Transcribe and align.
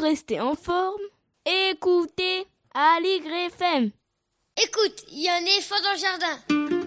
rester 0.00 0.40
en 0.40 0.54
forme, 0.54 1.00
écoutez 1.44 2.46
Aligre 2.74 3.32
FM. 3.48 3.90
Écoute, 4.56 5.04
il 5.12 5.22
y 5.22 5.28
a 5.28 5.34
un 5.34 5.40
éléphant 5.40 5.80
dans 5.82 5.92
le 5.92 5.98
jardin. 5.98 6.79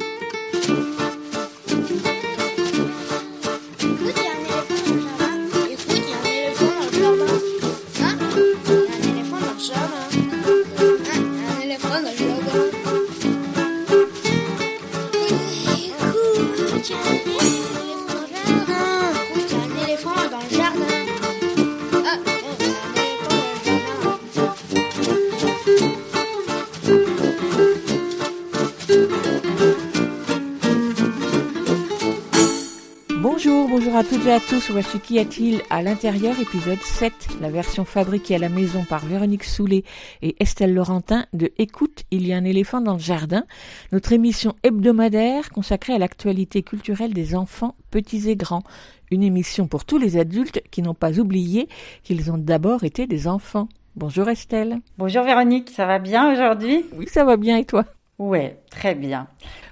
À 34.03 34.05
toutes 34.05 34.25
et 34.25 34.33
à 34.33 34.39
tous. 34.41 34.69
Voici 34.71 34.99
Qu'y 34.99 35.19
a-t-il 35.19 35.61
à 35.69 35.81
l'intérieur, 35.81 36.37
épisode 36.37 36.81
7, 36.81 37.13
la 37.39 37.49
version 37.49 37.85
fabriquée 37.85 38.35
à 38.35 38.37
la 38.37 38.49
maison 38.49 38.83
par 38.83 39.05
Véronique 39.05 39.45
Soulet 39.45 39.83
et 40.21 40.35
Estelle 40.41 40.73
Laurentin 40.73 41.25
de 41.31 41.53
Écoute, 41.57 42.03
il 42.11 42.27
y 42.27 42.33
a 42.33 42.37
un 42.37 42.43
éléphant 42.43 42.81
dans 42.81 42.93
le 42.93 42.99
jardin, 42.99 43.45
notre 43.93 44.11
émission 44.11 44.55
hebdomadaire 44.63 45.51
consacrée 45.51 45.93
à 45.93 45.99
l'actualité 45.99 46.63
culturelle 46.63 47.13
des 47.13 47.33
enfants, 47.33 47.75
petits 47.91 48.29
et 48.29 48.35
grands. 48.35 48.63
Une 49.09 49.23
émission 49.23 49.67
pour 49.67 49.85
tous 49.85 49.99
les 49.99 50.17
adultes 50.17 50.61
qui 50.69 50.81
n'ont 50.81 50.95
pas 50.95 51.19
oublié 51.19 51.69
qu'ils 52.03 52.29
ont 52.29 52.37
d'abord 52.37 52.83
été 52.83 53.07
des 53.07 53.27
enfants. 53.27 53.69
Bonjour 53.95 54.27
Estelle. 54.27 54.79
Bonjour 54.97 55.23
Véronique, 55.23 55.69
ça 55.69 55.85
va 55.85 55.99
bien 55.99 56.33
aujourd'hui? 56.33 56.83
Oui, 56.93 57.05
ça 57.07 57.23
va 57.23 57.37
bien 57.37 57.57
et 57.57 57.65
toi? 57.65 57.85
Ouais, 58.19 58.59
très 58.69 58.95
bien. 58.95 59.27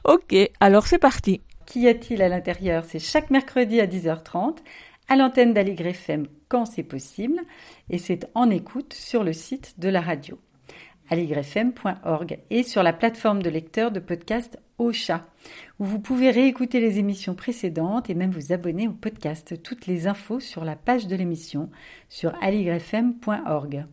Ok, 0.05 0.35
alors 0.61 0.87
c'est 0.87 0.99
parti. 0.99 1.41
Qu'y 1.71 1.87
a-t-il 1.87 2.21
à 2.21 2.27
l'intérieur? 2.27 2.83
C'est 2.83 2.99
chaque 2.99 3.29
mercredi 3.29 3.79
à 3.79 3.87
10h30 3.87 4.57
à 5.07 5.15
l'antenne 5.15 5.53
d'Aligre 5.53 5.87
FM 5.87 6.27
quand 6.49 6.65
c'est 6.65 6.83
possible 6.83 7.39
et 7.89 7.97
c'est 7.97 8.29
en 8.35 8.49
écoute 8.49 8.93
sur 8.93 9.23
le 9.23 9.31
site 9.31 9.79
de 9.79 9.87
la 9.87 10.01
radio 10.01 10.37
aligrefm.org 11.09 12.39
et 12.49 12.63
sur 12.63 12.83
la 12.83 12.91
plateforme 12.91 13.41
de 13.41 13.49
lecteur 13.49 13.91
de 13.91 14.01
podcast 14.01 14.59
Ocha 14.79 15.25
où 15.79 15.85
vous 15.85 15.99
pouvez 15.99 16.29
réécouter 16.29 16.81
les 16.81 16.99
émissions 16.99 17.35
précédentes 17.35 18.09
et 18.09 18.15
même 18.15 18.31
vous 18.31 18.51
abonner 18.51 18.89
au 18.89 18.93
podcast. 18.93 19.63
Toutes 19.63 19.87
les 19.87 20.07
infos 20.07 20.41
sur 20.41 20.65
la 20.65 20.75
page 20.75 21.07
de 21.07 21.15
l'émission 21.15 21.69
sur 22.09 22.33
aligrefm.org. 22.43 23.85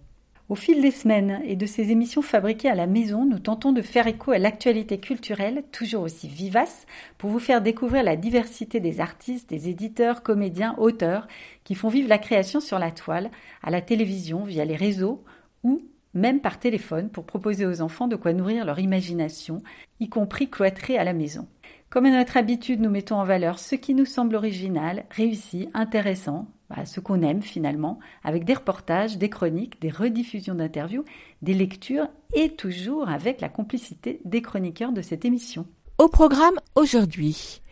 Au 0.49 0.55
fil 0.55 0.81
des 0.81 0.91
semaines 0.91 1.43
et 1.45 1.57
de 1.57 1.67
ces 1.67 1.91
émissions 1.91 2.23
fabriquées 2.23 2.71
à 2.71 2.75
la 2.75 2.87
maison, 2.87 3.27
nous 3.27 3.39
tentons 3.39 3.73
de 3.73 3.83
faire 3.83 4.07
écho 4.07 4.31
à 4.31 4.39
l'actualité 4.39 4.99
culturelle, 4.99 5.63
toujours 5.73 6.05
aussi 6.05 6.27
vivace, 6.27 6.87
pour 7.19 7.29
vous 7.29 7.39
faire 7.39 7.61
découvrir 7.61 8.03
la 8.03 8.17
diversité 8.17 8.81
des 8.81 9.01
artistes, 9.01 9.51
des 9.51 9.69
éditeurs, 9.69 10.23
comédiens, 10.23 10.75
auteurs, 10.79 11.29
qui 11.65 11.75
font 11.75 11.91
vivre 11.91 12.09
la 12.09 12.17
création 12.17 12.61
sur 12.61 12.79
la 12.79 12.91
toile, 12.91 13.31
à 13.63 13.71
la 13.71 13.83
télévision, 13.83 14.45
via 14.45 14.65
les 14.65 14.77
réseaux 14.77 15.23
ou 15.65 15.83
même 16.15 16.41
par 16.41 16.59
téléphone 16.59 17.11
pour 17.11 17.27
proposer 17.27 17.67
aux 17.67 17.83
enfants 17.83 18.09
de 18.09 18.17
quoi 18.17 18.33
nourrir 18.33 18.65
leur 18.65 18.79
imagination, 18.79 19.63
y 20.01 20.09
compris 20.09 20.49
cloîtrés 20.49 20.97
à 20.97 21.05
la 21.05 21.13
maison. 21.13 21.47
Comme 21.91 22.05
à 22.05 22.11
notre 22.11 22.37
habitude, 22.37 22.81
nous 22.81 22.91
mettons 22.91 23.17
en 23.17 23.25
valeur 23.25 23.59
ce 23.59 23.75
qui 23.75 23.95
nous 23.95 24.05
semble 24.05 24.37
original, 24.37 25.07
réussi, 25.11 25.71
intéressant, 25.73 26.47
bah, 26.69 26.85
ce 26.85 27.01
qu'on 27.01 27.23
aime 27.23 27.41
finalement, 27.41 27.99
avec 28.23 28.45
des 28.45 28.53
reportages, 28.53 29.17
des 29.17 29.31
chroniques, 29.31 29.81
des 29.81 29.89
rediffusions 29.89 30.55
d'interviews, 30.55 31.07
des 31.41 31.55
lectures 31.55 32.09
et 32.35 32.51
toujours 32.51 33.09
avec 33.09 33.41
la 33.41 33.49
complicité 33.49 34.21
des 34.27 34.43
chroniqueurs 34.43 34.93
de 34.93 35.01
cette 35.01 35.25
émission. 35.25 35.67
Au 35.97 36.09
programme 36.09 36.61
aujourd'hui, 36.75 37.63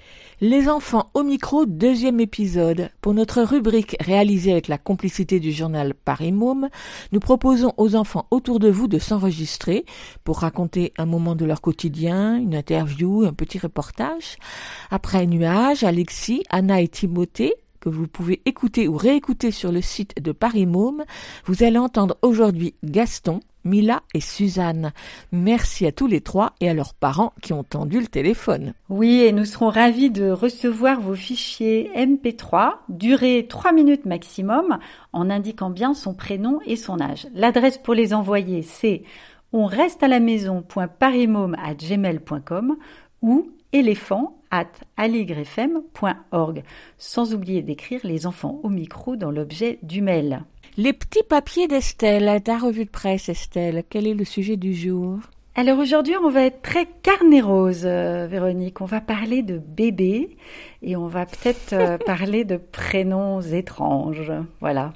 les 0.40 0.68
enfants 0.68 1.10
au 1.14 1.22
micro, 1.22 1.64
deuxième 1.64 2.20
épisode. 2.20 2.90
Pour 3.00 3.14
notre 3.14 3.42
rubrique 3.42 3.96
réalisée 4.00 4.52
avec 4.52 4.68
la 4.68 4.76
complicité 4.76 5.40
du 5.40 5.50
journal 5.50 5.94
Paris 5.94 6.32
Môme, 6.32 6.68
nous 7.12 7.20
proposons 7.20 7.72
aux 7.78 7.96
enfants 7.96 8.26
autour 8.30 8.58
de 8.58 8.68
vous 8.68 8.86
de 8.86 8.98
s'enregistrer 8.98 9.86
pour 10.24 10.40
raconter 10.40 10.92
un 10.98 11.06
moment 11.06 11.36
de 11.36 11.46
leur 11.46 11.62
quotidien, 11.62 12.36
une 12.36 12.54
interview, 12.54 13.24
un 13.24 13.32
petit 13.32 13.58
reportage. 13.58 14.36
Après 14.90 15.26
Nuage, 15.26 15.84
Alexis, 15.84 16.42
Anna 16.50 16.82
et 16.82 16.88
Timothée 16.88 17.54
que 17.80 17.88
vous 17.88 18.08
pouvez 18.08 18.42
écouter 18.46 18.88
ou 18.88 18.96
réécouter 18.96 19.52
sur 19.52 19.70
le 19.70 19.80
site 19.80 20.20
de 20.20 20.32
Paris 20.32 20.66
Môme, 20.66 21.04
vous 21.44 21.62
allez 21.62 21.78
entendre 21.78 22.16
aujourd'hui 22.20 22.74
Gaston, 22.82 23.40
Mila 23.66 24.02
et 24.14 24.20
Suzanne. 24.20 24.92
Merci 25.32 25.84
à 25.84 25.92
tous 25.92 26.06
les 26.06 26.22
trois 26.22 26.54
et 26.60 26.70
à 26.70 26.74
leurs 26.74 26.94
parents 26.94 27.34
qui 27.42 27.52
ont 27.52 27.64
tendu 27.64 28.00
le 28.00 28.06
téléphone. 28.06 28.72
Oui, 28.88 29.20
et 29.20 29.32
nous 29.32 29.44
serons 29.44 29.68
ravis 29.68 30.10
de 30.10 30.30
recevoir 30.30 31.00
vos 31.00 31.14
fichiers 31.14 31.90
MP3, 31.94 32.76
durée 32.88 33.46
3 33.46 33.72
minutes 33.72 34.06
maximum, 34.06 34.78
en 35.12 35.28
indiquant 35.28 35.70
bien 35.70 35.92
son 35.92 36.14
prénom 36.14 36.60
et 36.64 36.76
son 36.76 37.00
âge. 37.00 37.26
L'adresse 37.34 37.78
pour 37.78 37.94
les 37.94 38.14
envoyer, 38.14 38.62
c'est 38.62 39.02
on 39.52 39.66
reste 39.66 40.02
à 40.02 40.08
la 40.08 40.20
ou 43.22 43.50
éléphant 43.72 44.38
at 44.50 44.66
sans 46.98 47.34
oublier 47.34 47.62
d'écrire 47.62 48.00
les 48.04 48.26
enfants 48.26 48.60
au 48.62 48.68
micro 48.68 49.16
dans 49.16 49.30
l'objet 49.30 49.78
du 49.82 50.02
mail. 50.02 50.44
Les 50.78 50.92
petits 50.92 51.22
papiers 51.26 51.68
d'Estelle, 51.68 52.42
ta 52.42 52.58
revue 52.58 52.84
de 52.84 52.90
presse 52.90 53.30
Estelle, 53.30 53.82
quel 53.88 54.06
est 54.06 54.12
le 54.12 54.26
sujet 54.26 54.58
du 54.58 54.74
jour? 54.74 55.20
Alors 55.54 55.78
aujourd'hui, 55.78 56.12
on 56.22 56.28
va 56.28 56.42
être 56.42 56.60
très 56.60 56.84
carnet 57.02 57.40
rose, 57.40 57.84
euh, 57.86 58.26
Véronique. 58.26 58.82
On 58.82 58.84
va 58.84 59.00
parler 59.00 59.42
de 59.42 59.56
bébés 59.56 60.36
et 60.82 60.94
on 60.94 61.06
va 61.06 61.24
peut-être 61.24 61.72
euh, 61.72 61.96
parler 62.04 62.44
de 62.44 62.58
prénoms 62.58 63.40
étranges. 63.40 64.34
Voilà. 64.60 64.92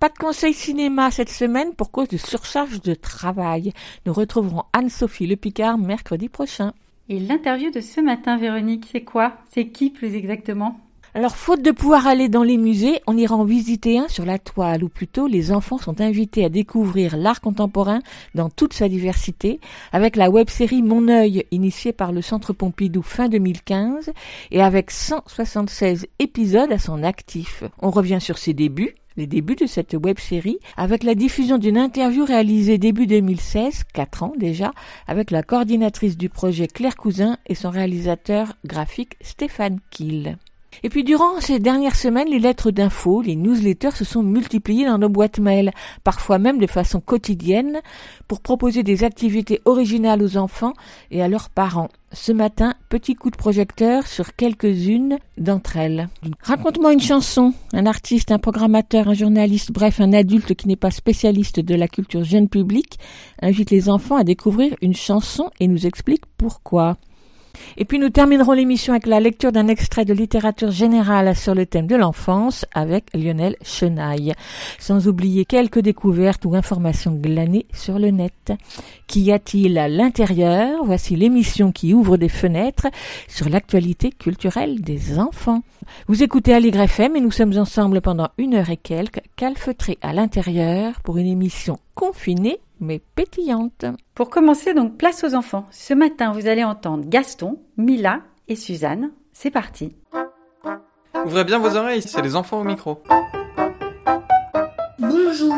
Pas 0.00 0.08
de 0.08 0.16
conseil 0.16 0.54
cinéma 0.54 1.10
cette 1.10 1.28
semaine 1.28 1.74
pour 1.74 1.90
cause 1.90 2.08
de 2.08 2.16
surcharge 2.16 2.80
de 2.80 2.94
travail. 2.94 3.74
Nous 4.06 4.14
retrouverons 4.14 4.62
Anne-Sophie 4.72 5.26
Le 5.26 5.36
Picard 5.36 5.76
mercredi 5.76 6.30
prochain. 6.30 6.72
Et 7.10 7.20
l'interview 7.20 7.70
de 7.70 7.82
ce 7.82 8.00
matin, 8.00 8.38
Véronique, 8.38 8.88
c'est 8.90 9.04
quoi? 9.04 9.34
C'est 9.50 9.66
qui 9.68 9.90
plus 9.90 10.14
exactement? 10.14 10.80
Alors, 11.16 11.36
faute 11.36 11.62
de 11.62 11.70
pouvoir 11.70 12.08
aller 12.08 12.28
dans 12.28 12.42
les 12.42 12.56
musées, 12.56 13.00
on 13.06 13.16
ira 13.16 13.36
en 13.36 13.44
visiter 13.44 14.00
un 14.00 14.08
sur 14.08 14.26
la 14.26 14.40
toile, 14.40 14.82
ou 14.82 14.88
plutôt 14.88 15.28
les 15.28 15.52
enfants 15.52 15.78
sont 15.78 16.00
invités 16.00 16.44
à 16.44 16.48
découvrir 16.48 17.16
l'art 17.16 17.40
contemporain 17.40 18.00
dans 18.34 18.50
toute 18.50 18.72
sa 18.72 18.88
diversité, 18.88 19.60
avec 19.92 20.16
la 20.16 20.28
web-série 20.28 20.82
Mon 20.82 21.06
œil, 21.06 21.46
initiée 21.52 21.92
par 21.92 22.10
le 22.10 22.20
Centre 22.20 22.52
Pompidou 22.52 23.02
fin 23.02 23.28
2015, 23.28 24.12
et 24.50 24.60
avec 24.60 24.90
176 24.90 26.08
épisodes 26.18 26.72
à 26.72 26.80
son 26.80 27.04
actif. 27.04 27.62
On 27.80 27.90
revient 27.90 28.20
sur 28.20 28.36
ses 28.36 28.52
débuts, 28.52 28.96
les 29.16 29.28
débuts 29.28 29.54
de 29.54 29.66
cette 29.66 29.94
web-série 29.94 30.58
avec 30.76 31.04
la 31.04 31.14
diffusion 31.14 31.58
d'une 31.58 31.78
interview 31.78 32.24
réalisée 32.24 32.78
début 32.78 33.06
2016, 33.06 33.84
4 33.92 34.22
ans 34.24 34.32
déjà, 34.36 34.72
avec 35.06 35.30
la 35.30 35.44
coordinatrice 35.44 36.18
du 36.18 36.28
projet 36.28 36.66
Claire 36.66 36.96
Cousin 36.96 37.38
et 37.46 37.54
son 37.54 37.70
réalisateur 37.70 38.54
graphique 38.64 39.16
Stéphane 39.20 39.78
Kiel. 39.90 40.38
Et 40.82 40.88
puis 40.88 41.04
durant 41.04 41.40
ces 41.40 41.58
dernières 41.58 41.96
semaines, 41.96 42.28
les 42.28 42.38
lettres 42.38 42.70
d'info, 42.70 43.22
les 43.22 43.36
newsletters 43.36 43.92
se 43.92 44.04
sont 44.04 44.22
multipliées 44.22 44.86
dans 44.86 44.98
nos 44.98 45.08
boîtes 45.08 45.38
mail, 45.38 45.70
parfois 46.02 46.38
même 46.38 46.58
de 46.58 46.66
façon 46.66 47.00
quotidienne, 47.00 47.80
pour 48.28 48.40
proposer 48.40 48.82
des 48.82 49.04
activités 49.04 49.60
originales 49.64 50.22
aux 50.22 50.36
enfants 50.36 50.74
et 51.10 51.22
à 51.22 51.28
leurs 51.28 51.50
parents. 51.50 51.88
Ce 52.12 52.30
matin, 52.30 52.74
petit 52.90 53.14
coup 53.14 53.30
de 53.30 53.36
projecteur 53.36 54.06
sur 54.06 54.36
quelques-unes 54.36 55.18
d'entre 55.36 55.76
elles. 55.76 56.08
Raconte-moi 56.42 56.92
une 56.92 57.00
chanson. 57.00 57.52
Un 57.72 57.86
artiste, 57.86 58.30
un 58.30 58.38
programmateur, 58.38 59.08
un 59.08 59.14
journaliste, 59.14 59.72
bref, 59.72 60.00
un 60.00 60.12
adulte 60.12 60.54
qui 60.54 60.68
n'est 60.68 60.76
pas 60.76 60.92
spécialiste 60.92 61.58
de 61.58 61.74
la 61.74 61.88
culture 61.88 62.22
jeune 62.22 62.48
public, 62.48 62.98
invite 63.42 63.70
les 63.70 63.88
enfants 63.88 64.16
à 64.16 64.24
découvrir 64.24 64.74
une 64.80 64.94
chanson 64.94 65.50
et 65.58 65.66
nous 65.66 65.86
explique 65.86 66.22
pourquoi. 66.38 66.96
Et 67.76 67.84
puis 67.84 67.98
nous 67.98 68.10
terminerons 68.10 68.52
l'émission 68.52 68.92
avec 68.92 69.06
la 69.06 69.20
lecture 69.20 69.52
d'un 69.52 69.68
extrait 69.68 70.04
de 70.04 70.14
littérature 70.14 70.70
générale 70.70 71.34
sur 71.36 71.54
le 71.54 71.66
thème 71.66 71.86
de 71.86 71.96
l'enfance 71.96 72.64
avec 72.74 73.04
Lionel 73.14 73.56
Chenaille, 73.62 74.34
sans 74.78 75.08
oublier 75.08 75.44
quelques 75.44 75.80
découvertes 75.80 76.44
ou 76.44 76.54
informations 76.54 77.12
glanées 77.14 77.66
sur 77.72 77.98
le 77.98 78.10
net. 78.10 78.52
Qu'y 79.06 79.32
a-t-il 79.32 79.78
à 79.78 79.88
l'intérieur? 79.88 80.84
Voici 80.84 81.16
l'émission 81.16 81.72
qui 81.72 81.94
ouvre 81.94 82.16
des 82.16 82.28
fenêtres 82.28 82.88
sur 83.28 83.48
l'actualité 83.48 84.10
culturelle 84.10 84.80
des 84.80 85.18
enfants. 85.18 85.62
Vous 86.08 86.22
écoutez 86.22 86.54
Aligre 86.54 86.80
FM 86.80 87.16
et 87.16 87.20
nous 87.20 87.30
sommes 87.30 87.56
ensemble 87.58 88.00
pendant 88.00 88.28
une 88.38 88.54
heure 88.54 88.70
et 88.70 88.76
quelques, 88.76 89.20
calfeutrés 89.36 89.98
à 90.02 90.12
l'intérieur 90.12 91.00
pour 91.02 91.18
une 91.18 91.26
émission 91.26 91.78
confinée 91.94 92.58
mais 92.80 93.00
pétillante. 93.14 93.84
Pour 94.14 94.30
commencer, 94.30 94.74
donc, 94.74 94.96
place 94.96 95.24
aux 95.24 95.34
enfants. 95.34 95.66
Ce 95.70 95.94
matin, 95.94 96.32
vous 96.32 96.46
allez 96.46 96.64
entendre 96.64 97.04
Gaston, 97.06 97.58
Mila 97.76 98.20
et 98.48 98.56
Suzanne. 98.56 99.12
C'est 99.32 99.50
parti. 99.50 99.96
Ouvrez 101.24 101.44
bien 101.44 101.58
vos 101.58 101.76
oreilles, 101.76 102.02
c'est 102.02 102.22
les 102.22 102.36
enfants 102.36 102.60
au 102.60 102.64
micro. 102.64 103.02
Bonjour 104.98 105.54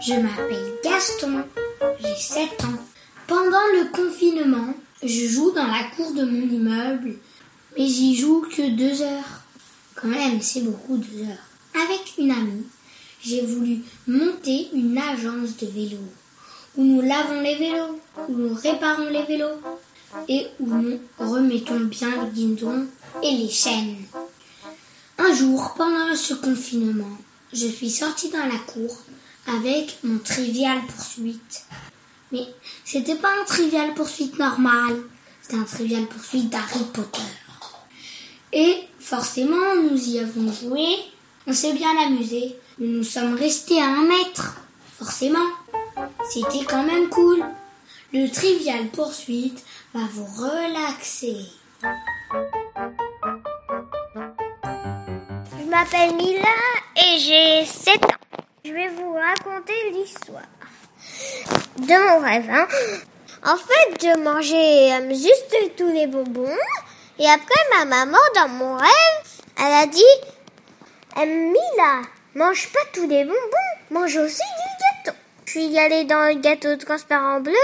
je 0.00 0.14
m'appelle 0.14 0.72
Gaston, 0.82 1.44
j'ai 2.00 2.16
7 2.16 2.64
ans. 2.64 2.78
Pendant 3.26 3.64
le 3.72 3.90
confinement, 3.90 4.74
je 5.02 5.28
joue 5.28 5.50
dans 5.52 5.66
la 5.66 5.84
cour 5.96 6.12
de 6.12 6.24
mon 6.24 6.42
immeuble, 6.42 7.14
mais 7.76 7.86
j'y 7.86 8.14
joue 8.14 8.42
que 8.42 8.70
deux 8.76 9.02
heures. 9.02 9.42
Quand 9.94 10.08
même, 10.08 10.42
c'est 10.42 10.62
beaucoup 10.62 10.98
deux 10.98 11.22
heures. 11.22 11.84
Avec 11.86 12.14
une 12.18 12.32
amie, 12.32 12.66
j'ai 13.22 13.46
voulu 13.46 13.78
monter 14.06 14.68
une 14.74 14.98
agence 14.98 15.56
de 15.56 15.66
vélo 15.66 15.98
où 16.76 16.82
nous 16.82 17.02
lavons 17.02 17.40
les 17.40 17.56
vélos, 17.56 18.00
où 18.28 18.32
nous 18.32 18.54
réparons 18.54 19.08
les 19.10 19.24
vélos 19.24 19.60
et 20.28 20.46
où 20.60 20.66
nous 20.66 21.00
remettons 21.18 21.80
bien 21.80 22.10
le 22.10 22.30
guidon 22.30 22.86
et 23.22 23.30
les 23.30 23.48
chaînes. 23.48 23.96
Un 25.18 25.34
jour, 25.34 25.74
pendant 25.76 26.14
ce 26.16 26.34
confinement, 26.34 27.18
je 27.52 27.66
suis 27.66 27.90
sortie 27.90 28.30
dans 28.30 28.46
la 28.46 28.58
cour 28.66 28.96
avec 29.46 29.98
mon 30.02 30.18
trivial 30.18 30.78
poursuite. 30.86 31.64
Mais 32.32 32.46
c'était 32.84 33.14
pas 33.14 33.30
un 33.40 33.44
trivial 33.44 33.94
poursuite 33.94 34.38
normal, 34.38 34.96
c'était 35.42 35.56
un 35.56 35.64
trivial 35.64 36.06
poursuite 36.06 36.50
d'Harry 36.50 36.84
Potter. 36.92 37.20
Et 38.52 38.78
forcément, 38.98 39.76
nous 39.76 40.08
y 40.08 40.18
avons 40.18 40.52
joué, 40.52 40.84
on 41.46 41.52
s'est 41.52 41.74
bien 41.74 41.90
amusé, 42.06 42.56
nous 42.78 42.98
nous 42.98 43.04
sommes 43.04 43.34
restés 43.34 43.80
à 43.80 43.86
un 43.86 44.02
mètre. 44.02 44.56
Forcément, 44.98 45.46
c'était 46.30 46.64
quand 46.64 46.82
même 46.84 47.08
cool. 47.08 47.44
Le 48.12 48.28
trivial 48.30 48.86
poursuite 48.88 49.64
va 49.92 50.02
vous 50.12 50.24
relaxer. 50.24 51.36
Je 55.58 55.64
m'appelle 55.68 56.14
Mila 56.14 56.48
et 56.96 57.18
j'ai 57.18 57.64
7 57.64 58.04
ans. 58.04 58.38
Je 58.64 58.72
vais 58.72 58.88
vous 58.88 59.14
raconter 59.14 59.90
l'histoire 59.92 60.42
de 61.78 62.08
mon 62.08 62.20
rêve. 62.20 62.48
hein. 62.50 62.66
En 63.44 63.56
fait, 63.56 64.00
je 64.00 64.18
mangeais 64.20 64.92
euh, 64.94 65.10
juste 65.10 65.76
tous 65.76 65.92
les 65.92 66.06
bonbons 66.06 66.56
et 67.18 67.28
après 67.28 67.54
ma 67.76 67.84
maman 67.84 68.18
dans 68.34 68.48
mon 68.48 68.76
rêve, 68.76 69.24
elle 69.58 69.72
a 69.72 69.86
dit 69.86 70.02
Eh, 71.20 71.26
Mila, 71.26 72.02
mange 72.34 72.68
pas 72.72 72.78
tous 72.94 73.06
les 73.06 73.24
bonbons, 73.24 73.74
mange 73.90 74.16
aussi 74.16 74.40
du 74.40 75.10
gâteau. 75.10 75.13
Je 75.54 75.60
suis 75.60 75.78
allée 75.78 76.02
dans 76.02 76.26
le 76.26 76.34
gâteau 76.40 76.74
transparent 76.76 77.40
bleu, 77.40 77.54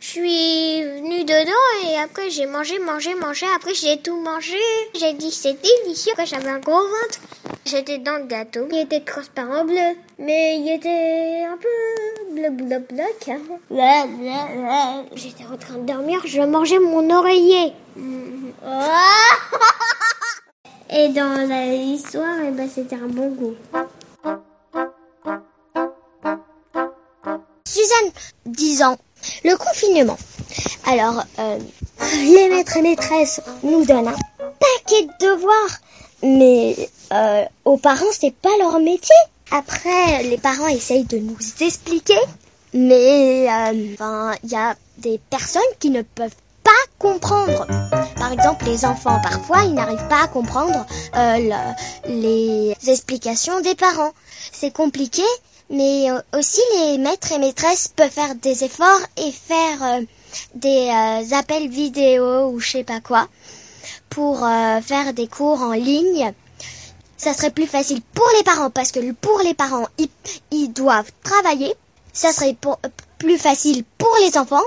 je 0.00 0.06
suis 0.06 0.82
venue 0.82 1.22
dedans 1.22 1.52
et 1.84 1.96
après 2.02 2.28
j'ai 2.28 2.46
mangé, 2.46 2.80
mangé, 2.80 3.14
mangé. 3.14 3.46
Après 3.54 3.72
j'ai 3.72 3.98
tout 3.98 4.20
mangé. 4.20 4.58
J'ai 4.98 5.12
dit 5.12 5.30
c'est 5.30 5.56
délicieux. 5.62 6.10
Après 6.14 6.26
j'avais 6.26 6.48
un 6.48 6.58
gros 6.58 6.72
ventre. 6.72 7.20
J'étais 7.64 7.98
dans 7.98 8.16
le 8.16 8.24
gâteau 8.24 8.66
qui 8.66 8.80
était 8.80 8.98
transparent 8.98 9.64
bleu, 9.64 9.94
mais 10.18 10.58
il 10.58 10.68
était 10.74 11.44
un 11.48 11.56
peu 11.56 11.68
bleu 12.34 12.50
bleu 12.50 12.80
bloc. 12.80 13.30
J'étais 15.14 15.44
en 15.44 15.56
train 15.56 15.74
de 15.74 15.86
dormir, 15.86 16.22
je 16.24 16.40
mangeais 16.40 16.80
mon 16.80 17.08
oreiller. 17.16 17.74
Et 20.90 21.10
dans 21.10 21.46
l'histoire, 21.48 22.38
eh 22.44 22.50
ben, 22.50 22.68
c'était 22.68 22.96
un 22.96 23.08
bon 23.08 23.28
goût. 23.28 23.54
Suzanne, 27.66 28.12
10 28.46 28.82
ans. 28.82 28.96
Le 29.44 29.56
confinement. 29.56 30.16
Alors, 30.86 31.22
euh, 31.40 31.58
les 32.22 32.48
maîtres 32.48 32.76
et 32.76 32.82
maîtresses 32.82 33.40
nous 33.64 33.84
donnent 33.84 34.08
un 34.08 34.12
paquet 34.38 35.02
de 35.06 35.26
devoirs, 35.26 35.80
mais 36.22 36.76
euh, 37.12 37.44
aux 37.64 37.76
parents, 37.76 38.04
c'est 38.12 38.34
pas 38.34 38.56
leur 38.60 38.78
métier. 38.78 39.14
Après, 39.50 40.22
les 40.22 40.38
parents 40.38 40.68
essayent 40.68 41.04
de 41.04 41.18
nous 41.18 41.36
expliquer, 41.60 42.18
mais 42.72 43.48
euh, 43.50 43.72
il 44.44 44.50
y 44.50 44.54
a 44.56 44.76
des 44.98 45.18
personnes 45.30 45.62
qui 45.80 45.90
ne 45.90 46.02
peuvent 46.02 46.34
pas 46.62 46.70
comprendre. 46.98 47.66
Par 48.16 48.32
exemple, 48.32 48.64
les 48.66 48.84
enfants, 48.84 49.18
parfois, 49.22 49.62
ils 49.64 49.74
n'arrivent 49.74 50.08
pas 50.08 50.24
à 50.24 50.28
comprendre 50.28 50.86
le- 51.14 51.74
les 52.08 52.76
explications 52.88 53.60
des 53.60 53.74
parents. 53.74 54.12
C'est 54.52 54.72
compliqué, 54.72 55.22
mais 55.70 56.10
euh, 56.10 56.20
aussi 56.32 56.60
les 56.78 56.98
maîtres 56.98 57.32
et 57.32 57.38
maîtresses 57.38 57.88
peuvent 57.88 58.10
faire 58.10 58.34
des 58.36 58.64
efforts 58.64 59.00
et 59.16 59.32
faire 59.32 59.82
euh, 59.82 60.02
des 60.54 60.88
euh, 60.88 61.36
appels 61.36 61.68
vidéo 61.68 62.50
ou 62.50 62.60
je 62.60 62.70
sais 62.70 62.84
pas 62.84 63.00
quoi 63.00 63.28
pour 64.10 64.38
faire 64.38 65.12
des 65.12 65.26
cours 65.28 65.60
en 65.60 65.72
ligne. 65.72 66.32
Ça 67.18 67.34
serait 67.34 67.50
plus 67.50 67.66
facile 67.66 68.00
pour 68.14 68.26
les 68.38 68.44
parents 68.44 68.70
parce 68.70 68.90
que 68.90 69.12
pour 69.12 69.40
les 69.40 69.52
parents, 69.52 69.86
ils, 69.98 70.08
ils 70.50 70.72
doivent 70.72 71.10
travailler. 71.22 71.74
Ça 72.14 72.32
serait 72.32 72.56
plus 73.18 73.36
facile 73.36 73.84
pour 73.98 74.14
les 74.24 74.38
enfants. 74.38 74.62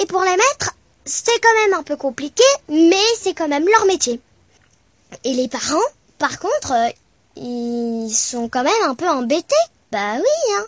Et 0.00 0.06
pour 0.06 0.22
les 0.22 0.30
maîtres, 0.30 0.74
c'est 1.04 1.40
quand 1.40 1.62
même 1.62 1.78
un 1.78 1.84
peu 1.84 1.96
compliqué, 1.96 2.42
mais 2.68 2.96
c'est 3.20 3.34
quand 3.34 3.48
même 3.48 3.66
leur 3.66 3.86
métier. 3.86 4.20
Et 5.22 5.34
les 5.34 5.46
parents, 5.46 5.78
par 6.18 6.40
contre, 6.40 6.72
ils 7.36 8.10
sont 8.10 8.48
quand 8.48 8.64
même 8.64 8.82
un 8.84 8.96
peu 8.96 9.08
embêtés. 9.08 9.54
Bah 9.92 10.14
oui, 10.16 10.54
hein. 10.56 10.64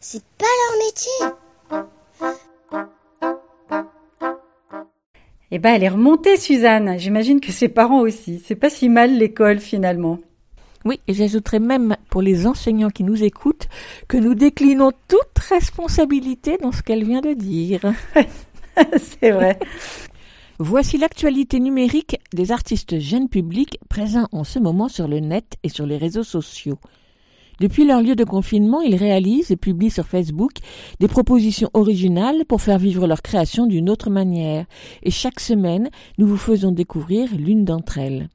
C'est 0.00 0.24
pas 0.36 0.46
leur 0.58 0.78
métier. 0.84 1.26
Eh 5.52 5.60
ben, 5.60 5.74
elle 5.74 5.84
est 5.84 5.88
remontée, 5.88 6.36
Suzanne. 6.36 6.98
J'imagine 6.98 7.40
que 7.40 7.52
ses 7.52 7.68
parents 7.68 8.00
aussi. 8.00 8.42
C'est 8.44 8.56
pas 8.56 8.68
si 8.68 8.88
mal 8.88 9.16
l'école 9.16 9.60
finalement. 9.60 10.18
Oui, 10.84 10.98
et 11.06 11.14
j'ajouterais 11.14 11.60
même 11.60 11.96
pour 12.10 12.20
les 12.20 12.48
enseignants 12.48 12.90
qui 12.90 13.04
nous 13.04 13.22
écoutent 13.22 13.68
que 14.08 14.16
nous 14.16 14.34
déclinons 14.34 14.90
toute 15.06 15.38
responsabilité 15.38 16.58
dans 16.60 16.72
ce 16.72 16.82
qu'elle 16.82 17.04
vient 17.04 17.20
de 17.20 17.34
dire. 17.34 17.82
C'est 18.98 19.30
vrai. 19.30 19.56
Voici 20.58 20.98
l'actualité 20.98 21.60
numérique 21.60 22.18
des 22.32 22.50
artistes 22.50 22.98
jeunes 22.98 23.28
publics 23.28 23.78
présents 23.88 24.26
en 24.32 24.42
ce 24.42 24.58
moment 24.58 24.88
sur 24.88 25.06
le 25.06 25.20
net 25.20 25.58
et 25.62 25.68
sur 25.68 25.86
les 25.86 25.96
réseaux 25.96 26.24
sociaux. 26.24 26.80
Depuis 27.62 27.84
leur 27.84 28.02
lieu 28.02 28.16
de 28.16 28.24
confinement, 28.24 28.80
ils 28.80 28.96
réalisent 28.96 29.52
et 29.52 29.56
publient 29.56 29.88
sur 29.88 30.08
Facebook 30.08 30.50
des 30.98 31.06
propositions 31.06 31.70
originales 31.74 32.44
pour 32.48 32.60
faire 32.60 32.76
vivre 32.76 33.06
leur 33.06 33.22
création 33.22 33.66
d'une 33.66 33.88
autre 33.88 34.10
manière. 34.10 34.66
Et 35.04 35.12
chaque 35.12 35.38
semaine, 35.38 35.88
nous 36.18 36.26
vous 36.26 36.36
faisons 36.36 36.72
découvrir 36.72 37.28
l'une 37.32 37.64
d'entre 37.64 37.98
elles. 37.98 38.28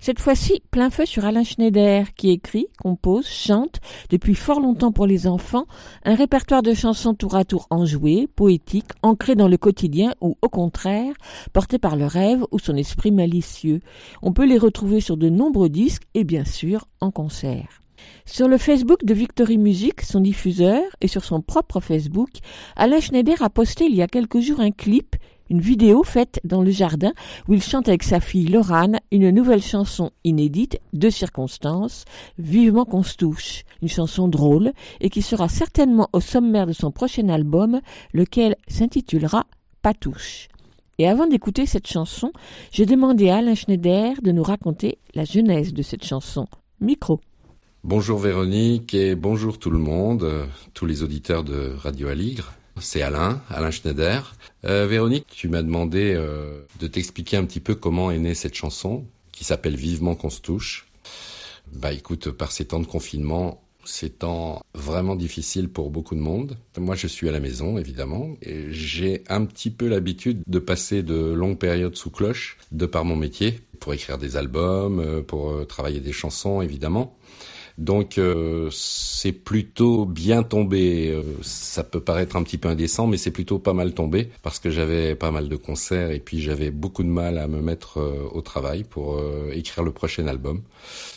Cette 0.00 0.18
fois-ci, 0.18 0.62
plein 0.72 0.90
feu 0.90 1.06
sur 1.06 1.24
Alain 1.24 1.44
Schneider, 1.44 2.12
qui 2.14 2.30
écrit, 2.30 2.66
compose, 2.82 3.28
chante, 3.28 3.78
depuis 4.10 4.34
fort 4.34 4.58
longtemps 4.58 4.90
pour 4.90 5.06
les 5.06 5.28
enfants, 5.28 5.66
un 6.04 6.16
répertoire 6.16 6.62
de 6.62 6.74
chansons 6.74 7.14
tour 7.14 7.36
à 7.36 7.44
tour 7.44 7.68
enjouées, 7.70 8.26
poétiques, 8.34 8.90
ancrées 9.02 9.36
dans 9.36 9.46
le 9.46 9.58
quotidien 9.58 10.12
ou, 10.20 10.36
au 10.42 10.48
contraire, 10.48 11.14
portées 11.52 11.78
par 11.78 11.94
le 11.94 12.06
rêve 12.06 12.44
ou 12.50 12.58
son 12.58 12.74
esprit 12.74 13.12
malicieux. 13.12 13.78
On 14.22 14.32
peut 14.32 14.44
les 14.44 14.58
retrouver 14.58 15.00
sur 15.00 15.16
de 15.16 15.28
nombreux 15.28 15.68
disques 15.68 16.08
et 16.14 16.24
bien 16.24 16.44
sûr 16.44 16.88
en 17.00 17.12
concert. 17.12 17.85
Sur 18.24 18.48
le 18.48 18.58
Facebook 18.58 19.04
de 19.04 19.14
Victory 19.14 19.58
Music, 19.58 20.02
son 20.02 20.20
diffuseur, 20.20 20.82
et 21.00 21.08
sur 21.08 21.24
son 21.24 21.40
propre 21.40 21.80
Facebook, 21.80 22.30
Alain 22.74 23.00
Schneider 23.00 23.42
a 23.42 23.50
posté 23.50 23.86
il 23.86 23.94
y 23.94 24.02
a 24.02 24.08
quelques 24.08 24.40
jours 24.40 24.60
un 24.60 24.70
clip, 24.70 25.16
une 25.50 25.60
vidéo 25.60 26.02
faite 26.02 26.40
dans 26.44 26.62
le 26.62 26.70
jardin 26.70 27.12
où 27.48 27.54
il 27.54 27.62
chante 27.62 27.88
avec 27.88 28.02
sa 28.02 28.20
fille 28.20 28.48
Lorane 28.48 28.98
une 29.12 29.30
nouvelle 29.30 29.62
chanson 29.62 30.10
inédite 30.24 30.80
de 30.92 31.10
circonstances, 31.10 32.04
Vivement 32.38 32.84
qu'on 32.84 33.02
se 33.02 33.16
touche, 33.16 33.62
une 33.82 33.88
chanson 33.88 34.28
drôle 34.28 34.72
et 35.00 35.10
qui 35.10 35.22
sera 35.22 35.48
certainement 35.48 36.08
au 36.12 36.20
sommaire 36.20 36.66
de 36.66 36.72
son 36.72 36.90
prochain 36.90 37.28
album, 37.28 37.80
lequel 38.12 38.56
s'intitulera 38.68 39.46
Patouche. 39.82 40.48
Et 40.98 41.06
avant 41.06 41.26
d'écouter 41.26 41.66
cette 41.66 41.86
chanson, 41.86 42.32
j'ai 42.70 42.86
demandé 42.86 43.28
à 43.28 43.36
Alain 43.36 43.54
Schneider 43.54 44.14
de 44.22 44.32
nous 44.32 44.42
raconter 44.42 44.98
la 45.14 45.24
genèse 45.24 45.74
de 45.74 45.82
cette 45.82 46.04
chanson. 46.04 46.46
Micro. 46.80 47.20
Bonjour 47.88 48.18
Véronique 48.18 48.94
et 48.94 49.14
bonjour 49.14 49.60
tout 49.60 49.70
le 49.70 49.78
monde, 49.78 50.28
tous 50.74 50.86
les 50.86 51.04
auditeurs 51.04 51.44
de 51.44 51.72
Radio 51.78 52.08
Aligre. 52.08 52.52
C'est 52.80 53.00
Alain, 53.00 53.40
Alain 53.48 53.70
Schneider. 53.70 54.34
Euh, 54.64 54.88
Véronique, 54.88 55.28
tu 55.30 55.48
m'as 55.48 55.62
demandé 55.62 56.12
euh, 56.16 56.62
de 56.80 56.88
t'expliquer 56.88 57.36
un 57.36 57.44
petit 57.44 57.60
peu 57.60 57.76
comment 57.76 58.10
est 58.10 58.18
née 58.18 58.34
cette 58.34 58.56
chanson 58.56 59.04
qui 59.30 59.44
s'appelle 59.44 59.76
Vivement 59.76 60.16
qu'on 60.16 60.30
se 60.30 60.40
touche. 60.40 60.88
Bah 61.74 61.92
écoute, 61.92 62.32
par 62.32 62.50
ces 62.50 62.64
temps 62.64 62.80
de 62.80 62.86
confinement, 62.86 63.62
ces 63.84 64.10
temps 64.10 64.64
vraiment 64.74 65.14
difficiles 65.14 65.68
pour 65.68 65.90
beaucoup 65.90 66.16
de 66.16 66.20
monde. 66.20 66.58
Moi, 66.76 66.96
je 66.96 67.06
suis 67.06 67.28
à 67.28 67.32
la 67.32 67.38
maison, 67.38 67.78
évidemment, 67.78 68.34
et 68.42 68.72
j'ai 68.72 69.22
un 69.28 69.44
petit 69.44 69.70
peu 69.70 69.86
l'habitude 69.86 70.42
de 70.48 70.58
passer 70.58 71.04
de 71.04 71.14
longues 71.14 71.58
périodes 71.58 71.94
sous 71.94 72.10
cloche, 72.10 72.58
de 72.72 72.86
par 72.86 73.04
mon 73.04 73.14
métier, 73.14 73.60
pour 73.78 73.94
écrire 73.94 74.18
des 74.18 74.36
albums, 74.36 74.98
euh, 74.98 75.22
pour 75.22 75.50
euh, 75.50 75.64
travailler 75.64 76.00
des 76.00 76.12
chansons, 76.12 76.62
évidemment. 76.62 77.16
Donc 77.78 78.16
euh, 78.16 78.70
c'est 78.72 79.32
plutôt 79.32 80.06
bien 80.06 80.42
tombé. 80.42 81.10
Euh, 81.10 81.22
ça 81.42 81.84
peut 81.84 82.00
paraître 82.00 82.36
un 82.36 82.42
petit 82.42 82.56
peu 82.56 82.68
indécent, 82.68 83.06
mais 83.06 83.18
c'est 83.18 83.30
plutôt 83.30 83.58
pas 83.58 83.74
mal 83.74 83.92
tombé 83.92 84.30
parce 84.42 84.58
que 84.58 84.70
j'avais 84.70 85.14
pas 85.14 85.30
mal 85.30 85.48
de 85.48 85.56
concerts 85.56 86.10
et 86.10 86.20
puis 86.20 86.40
j'avais 86.40 86.70
beaucoup 86.70 87.02
de 87.02 87.08
mal 87.08 87.36
à 87.36 87.48
me 87.48 87.60
mettre 87.60 87.98
euh, 87.98 88.28
au 88.32 88.40
travail 88.40 88.84
pour 88.84 89.20
écrire 89.52 89.84
le 89.84 89.92
prochain 89.92 90.26
album. 90.26 90.62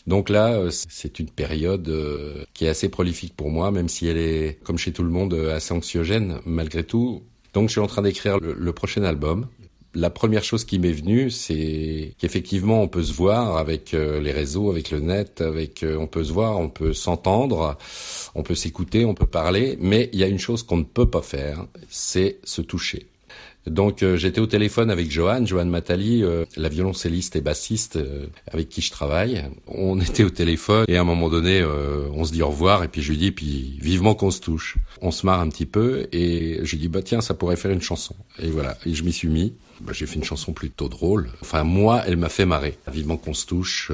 Donc 0.07 0.29
là, 0.29 0.69
c'est 0.71 1.19
une 1.19 1.29
période 1.29 1.91
qui 2.53 2.65
est 2.65 2.69
assez 2.69 2.89
prolifique 2.89 3.35
pour 3.35 3.49
moi, 3.49 3.71
même 3.71 3.87
si 3.87 4.07
elle 4.07 4.17
est, 4.17 4.59
comme 4.63 4.77
chez 4.77 4.91
tout 4.91 5.03
le 5.03 5.09
monde, 5.09 5.33
assez 5.33 5.73
anxiogène 5.73 6.39
malgré 6.45 6.83
tout. 6.83 7.23
Donc 7.53 7.69
je 7.69 7.73
suis 7.73 7.81
en 7.81 7.87
train 7.87 8.01
d'écrire 8.01 8.37
le 8.39 8.73
prochain 8.73 9.03
album 9.03 9.47
la 9.95 10.09
première 10.09 10.43
chose 10.43 10.65
qui 10.65 10.77
m'est 10.77 10.91
venue, 10.91 11.31
c'est 11.31 12.13
qu'effectivement, 12.19 12.81
on 12.81 12.87
peut 12.87 13.03
se 13.03 13.13
voir 13.13 13.57
avec 13.57 13.93
euh, 13.93 14.19
les 14.19 14.31
réseaux, 14.31 14.69
avec 14.69 14.91
le 14.91 14.99
net, 14.99 15.41
avec, 15.41 15.83
euh, 15.83 15.97
on 15.97 16.07
peut 16.07 16.23
se 16.23 16.31
voir, 16.31 16.59
on 16.59 16.69
peut 16.69 16.93
s'entendre, 16.93 17.77
on 18.35 18.43
peut 18.43 18.55
s'écouter, 18.55 19.05
on 19.05 19.15
peut 19.15 19.25
parler, 19.25 19.77
mais 19.81 20.09
il 20.13 20.19
y 20.19 20.23
a 20.23 20.27
une 20.27 20.39
chose 20.39 20.63
qu'on 20.63 20.77
ne 20.77 20.83
peut 20.83 21.09
pas 21.09 21.21
faire, 21.21 21.65
c'est 21.89 22.37
se 22.43 22.61
toucher. 22.61 23.07
Donc 23.65 24.03
euh, 24.03 24.15
j'étais 24.15 24.39
au 24.39 24.45
téléphone 24.45 24.89
avec 24.89 25.11
Johan, 25.11 25.45
Johan 25.45 25.65
Matali, 25.65 26.23
la 26.55 26.69
violoncelliste 26.69 27.35
et 27.35 27.41
bassiste 27.41 27.99
avec 28.47 28.69
qui 28.69 28.81
je 28.81 28.89
travaille. 28.89 29.43
On 29.67 29.99
était 29.99 30.23
au 30.23 30.29
téléphone 30.29 30.85
et 30.87 30.97
à 30.97 31.01
un 31.01 31.03
moment 31.03 31.29
donné, 31.29 31.63
on 32.13 32.25
se 32.25 32.31
dit 32.31 32.41
au 32.41 32.49
revoir 32.49 32.83
et 32.83 32.87
puis 32.87 33.01
je 33.01 33.11
lui 33.11 33.17
dis 33.17 33.31
puis 33.31 33.77
vivement 33.81 34.15
qu'on 34.15 34.31
se 34.31 34.39
touche. 34.39 34.77
On 35.01 35.11
se 35.11 35.25
marre 35.25 35.41
un 35.41 35.49
petit 35.49 35.65
peu 35.65 36.07
et 36.11 36.59
je 36.63 36.71
lui 36.71 36.77
dis 36.77 36.87
bah 36.87 37.01
tiens 37.01 37.21
ça 37.21 37.33
pourrait 37.33 37.57
faire 37.57 37.71
une 37.71 37.81
chanson. 37.81 38.15
Et 38.41 38.49
voilà, 38.49 38.77
et 38.85 38.93
je 38.93 39.03
m'y 39.03 39.11
suis 39.11 39.27
mis. 39.27 39.53
Bah, 39.81 39.93
j'ai 39.93 40.05
fait 40.05 40.15
une 40.15 40.23
chanson 40.23 40.53
plutôt 40.53 40.89
drôle. 40.89 41.29
Enfin 41.41 41.63
moi, 41.63 42.03
elle 42.05 42.17
m'a 42.17 42.29
fait 42.29 42.45
marrer. 42.45 42.77
Vivement 42.91 43.17
qu'on 43.17 43.33
se 43.33 43.45
touche, 43.45 43.91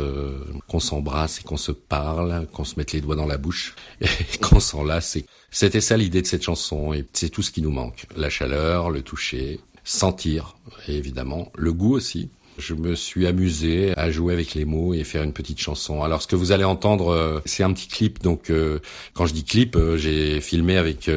qu'on 0.68 0.80
s'embrasse 0.80 1.40
et 1.40 1.44
qu'on 1.44 1.58
se 1.58 1.72
parle, 1.72 2.48
qu'on 2.54 2.64
se 2.64 2.76
mette 2.78 2.92
les 2.92 3.02
doigts 3.02 3.16
dans 3.16 3.28
la 3.28 3.38
bouche 3.38 3.76
et 4.02 4.38
qu'on 4.42 4.60
s'enlace. 4.60 5.16
Et... 5.16 5.26
C'était 5.52 5.82
ça 5.82 5.98
l'idée 5.98 6.22
de 6.22 6.28
cette 6.28 6.44
chanson 6.44 6.94
et 6.94 7.06
c'est 7.14 7.30
tout 7.30 7.42
ce 7.42 7.52
qui 7.52 7.62
nous 7.62 7.72
manque. 7.72 8.08
La 8.18 8.30
chaleur, 8.30 8.90
le 8.90 9.02
toucher, 9.02 9.60
sentir, 9.84 10.58
évidemment, 10.88 11.52
le 11.56 11.72
goût 11.72 11.94
aussi. 11.94 12.30
Je 12.58 12.74
me 12.74 12.96
suis 12.96 13.28
amusé 13.28 13.94
à 13.98 14.10
jouer 14.12 14.34
avec 14.34 14.54
les 14.54 14.66
mots 14.66 14.94
et 14.94 15.04
faire 15.04 15.24
une 15.24 15.34
petite 15.34 15.60
chanson. 15.60 16.04
Alors 16.04 16.22
ce 16.22 16.28
que 16.28 16.36
vous 16.36 16.52
allez 16.52 16.64
entendre, 16.64 17.10
euh, 17.10 17.42
c'est 17.46 17.64
un 17.64 17.74
petit 17.74 17.88
clip. 17.88 18.22
Donc 18.24 18.50
euh, 18.50 18.80
quand 19.14 19.26
je 19.26 19.34
dis 19.34 19.44
clip, 19.44 19.76
euh, 19.76 19.98
j'ai 19.98 20.40
filmé 20.40 20.78
avec 20.78 21.10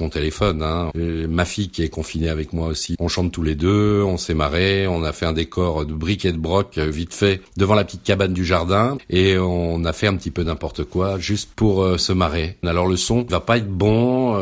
mon 0.00 0.08
téléphone. 0.08 0.62
Hein. 0.62 0.90
Ma 0.94 1.44
fille 1.44 1.68
qui 1.68 1.82
est 1.82 1.88
confinée 1.88 2.28
avec 2.28 2.52
moi 2.52 2.68
aussi. 2.68 2.96
On 2.98 3.08
chante 3.08 3.32
tous 3.32 3.42
les 3.42 3.54
deux, 3.54 4.02
on 4.02 4.16
s'est 4.16 4.34
marré, 4.34 4.86
on 4.88 5.04
a 5.04 5.12
fait 5.12 5.26
un 5.26 5.32
décor 5.32 5.86
de 5.86 5.94
briques 5.94 6.24
et 6.24 6.32
de 6.32 6.38
broc 6.38 6.78
vite 6.78 7.14
fait 7.14 7.40
devant 7.56 7.74
la 7.74 7.84
petite 7.84 8.02
cabane 8.02 8.32
du 8.32 8.44
jardin 8.44 8.98
et 9.08 9.38
on 9.38 9.84
a 9.84 9.92
fait 9.92 10.06
un 10.06 10.16
petit 10.16 10.30
peu 10.30 10.42
n'importe 10.42 10.84
quoi 10.84 11.18
juste 11.18 11.50
pour 11.54 11.98
se 11.98 12.12
marrer. 12.12 12.56
Alors 12.64 12.86
le 12.86 12.96
son 12.96 13.24
va 13.28 13.40
pas 13.40 13.58
être 13.58 13.68
bon, 13.68 14.36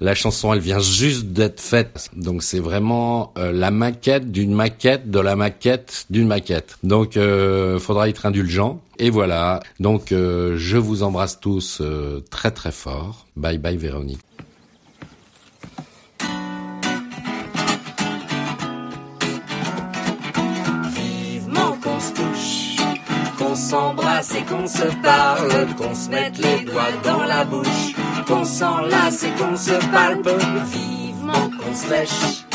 la 0.00 0.14
chanson 0.14 0.52
elle 0.52 0.60
vient 0.60 0.78
juste 0.78 1.26
d'être 1.26 1.60
faite. 1.60 2.10
Donc 2.16 2.42
c'est 2.42 2.60
vraiment 2.60 3.32
la 3.36 3.70
maquette 3.70 4.30
d'une 4.30 4.54
maquette 4.54 5.10
de 5.10 5.20
la 5.20 5.36
maquette 5.36 5.71
d'une 6.10 6.26
maquette. 6.26 6.78
Donc, 6.82 7.16
euh, 7.16 7.78
faudra 7.78 8.08
être 8.08 8.26
indulgent. 8.26 8.80
Et 8.98 9.10
voilà. 9.10 9.60
Donc, 9.80 10.12
euh, 10.12 10.54
je 10.56 10.76
vous 10.76 11.02
embrasse 11.02 11.40
tous 11.40 11.78
euh, 11.80 12.20
très 12.30 12.50
très 12.50 12.72
fort. 12.72 13.26
Bye 13.36 13.58
bye 13.58 13.76
Véronique. 13.76 14.20
Vivement 20.94 21.76
qu'on 21.82 22.00
se 22.00 22.12
touche, 22.12 22.76
qu'on 23.38 23.54
s'embrasse 23.54 24.34
et 24.34 24.42
qu'on 24.42 24.66
se 24.66 25.02
parle, 25.02 25.66
qu'on 25.76 25.94
se 25.94 26.10
mette 26.10 26.38
les 26.38 26.64
doigts 26.64 26.92
dans 27.04 27.24
la 27.24 27.44
bouche, 27.44 27.94
qu'on 28.26 28.44
s'enlace 28.44 29.24
et 29.24 29.30
qu'on 29.42 29.56
se 29.56 29.90
palpe. 29.90 30.28
Vivement 30.72 31.50
qu'on 31.58 31.74
se 31.74 31.90
lèche 31.90 32.51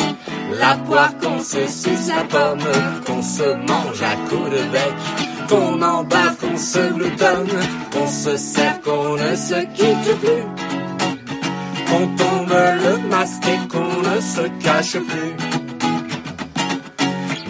la 0.52 0.76
poire 0.76 1.18
qu'on 1.22 1.40
se 1.40 1.68
suce 1.68 2.08
la 2.08 2.24
pomme, 2.24 2.60
qu'on 3.06 3.22
se 3.22 3.44
mange 3.44 4.02
à 4.02 4.16
coups 4.30 4.52
de 4.52 4.64
bec, 4.72 4.94
qu'on 5.50 5.82
embarque, 5.82 6.40
qu'on 6.40 6.58
se 6.58 6.94
gloutonne, 6.94 7.48
qu'on 7.92 8.08
se 8.08 8.38
sert, 8.38 8.82
qu'on 8.82 9.16
ne 9.16 9.36
se 9.36 9.60
quitte 9.76 10.20
plus, 10.20 10.46
qu'on 11.88 12.08
tombe 12.16 12.54
le 12.86 13.10
masque 13.10 13.44
et 13.48 13.68
qu'on 13.68 14.02
ne 14.10 14.22
se 14.22 14.48
cache 14.64 14.98
plus. 14.98 15.36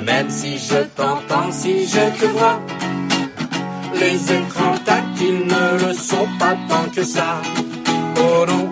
Même 0.05 0.29
si 0.29 0.57
je 0.57 0.83
t'entends, 0.95 1.51
si 1.51 1.85
je 1.87 2.19
te 2.19 2.25
vois, 2.27 2.59
les 3.99 4.33
écrans 4.33 4.77
tactiles 4.85 5.45
ne 5.47 5.87
le 5.87 5.93
sont 5.93 6.27
pas 6.39 6.55
tant 6.69 6.89
que 6.93 7.03
ça. 7.03 7.41
Oh 8.19 8.66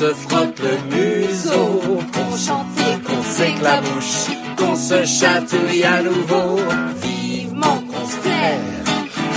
se 0.00 0.14
frotte 0.14 0.58
le 0.60 0.96
museau, 0.96 1.82
qu'on 2.14 2.34
chante 2.34 2.74
et 2.88 2.98
qu'on 3.06 3.22
s'éclabouche, 3.22 4.28
qu'on 4.56 4.74
se 4.74 5.04
chatouille 5.04 5.84
à 5.84 6.02
nouveau. 6.02 6.58
Vivement 7.02 7.82
qu'on 7.90 8.06
se 8.06 8.16
flaire, 8.22 8.60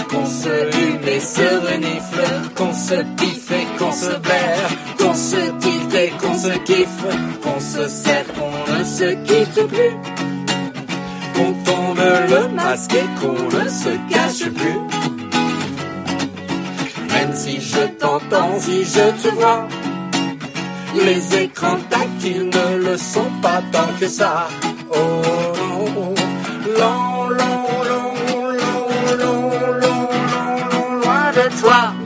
qu'on 0.09 0.25
se 0.25 0.55
hume 0.79 1.07
et 1.15 1.19
se 1.19 1.47
renifle, 1.67 2.25
qu'on 2.55 2.73
se 2.73 2.95
pique 3.17 3.77
qu'on 3.77 3.91
se 3.91 4.15
blaire, 4.19 4.69
qu'on 4.97 5.13
se 5.13 5.41
tilte 5.59 5.95
et 5.95 6.11
qu'on 6.21 6.37
se 6.37 6.53
kiffe, 6.59 7.05
qu'on 7.43 7.59
se 7.59 7.89
serre, 7.89 8.25
qu'on 8.35 8.73
ne 8.73 8.83
se 8.85 9.09
quitte 9.27 9.67
plus, 9.67 9.95
qu'on 11.35 11.53
tombe 11.65 12.03
le 12.29 12.47
masque 12.55 12.93
et 12.93 13.09
qu'on 13.19 13.57
ne 13.57 13.67
se 13.67 13.89
cache 14.09 14.49
plus. 14.49 14.79
Même 17.11 17.33
si 17.33 17.59
je 17.59 17.81
t'entends, 17.99 18.59
si 18.61 18.85
je 18.85 19.05
te 19.21 19.35
vois, 19.35 19.67
les 20.95 21.43
écrans 21.43 21.79
tactiles 21.89 22.49
ne 22.49 22.77
le 22.89 22.97
sont 22.97 23.31
pas 23.41 23.61
tant 23.71 23.89
que 23.99 24.07
ça. 24.07 24.47
Oh 24.91 25.21
non, 25.57 26.13
long, 26.79 27.29
long, 27.29 27.67
long, 27.89 28.13
long, 28.61 28.87
long, 29.21 29.49
long, 29.59 29.81
long, 29.81 31.01
loin 31.01 31.31
de 31.31 31.61
toi. 31.61 32.02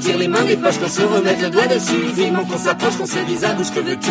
Retire 0.00 0.18
les 0.18 0.28
mains 0.28 0.44
des 0.44 0.56
poches, 0.56 0.78
qu'on 0.78 0.88
se 0.88 1.02
remette 1.02 1.42
le 1.42 1.50
doigt 1.50 1.66
dessus. 1.66 2.06
Vivement 2.14 2.44
qu'on 2.44 2.56
s'approche, 2.56 2.96
qu'on 2.96 3.06
se 3.06 3.18
dise 3.18 3.44
à 3.44 3.52
bouche 3.52 3.70
que 3.70 3.80
veux-tu. 3.80 4.10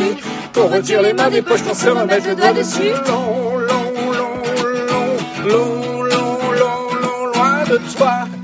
Qu'on 0.53 0.67
retire 0.67 1.01
les 1.01 1.13
mains 1.13 1.29
des 1.29 1.41
poches, 1.41 1.63
qu'on 1.63 1.73
se 1.73 1.89
remette 1.89 2.25
le 2.27 2.35
doigt 2.35 2.53
dessus. 2.53 2.93
Long, 3.07 3.57
long, 3.57 3.91
long, 4.13 4.43
long, 5.47 6.03
long, 6.03 6.03
long, 6.03 6.51
long, 6.53 6.89
long, 7.69 8.38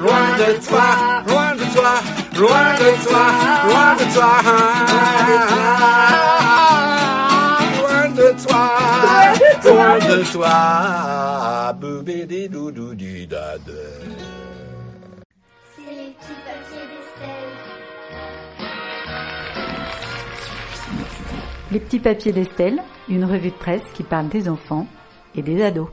loin 0.00 0.36
de 0.38 0.66
toi, 0.66 0.88
loin 1.26 1.54
de 1.54 1.66
toi, 1.74 1.92
loin 2.36 2.74
de 2.74 2.90
toi, 3.04 3.24
loin 3.68 3.90
de 3.96 4.04
toi, 4.14 4.30
loin 7.78 8.08
de 8.10 8.28
toi, 8.42 8.64
loin 9.64 9.98
de 9.98 10.18
toi, 10.32 11.72
boubédi 11.80 12.48
doudou 12.48 12.94
du 12.94 13.26
dade. 13.26 13.72
C'est 15.74 15.90
les 15.90 16.10
petits 16.12 16.40
papiers 16.46 16.86
d'Estelle. 16.90 17.48
Les 21.72 21.80
petits 21.80 22.00
papiers 22.00 22.32
d'Estelle, 22.32 22.82
une 23.08 23.24
revue 23.24 23.50
de 23.50 23.54
presse 23.54 23.82
qui 23.94 24.02
parle 24.02 24.28
des 24.28 24.48
enfants 24.48 24.86
et 25.34 25.42
des 25.42 25.62
ados. 25.62 25.88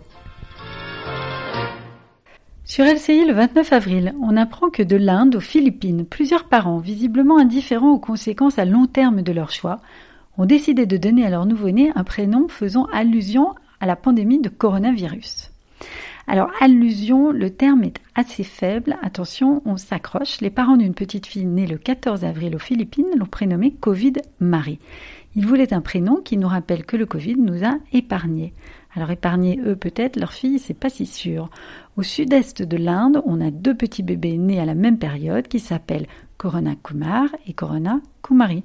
Sur 2.68 2.84
LCI 2.84 3.26
le 3.26 3.34
29 3.34 3.74
avril, 3.74 4.16
on 4.24 4.36
apprend 4.36 4.72
que 4.72 4.82
de 4.82 4.96
l'Inde 4.96 5.36
aux 5.36 5.40
Philippines, 5.40 6.04
plusieurs 6.04 6.46
parents, 6.46 6.80
visiblement 6.80 7.38
indifférents 7.38 7.92
aux 7.92 8.00
conséquences 8.00 8.58
à 8.58 8.66
long 8.66 8.88
terme 8.88 9.22
de 9.22 9.32
leur 9.32 9.52
choix, 9.52 9.82
ont 10.40 10.48
décidé 10.48 10.88
de 10.88 10.98
donner 10.98 11.28
à 11.28 11.30
leur 11.30 11.46
nouveau-né 11.46 11.92
un 11.94 12.04
prénom 12.04 12.48
faisant 12.48 12.88
allusion 12.92 13.54
à 13.80 13.86
la 13.86 13.96
pandémie 13.96 14.42
de 14.42 14.50
coronavirus. 14.50 15.52
Alors, 16.26 16.50
allusion, 16.60 17.30
le 17.30 17.52
terme 17.52 17.84
est 17.84 18.02
assez 18.16 18.44
faible. 18.44 18.98
Attention, 19.04 19.62
on 19.66 19.78
s'accroche. 19.78 20.42
Les 20.42 20.50
parents 20.50 20.78
d'une 20.78 20.96
petite 20.96 21.28
fille 21.28 21.46
née 21.46 21.68
le 21.68 21.78
14 21.78 22.26
avril 22.26 22.56
aux 22.56 22.60
Philippines 22.60 23.14
l'ont 23.16 23.28
prénommée 23.28 23.76
Covid 23.76 24.14
Marie. 24.40 24.80
Ils 25.36 25.46
voulaient 25.46 25.74
un 25.74 25.82
prénom 25.82 26.16
qui 26.16 26.38
nous 26.38 26.48
rappelle 26.48 26.84
que 26.84 26.98
le 26.98 27.06
Covid 27.06 27.36
nous 27.36 27.64
a 27.64 27.76
épargnés. 27.94 28.56
Alors 28.96 29.12
épargnés 29.12 29.60
eux 29.66 29.76
peut-être, 29.76 30.18
leur 30.18 30.34
fille 30.34 30.60
c'est 30.60 30.74
pas 30.74 30.90
si 30.90 31.06
sûr. 31.06 31.50
Au 31.98 32.04
sud-est 32.04 32.62
de 32.62 32.78
l'Inde, 32.78 33.22
on 33.26 33.42
a 33.42 33.52
deux 33.52 33.76
petits 33.76 34.04
bébés 34.04 34.38
nés 34.38 34.60
à 34.60 34.66
la 34.66 34.76
même 34.76 34.98
période 34.98 35.48
qui 35.48 35.60
s'appellent 35.60 36.08
Corona 36.38 36.76
Kumar 36.82 37.28
et 37.48 37.54
Corona 37.54 38.00
Kumari. 38.24 38.64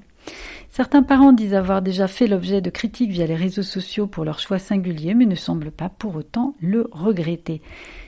Certains 0.68 1.02
parents 1.02 1.32
disent 1.32 1.54
avoir 1.54 1.82
déjà 1.82 2.06
fait 2.06 2.26
l'objet 2.26 2.60
de 2.60 2.70
critiques 2.70 3.10
via 3.10 3.26
les 3.26 3.34
réseaux 3.34 3.62
sociaux 3.62 4.06
pour 4.06 4.24
leur 4.24 4.38
choix 4.38 4.58
singulier, 4.58 5.14
mais 5.14 5.26
ne 5.26 5.34
semblent 5.34 5.72
pas 5.72 5.88
pour 5.88 6.14
autant 6.14 6.54
le 6.60 6.88
regretter. 6.92 7.62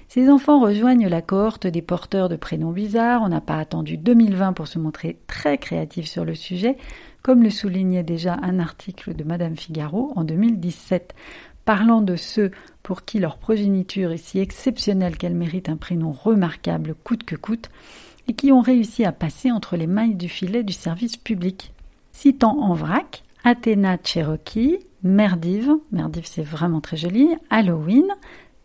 Ces 0.09 0.29
enfants 0.29 0.61
rejoignent 0.61 1.09
la 1.09 1.23
cohorte 1.23 1.67
des 1.67 1.81
porteurs 1.81 2.29
de 2.29 2.37
prénoms 2.37 2.71
bizarres. 2.71 3.23
On 3.23 3.31
n'a 3.31 3.41
pas 3.41 3.57
attendu 3.57 3.97
2020 3.97 4.52
pour 4.52 4.69
se 4.69 4.79
montrer 4.79 5.19
très 5.26 5.57
créatif 5.59 6.07
sur 6.07 6.25
le 6.25 6.35
sujet, 6.35 6.76
comme 7.23 7.43
le 7.43 7.50
soulignait 7.50 8.02
déjà 8.02 8.37
un 8.43 8.59
article 8.59 9.14
de 9.14 9.25
Madame 9.25 9.57
Figaro 9.57 10.12
en 10.14 10.25
2017, 10.25 11.14
parlant 11.64 12.02
de 12.02 12.16
ceux 12.16 12.50
pour 12.83 13.04
qui 13.04 13.19
leur 13.19 13.38
progéniture 13.38 14.12
est 14.12 14.16
si 14.16 14.38
exceptionnelle 14.38 15.16
qu'elle 15.16 15.35
mérite 15.35 15.69
un 15.69 15.76
prénom 15.76 16.11
remarquable 16.11 16.95
coûte 17.04 17.25
que 17.25 17.37
coûte, 17.37 17.71
et 18.28 18.35
qui 18.35 18.52
ont 18.52 18.61
réussi 18.61 19.04
à 19.04 19.12
passer 19.12 19.50
entre 19.50 19.76
les 19.76 19.87
mailles 19.87 20.14
du 20.14 20.28
filet 20.28 20.62
du 20.62 20.73
service 20.73 21.16
public. 21.16 21.73
Citant 22.12 22.59
en 22.61 22.75
vrac, 22.75 23.25
Athéna 23.45 23.99
Cherokee, 24.02 24.78
Merdive, 25.02 25.73
Merdive 25.90 26.26
c'est 26.26 26.42
vraiment 26.42 26.81
très 26.81 26.97
joli, 26.97 27.28
Halloween, 27.50 28.07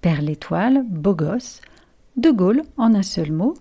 Père 0.01 0.22
l'étoile, 0.22 0.84
Bogos, 0.88 1.62
De 2.16 2.30
Gaulle 2.30 2.62
en 2.77 2.94
un 2.94 3.01
seul 3.01 3.32
mot, 3.32 3.56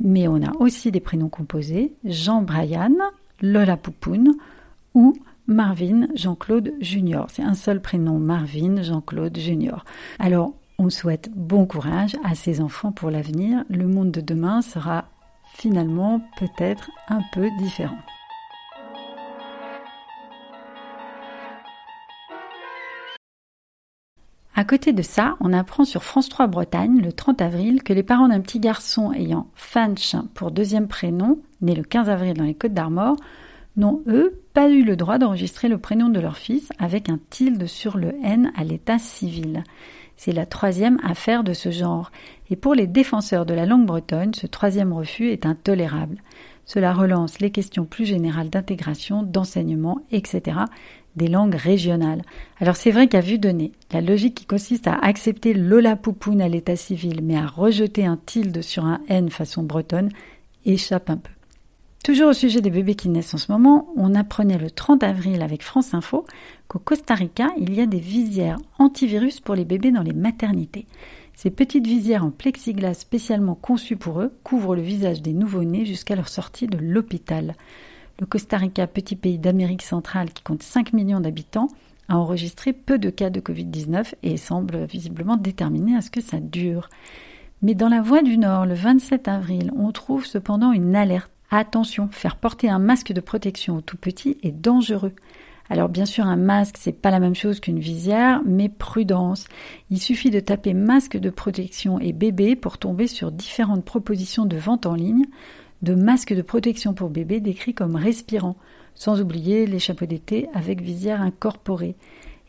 mais 0.00 0.28
on 0.28 0.42
a 0.42 0.52
aussi 0.58 0.90
des 0.90 1.00
prénoms 1.00 1.28
composés, 1.28 1.92
Jean 2.04 2.42
Brian, 2.42 2.94
Lola 3.42 3.76
Poupoune 3.76 4.34
ou 4.94 5.14
Marvin 5.46 6.08
Jean-Claude 6.14 6.72
Junior. 6.80 7.26
C'est 7.30 7.42
un 7.42 7.54
seul 7.54 7.80
prénom, 7.80 8.18
Marvin 8.18 8.82
Jean-Claude 8.82 9.38
Junior. 9.38 9.84
Alors, 10.18 10.54
on 10.78 10.90
souhaite 10.90 11.30
bon 11.34 11.66
courage 11.66 12.16
à 12.24 12.34
ces 12.34 12.60
enfants 12.60 12.92
pour 12.92 13.10
l'avenir. 13.10 13.64
Le 13.68 13.86
monde 13.86 14.10
de 14.10 14.20
demain 14.20 14.60
sera 14.60 15.04
finalement 15.54 16.20
peut-être 16.38 16.90
un 17.08 17.20
peu 17.32 17.48
différent. 17.58 17.98
À 24.58 24.64
côté 24.64 24.92
de 24.92 25.02
ça, 25.02 25.36
on 25.40 25.52
apprend 25.52 25.84
sur 25.84 26.02
France 26.02 26.30
3 26.30 26.46
Bretagne 26.46 27.00
le 27.02 27.12
30 27.12 27.42
avril 27.42 27.82
que 27.82 27.92
les 27.92 28.02
parents 28.02 28.28
d'un 28.28 28.40
petit 28.40 28.58
garçon 28.58 29.12
ayant 29.12 29.48
Fanch 29.54 30.16
pour 30.34 30.50
deuxième 30.50 30.88
prénom, 30.88 31.38
né 31.60 31.74
le 31.74 31.82
15 31.82 32.08
avril 32.08 32.34
dans 32.34 32.44
les 32.44 32.54
Côtes 32.54 32.72
d'Armor, 32.72 33.16
n'ont 33.76 34.02
eux 34.06 34.40
pas 34.56 34.70
eu 34.70 34.84
le 34.84 34.96
droit 34.96 35.18
d'enregistrer 35.18 35.68
le 35.68 35.76
prénom 35.76 36.08
de 36.08 36.18
leur 36.18 36.38
fils 36.38 36.70
avec 36.78 37.10
un 37.10 37.18
tilde 37.28 37.66
sur 37.66 37.98
le 37.98 38.14
N 38.24 38.52
à 38.56 38.64
l'état 38.64 38.98
civil. 38.98 39.62
C'est 40.16 40.32
la 40.32 40.46
troisième 40.46 40.98
affaire 41.04 41.44
de 41.44 41.52
ce 41.52 41.70
genre, 41.70 42.10
et 42.48 42.56
pour 42.56 42.74
les 42.74 42.86
défenseurs 42.86 43.44
de 43.44 43.52
la 43.52 43.66
langue 43.66 43.84
bretonne, 43.84 44.32
ce 44.32 44.46
troisième 44.46 44.94
refus 44.94 45.28
est 45.28 45.44
intolérable. 45.44 46.22
Cela 46.64 46.94
relance 46.94 47.38
les 47.38 47.50
questions 47.50 47.84
plus 47.84 48.06
générales 48.06 48.48
d'intégration, 48.48 49.22
d'enseignement, 49.22 50.00
etc., 50.10 50.60
des 51.16 51.28
langues 51.28 51.56
régionales. 51.56 52.22
Alors 52.58 52.76
c'est 52.76 52.92
vrai 52.92 53.08
qu'à 53.08 53.20
vue 53.20 53.38
de 53.38 53.50
nez, 53.50 53.72
la 53.92 54.00
logique 54.00 54.36
qui 54.36 54.46
consiste 54.46 54.86
à 54.86 54.94
accepter 54.94 55.52
Lola 55.52 55.96
Poupoune 55.96 56.40
à 56.40 56.48
l'état 56.48 56.76
civil, 56.76 57.20
mais 57.22 57.36
à 57.36 57.46
rejeter 57.46 58.06
un 58.06 58.16
tilde 58.16 58.62
sur 58.62 58.86
un 58.86 59.02
N 59.10 59.28
façon 59.28 59.64
bretonne, 59.64 60.08
échappe 60.64 61.10
un 61.10 61.18
peu. 61.18 61.35
Toujours 62.04 62.28
au 62.28 62.34
sujet 62.34 62.60
des 62.60 62.70
bébés 62.70 62.94
qui 62.94 63.08
naissent 63.08 63.34
en 63.34 63.38
ce 63.38 63.50
moment, 63.50 63.88
on 63.96 64.14
apprenait 64.14 64.58
le 64.58 64.70
30 64.70 65.02
avril 65.02 65.42
avec 65.42 65.62
France 65.62 65.92
Info 65.92 66.24
qu'au 66.68 66.78
Costa 66.78 67.14
Rica, 67.14 67.48
il 67.58 67.74
y 67.74 67.80
a 67.80 67.86
des 67.86 67.98
visières 67.98 68.58
antivirus 68.78 69.40
pour 69.40 69.56
les 69.56 69.64
bébés 69.64 69.90
dans 69.90 70.02
les 70.02 70.12
maternités. 70.12 70.86
Ces 71.34 71.50
petites 71.50 71.86
visières 71.86 72.24
en 72.24 72.30
plexiglas 72.30 72.94
spécialement 72.94 73.56
conçues 73.56 73.96
pour 73.96 74.20
eux 74.20 74.32
couvrent 74.42 74.76
le 74.76 74.82
visage 74.82 75.20
des 75.20 75.32
nouveau-nés 75.32 75.84
jusqu'à 75.84 76.16
leur 76.16 76.28
sortie 76.28 76.66
de 76.66 76.78
l'hôpital. 76.78 77.56
Le 78.20 78.26
Costa 78.26 78.56
Rica, 78.56 78.86
petit 78.86 79.16
pays 79.16 79.38
d'Amérique 79.38 79.82
centrale 79.82 80.32
qui 80.32 80.42
compte 80.42 80.62
5 80.62 80.94
millions 80.94 81.20
d'habitants, 81.20 81.68
a 82.08 82.16
enregistré 82.16 82.72
peu 82.72 82.98
de 82.98 83.10
cas 83.10 83.30
de 83.30 83.40
Covid-19 83.40 84.14
et 84.22 84.36
semble 84.36 84.84
visiblement 84.84 85.36
déterminé 85.36 85.96
à 85.96 86.00
ce 86.00 86.10
que 86.10 86.22
ça 86.22 86.40
dure. 86.40 86.88
Mais 87.62 87.74
dans 87.74 87.88
la 87.88 88.00
Voie 88.00 88.22
du 88.22 88.38
Nord, 88.38 88.64
le 88.64 88.74
27 88.74 89.28
avril, 89.28 89.72
on 89.76 89.92
trouve 89.92 90.24
cependant 90.24 90.72
une 90.72 90.94
alerte 90.94 91.30
Attention, 91.50 92.08
faire 92.10 92.36
porter 92.36 92.68
un 92.68 92.78
masque 92.78 93.12
de 93.12 93.20
protection 93.20 93.76
au 93.76 93.80
tout 93.80 93.96
petit 93.96 94.36
est 94.42 94.52
dangereux. 94.52 95.12
Alors 95.68 95.88
bien 95.88 96.06
sûr, 96.06 96.26
un 96.26 96.36
masque, 96.36 96.76
c'est 96.78 96.92
pas 96.92 97.10
la 97.10 97.20
même 97.20 97.34
chose 97.34 97.60
qu'une 97.60 97.78
visière, 97.78 98.40
mais 98.44 98.68
prudence. 98.68 99.46
Il 99.90 100.00
suffit 100.00 100.30
de 100.30 100.40
taper 100.40 100.74
masque 100.74 101.16
de 101.16 101.30
protection 101.30 101.98
et 101.98 102.12
bébé 102.12 102.56
pour 102.56 102.78
tomber 102.78 103.06
sur 103.06 103.32
différentes 103.32 103.84
propositions 103.84 104.46
de 104.46 104.56
vente 104.56 104.86
en 104.86 104.94
ligne 104.94 105.26
de 105.82 105.94
masques 105.94 106.34
de 106.34 106.42
protection 106.42 106.94
pour 106.94 107.10
bébé 107.10 107.40
décrits 107.40 107.74
comme 107.74 107.96
respirants, 107.96 108.56
sans 108.94 109.20
oublier 109.20 109.66
les 109.66 109.78
chapeaux 109.78 110.06
d'été 110.06 110.48
avec 110.54 110.80
visière 110.80 111.20
incorporée. 111.20 111.96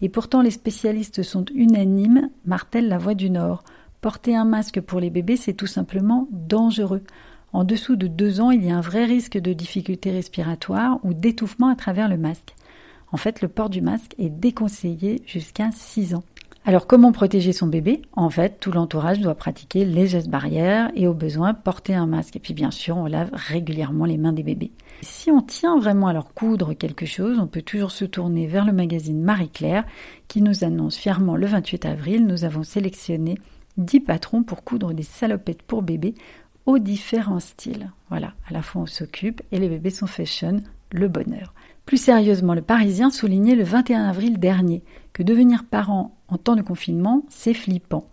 Et 0.02 0.10
pourtant, 0.10 0.42
les 0.42 0.52
spécialistes 0.52 1.24
sont 1.24 1.46
unanimes, 1.54 2.30
martèle 2.46 2.88
la 2.88 2.98
voix 2.98 3.16
du 3.16 3.30
Nord. 3.30 3.64
Porter 4.00 4.36
un 4.36 4.46
masque 4.46 4.80
pour 4.80 5.00
les 5.00 5.10
bébés, 5.10 5.38
c'est 5.38 5.54
tout 5.54 5.68
simplement 5.68 6.28
dangereux. 6.32 7.04
En 7.54 7.64
dessous 7.64 7.96
de 7.96 8.08
deux 8.08 8.42
ans, 8.42 8.52
il 8.52 8.66
y 8.66 8.72
a 8.72 8.78
un 8.78 8.82
vrai 8.82 9.06
risque 9.06 9.38
de 9.38 9.54
difficultés 9.54 10.12
respiratoires 10.12 11.00
ou 11.04 11.14
d'étouffement 11.14 11.70
à 11.70 11.76
travers 11.76 12.10
le 12.10 12.18
masque. 12.18 12.54
En 13.12 13.18
fait, 13.18 13.42
le 13.42 13.48
port 13.48 13.70
du 13.70 13.82
masque 13.82 14.14
est 14.20 14.30
déconseillé 14.30 15.22
jusqu'à 15.26 15.70
6 15.72 16.16
ans. 16.16 16.24
Alors 16.66 16.86
comment 16.86 17.14
protéger 17.14 17.54
son 17.54 17.68
bébé? 17.68 18.02
En 18.12 18.30
fait, 18.30 18.60
tout 18.60 18.74
l'entourage 18.74 19.22
doit 19.22 19.36
pratiquer 19.36 19.86
les 19.86 20.06
gestes 20.06 20.28
barrières 20.28 20.92
et 20.96 21.08
au 21.08 21.14
besoin 21.14 21.54
porter 21.54 21.96
un 21.96 22.08
masque. 22.08 22.36
Et 22.36 22.40
puis 22.40 22.54
bien 22.54 22.72
sûr, 22.72 22.98
on 22.98 23.06
lave 23.06 23.30
régulièrement 23.32 24.04
les 24.04 24.18
mains 24.18 24.34
des 24.34 24.44
bébés. 24.44 24.72
Si 25.02 25.32
on 25.32 25.42
tient 25.42 25.80
vraiment 25.80 26.08
à 26.08 26.14
leur 26.14 26.34
coudre 26.34 26.74
quelque 26.74 27.06
chose, 27.06 27.40
on 27.40 27.48
peut 27.48 27.62
toujours 27.62 27.92
se 27.92 28.04
tourner 28.04 28.48
vers 28.48 28.66
le 28.66 28.74
magazine 28.74 29.22
Marie-Claire 29.22 29.86
qui 30.28 30.42
nous 30.42 30.66
annonce 30.66 30.98
fièrement 30.98 31.38
le 31.38 31.48
28 31.48 31.86
avril, 31.86 32.26
nous 32.26 32.44
avons 32.44 32.64
sélectionné 32.64 33.38
10 33.78 34.02
patrons 34.02 34.44
pour 34.44 34.66
coudre 34.66 34.94
des 34.94 35.04
salopettes 35.04 35.62
pour 35.62 35.84
bébés 35.84 36.16
aux 36.68 36.78
différents 36.78 37.40
styles. 37.40 37.92
Voilà, 38.10 38.34
à 38.48 38.54
la 38.54 38.62
fois 38.62 38.84
on 38.84 38.86
s'occupe 38.86 39.42
et 39.52 39.58
les 39.58 39.70
bébés 39.70 39.90
sont 39.90 40.06
fashion, 40.06 40.62
le 40.92 41.08
bonheur. 41.08 41.56
Plus 41.86 41.98
sérieusement, 41.98 42.54
le 42.54 42.62
Parisien 42.62 43.10
soulignait 43.10 43.56
le 43.56 43.64
21 43.64 44.04
avril 44.04 44.38
dernier 44.38 44.84
que 45.14 45.24
devenir 45.24 45.64
parent 45.64 46.16
en 46.28 46.38
temps 46.38 46.58
de 46.58 46.62
confinement, 46.62 47.24
c'est 47.30 47.54
flippant. 47.54 48.06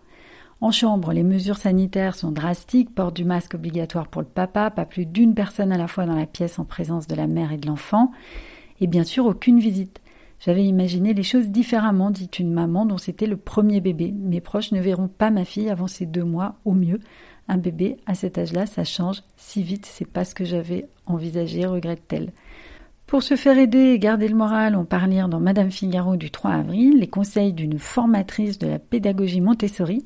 En 0.61 0.71
chambre, 0.71 1.11
les 1.11 1.23
mesures 1.23 1.57
sanitaires 1.57 2.15
sont 2.15 2.31
drastiques, 2.31 2.95
port 2.95 3.11
du 3.11 3.25
masque 3.25 3.55
obligatoire 3.55 4.07
pour 4.07 4.21
le 4.21 4.27
papa, 4.27 4.71
pas 4.71 4.85
plus 4.85 5.05
d'une 5.05 5.35
personne 5.35 5.73
à 5.73 5.77
la 5.77 5.87
fois 5.87 6.05
dans 6.05 6.15
la 6.15 6.25
pièce 6.25 6.57
en 6.57 6.63
présence 6.63 7.07
de 7.07 7.15
la 7.15 7.27
mère 7.27 7.51
et 7.51 7.57
de 7.57 7.67
l'enfant, 7.67 8.11
et 8.79 8.87
bien 8.87 9.03
sûr 9.03 9.25
aucune 9.25 9.59
visite. 9.59 10.01
J'avais 10.39 10.65
imaginé 10.65 11.13
les 11.13 11.23
choses 11.23 11.49
différemment, 11.49 12.09
dit 12.09 12.29
une 12.39 12.53
maman 12.53 12.85
dont 12.85 12.97
c'était 12.97 13.27
le 13.27 13.37
premier 13.37 13.81
bébé. 13.81 14.11
Mes 14.11 14.41
proches 14.41 14.71
ne 14.71 14.81
verront 14.81 15.07
pas 15.07 15.31
ma 15.31 15.45
fille 15.45 15.69
avant 15.69 15.87
ses 15.87 16.05
deux 16.05 16.23
mois 16.23 16.55
au 16.65 16.73
mieux, 16.73 16.99
un 17.47 17.57
bébé, 17.57 17.97
à 18.05 18.15
cet 18.15 18.37
âge-là, 18.37 18.65
ça 18.65 18.83
change 18.83 19.23
si 19.37 19.63
vite, 19.63 19.85
c'est 19.85 20.07
pas 20.07 20.25
ce 20.25 20.35
que 20.35 20.45
j'avais 20.45 20.87
envisagé, 21.05 21.65
regrette-t-elle. 21.65 22.31
Pour 23.07 23.21
se 23.21 23.35
faire 23.35 23.57
aider 23.57 23.91
et 23.91 23.99
garder 23.99 24.27
le 24.27 24.35
moral, 24.35 24.75
on 24.75 24.83
part 24.83 25.07
lire 25.07 25.29
dans 25.29 25.39
Madame 25.39 25.69
Figaro 25.69 26.15
du 26.15 26.31
3 26.31 26.51
avril 26.51 26.97
les 26.99 27.07
conseils 27.07 27.53
d'une 27.53 27.77
formatrice 27.77 28.57
de 28.57 28.67
la 28.67 28.79
pédagogie 28.79 29.41
Montessori 29.41 30.03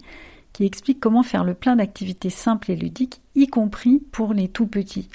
qui 0.52 0.66
explique 0.66 1.00
comment 1.00 1.24
faire 1.24 1.44
le 1.44 1.54
plein 1.54 1.76
d'activités 1.76 2.30
simples 2.30 2.72
et 2.72 2.76
ludiques, 2.76 3.22
y 3.36 3.48
compris 3.48 4.00
pour 4.12 4.34
les 4.34 4.50
tout 4.50 4.68
petits. 4.68 5.08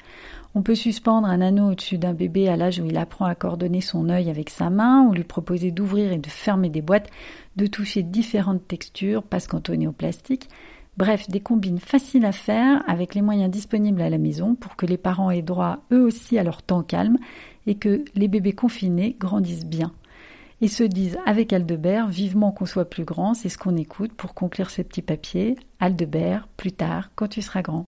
On 0.55 0.61
peut 0.61 0.75
suspendre 0.75 1.27
un 1.27 1.41
anneau 1.41 1.71
au-dessus 1.71 1.97
d'un 1.97 2.13
bébé 2.13 2.47
à 2.47 2.55
l'âge 2.55 2.79
où 2.79 2.85
il 2.85 2.97
apprend 2.97 3.25
à 3.25 3.35
coordonner 3.35 3.81
son 3.81 4.09
œil 4.09 4.29
avec 4.29 4.49
sa 4.49 4.69
main, 4.69 5.03
ou 5.03 5.13
lui 5.13 5.25
proposer 5.25 5.71
d'ouvrir 5.71 6.13
et 6.13 6.17
de 6.17 6.29
fermer 6.29 6.69
des 6.69 6.81
boîtes, 6.81 7.09
de 7.57 7.67
toucher 7.67 8.03
différentes 8.03 8.65
textures, 8.67 9.21
pas 9.21 9.41
se 9.41 9.49
cantonner 9.49 9.87
au 9.87 9.91
plastique, 9.91 10.49
Bref, 10.97 11.29
des 11.29 11.41
combines 11.41 11.79
faciles 11.79 12.25
à 12.25 12.31
faire 12.31 12.81
avec 12.87 13.15
les 13.15 13.21
moyens 13.21 13.51
disponibles 13.51 14.01
à 14.01 14.09
la 14.09 14.17
maison 14.17 14.55
pour 14.55 14.77
que 14.77 14.85
les 14.85 14.97
parents 14.97 15.29
aient 15.29 15.41
droit 15.41 15.79
eux 15.91 16.01
aussi 16.01 16.37
à 16.37 16.43
leur 16.43 16.61
temps 16.61 16.83
calme 16.83 17.17
et 17.67 17.75
que 17.75 18.05
les 18.15 18.29
bébés 18.29 18.53
confinés 18.53 19.15
grandissent 19.19 19.65
bien. 19.65 19.91
Ils 20.61 20.69
se 20.69 20.83
disent 20.83 21.17
avec 21.25 21.51
Aldebert 21.51 22.07
vivement 22.07 22.53
qu'on 22.53 22.65
soit 22.65 22.89
plus 22.89 23.03
grand, 23.03 23.33
c'est 23.33 23.49
ce 23.49 23.57
qu'on 23.57 23.75
écoute 23.75 24.13
pour 24.13 24.33
conclure 24.33 24.69
ce 24.69 24.81
petit 24.81 25.01
papier. 25.01 25.57
Aldebert, 25.81 26.47
plus 26.55 26.71
tard, 26.71 27.11
quand 27.15 27.27
tu 27.27 27.41
seras 27.41 27.61
grand. 27.61 27.83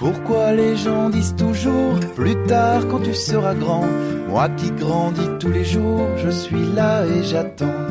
Pourquoi 0.00 0.52
les 0.52 0.76
gens 0.78 1.10
disent 1.10 1.36
toujours 1.36 2.00
plus 2.16 2.34
tard 2.46 2.88
quand 2.88 3.00
tu 3.00 3.12
seras 3.12 3.54
grand 3.54 3.84
Moi 4.30 4.48
qui 4.56 4.70
grandis 4.70 5.28
tous 5.38 5.50
les 5.50 5.62
jours, 5.62 6.08
je 6.16 6.30
suis 6.30 6.64
là 6.74 7.04
et 7.04 7.22
j'attends. 7.22 7.84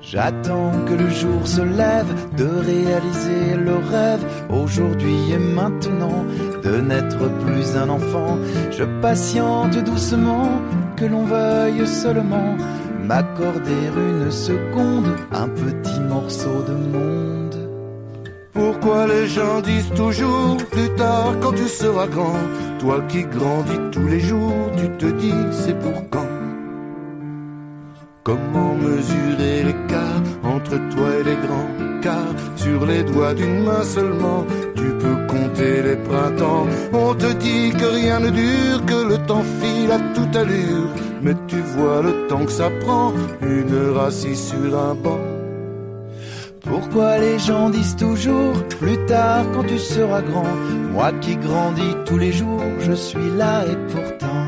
J'attends 0.00 0.72
que 0.86 0.94
le 0.94 1.10
jour 1.10 1.46
se 1.46 1.60
lève 1.60 2.10
de 2.38 2.46
réaliser 2.46 3.54
le 3.54 3.74
rêve 3.74 4.24
aujourd'hui 4.48 5.30
et 5.30 5.38
maintenant 5.38 6.24
de 6.64 6.80
n'être 6.80 7.18
plus 7.44 7.76
un 7.76 7.90
enfant. 7.90 8.38
Je 8.70 8.84
patiente 9.02 9.76
doucement 9.84 10.48
que 10.96 11.04
l'on 11.04 11.26
veuille 11.26 11.86
seulement 11.86 12.56
m'accorder 13.04 13.82
une 13.94 14.30
seconde, 14.30 15.14
un 15.32 15.48
petit 15.48 16.00
morceau 16.00 16.62
de 16.66 16.72
monde. 16.72 17.39
Pourquoi 18.52 19.06
les 19.06 19.26
gens 19.28 19.60
disent 19.60 19.92
toujours 19.94 20.56
plus 20.70 20.90
tard 20.96 21.34
quand 21.40 21.52
tu 21.52 21.68
seras 21.68 22.08
grand 22.08 22.40
Toi 22.80 23.00
qui 23.08 23.22
grandis 23.22 23.80
tous 23.92 24.08
les 24.08 24.20
jours, 24.20 24.70
tu 24.76 24.88
te 24.98 25.06
dis 25.06 25.34
c'est 25.52 25.78
pour 25.78 26.08
quand? 26.10 26.26
Comment 28.24 28.74
mesurer 28.74 29.62
l'écart 29.64 30.22
entre 30.42 30.76
toi 30.94 31.08
et 31.20 31.24
les 31.24 31.36
grands? 31.36 32.00
Car 32.02 32.26
sur 32.56 32.86
les 32.86 33.02
doigts 33.02 33.34
d'une 33.34 33.62
main 33.64 33.82
seulement, 33.82 34.44
tu 34.74 34.88
peux 34.98 35.26
compter 35.26 35.82
les 35.82 35.96
printemps. 35.96 36.66
On 36.92 37.14
te 37.14 37.32
dit 37.34 37.70
que 37.70 37.84
rien 37.84 38.20
ne 38.20 38.30
dure, 38.30 38.84
que 38.86 39.08
le 39.10 39.18
temps 39.26 39.44
file 39.60 39.92
à 39.92 39.98
toute 40.14 40.34
allure. 40.34 40.88
Mais 41.22 41.34
tu 41.46 41.56
vois 41.76 42.02
le 42.02 42.26
temps 42.26 42.44
que 42.44 42.52
ça 42.52 42.70
prend, 42.80 43.12
une 43.42 43.72
heure 43.74 44.04
assis 44.04 44.36
sur 44.36 44.78
un 44.78 44.94
banc. 44.94 45.39
Pourquoi 46.62 47.18
les 47.18 47.38
gens 47.38 47.70
disent 47.70 47.96
toujours 47.96 48.52
plus 48.78 48.98
tard 49.06 49.44
quand 49.52 49.64
tu 49.64 49.78
seras 49.78 50.22
grand 50.22 50.54
Moi 50.92 51.12
qui 51.20 51.36
grandis 51.36 51.94
tous 52.06 52.18
les 52.18 52.32
jours, 52.32 52.62
je 52.80 52.92
suis 52.92 53.30
là 53.36 53.64
et 53.64 53.76
pourtant. 53.92 54.46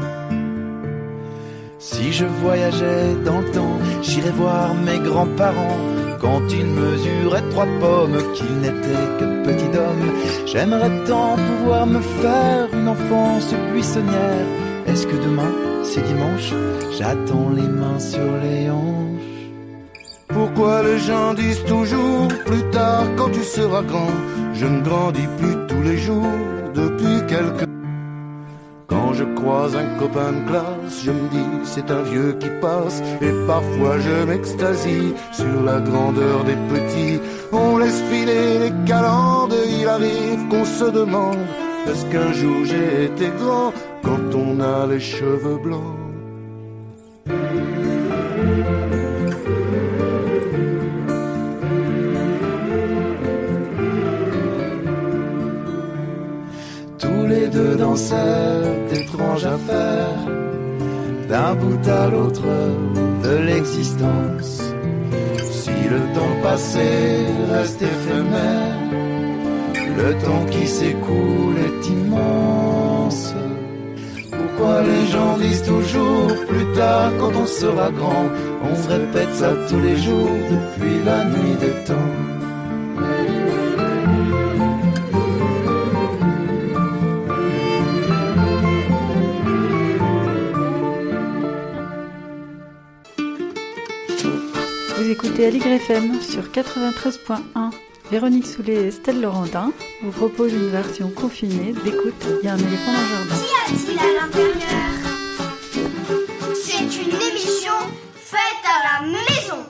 Si 1.78 2.12
je 2.12 2.24
voyageais 2.24 3.14
dans 3.24 3.40
le 3.40 3.50
temps, 3.50 3.78
j'irais 4.02 4.30
voir 4.30 4.74
mes 4.74 4.98
grands-parents 4.98 5.78
quand 6.20 6.42
ils 6.50 6.66
mesuraient 6.66 7.48
trois 7.50 7.66
pommes, 7.80 8.18
qu'ils 8.34 8.56
n'étaient 8.60 9.08
que 9.18 9.44
petits 9.44 9.68
d'hommes. 9.68 10.12
J'aimerais 10.46 11.04
tant 11.06 11.36
pouvoir 11.36 11.86
me 11.86 12.00
faire 12.00 12.68
une 12.72 12.88
enfance 12.88 13.52
buissonnière. 13.72 14.46
Est-ce 14.86 15.06
que 15.06 15.16
demain, 15.16 15.52
c'est 15.82 16.02
dimanche? 16.02 16.52
J'attends 16.96 17.50
les 17.50 17.68
mains 17.68 17.98
sur 17.98 18.30
les 18.42 18.70
hanches. 18.70 19.11
Pourquoi 20.32 20.82
les 20.82 20.98
gens 20.98 21.34
disent 21.34 21.64
toujours 21.64 22.28
plus 22.46 22.64
tard 22.70 23.04
quand 23.16 23.30
tu 23.30 23.42
seras 23.42 23.82
grand 23.82 24.14
Je 24.54 24.66
ne 24.66 24.80
grandis 24.82 25.28
plus 25.38 25.56
tous 25.68 25.82
les 25.82 25.98
jours 25.98 26.38
depuis 26.74 27.26
quelques 27.28 27.68
quand 28.88 29.14
je 29.14 29.24
croise 29.24 29.74
un 29.74 29.98
copain 29.98 30.32
de 30.32 30.48
classe, 30.48 31.02
je 31.02 31.10
me 31.10 31.28
dis 31.30 31.50
c'est 31.64 31.90
un 31.90 32.02
vieux 32.02 32.34
qui 32.38 32.50
passe 32.60 33.02
et 33.22 33.32
parfois 33.46 33.98
je 34.00 34.24
m'extasie 34.24 35.14
sur 35.32 35.62
la 35.64 35.80
grandeur 35.80 36.44
des 36.44 36.56
petits. 36.72 37.18
On 37.52 37.78
laisse 37.78 38.02
filer 38.10 38.58
les 38.58 38.72
calendes, 38.86 39.54
il 39.80 39.88
arrive 39.88 40.46
qu'on 40.50 40.64
se 40.66 40.90
demande 40.90 41.38
est-ce 41.88 42.06
qu'un 42.06 42.32
jour 42.32 42.64
j'ai 42.64 43.04
été 43.06 43.28
grand 43.38 43.72
quand 44.02 44.34
on 44.34 44.60
a 44.60 44.86
les 44.86 45.00
cheveux 45.00 45.58
blancs? 45.58 45.96
Cette 57.96 58.92
étrange 58.92 59.44
affaire, 59.44 60.18
d'un 61.28 61.54
bout 61.54 61.88
à 61.88 62.08
l'autre 62.08 62.42
de 63.24 63.36
l'existence. 63.46 64.62
Si 65.50 65.70
le 65.90 66.00
temps 66.14 66.36
passé 66.42 67.26
reste 67.50 67.82
éphémère, 67.82 68.78
le 69.96 70.12
temps 70.24 70.44
qui 70.50 70.66
s'écoule 70.66 71.58
est 71.68 71.88
immense. 71.88 73.34
Pourquoi 74.30 74.82
les 74.82 75.06
gens 75.06 75.36
disent 75.38 75.62
toujours 75.62 76.28
plus 76.48 76.66
tard 76.74 77.10
quand 77.18 77.32
on 77.34 77.46
sera 77.46 77.90
grand 77.90 78.26
On 78.70 78.74
se 78.76 78.88
répète 78.88 79.34
ça 79.34 79.50
tous 79.68 79.80
les 79.80 79.96
jours 79.96 80.30
depuis 80.50 81.04
la 81.04 81.24
nuit 81.24 81.56
des 81.60 81.84
temps? 81.84 82.41
Écoutez 95.32 95.46
Aligre 95.46 95.66
FM 95.66 96.20
sur 96.20 96.42
93.1. 96.50 97.70
Véronique 98.10 98.46
Soulet 98.46 98.74
et 98.74 98.86
Estelle 98.88 99.22
Laurentin 99.22 99.72
vous 100.02 100.10
proposent 100.10 100.52
une 100.52 100.68
version 100.68 101.08
confinée 101.08 101.72
d'écoute 101.84 102.14
Il 102.42 102.46
y 102.46 102.48
a 102.48 102.52
un 102.52 102.58
éléphant 102.58 102.92
dans 102.92 103.00
le 103.00 103.08
jardin. 103.08 103.34
Qu'y 103.36 103.72
a-t-il 103.72 103.98
à 103.98 104.20
l'intérieur? 104.20 104.90
C'est 106.54 106.84
une 106.84 107.16
émission 107.30 107.72
faite 108.14 108.62
à 108.66 108.78
la 108.84 109.06
maison. 109.06 109.62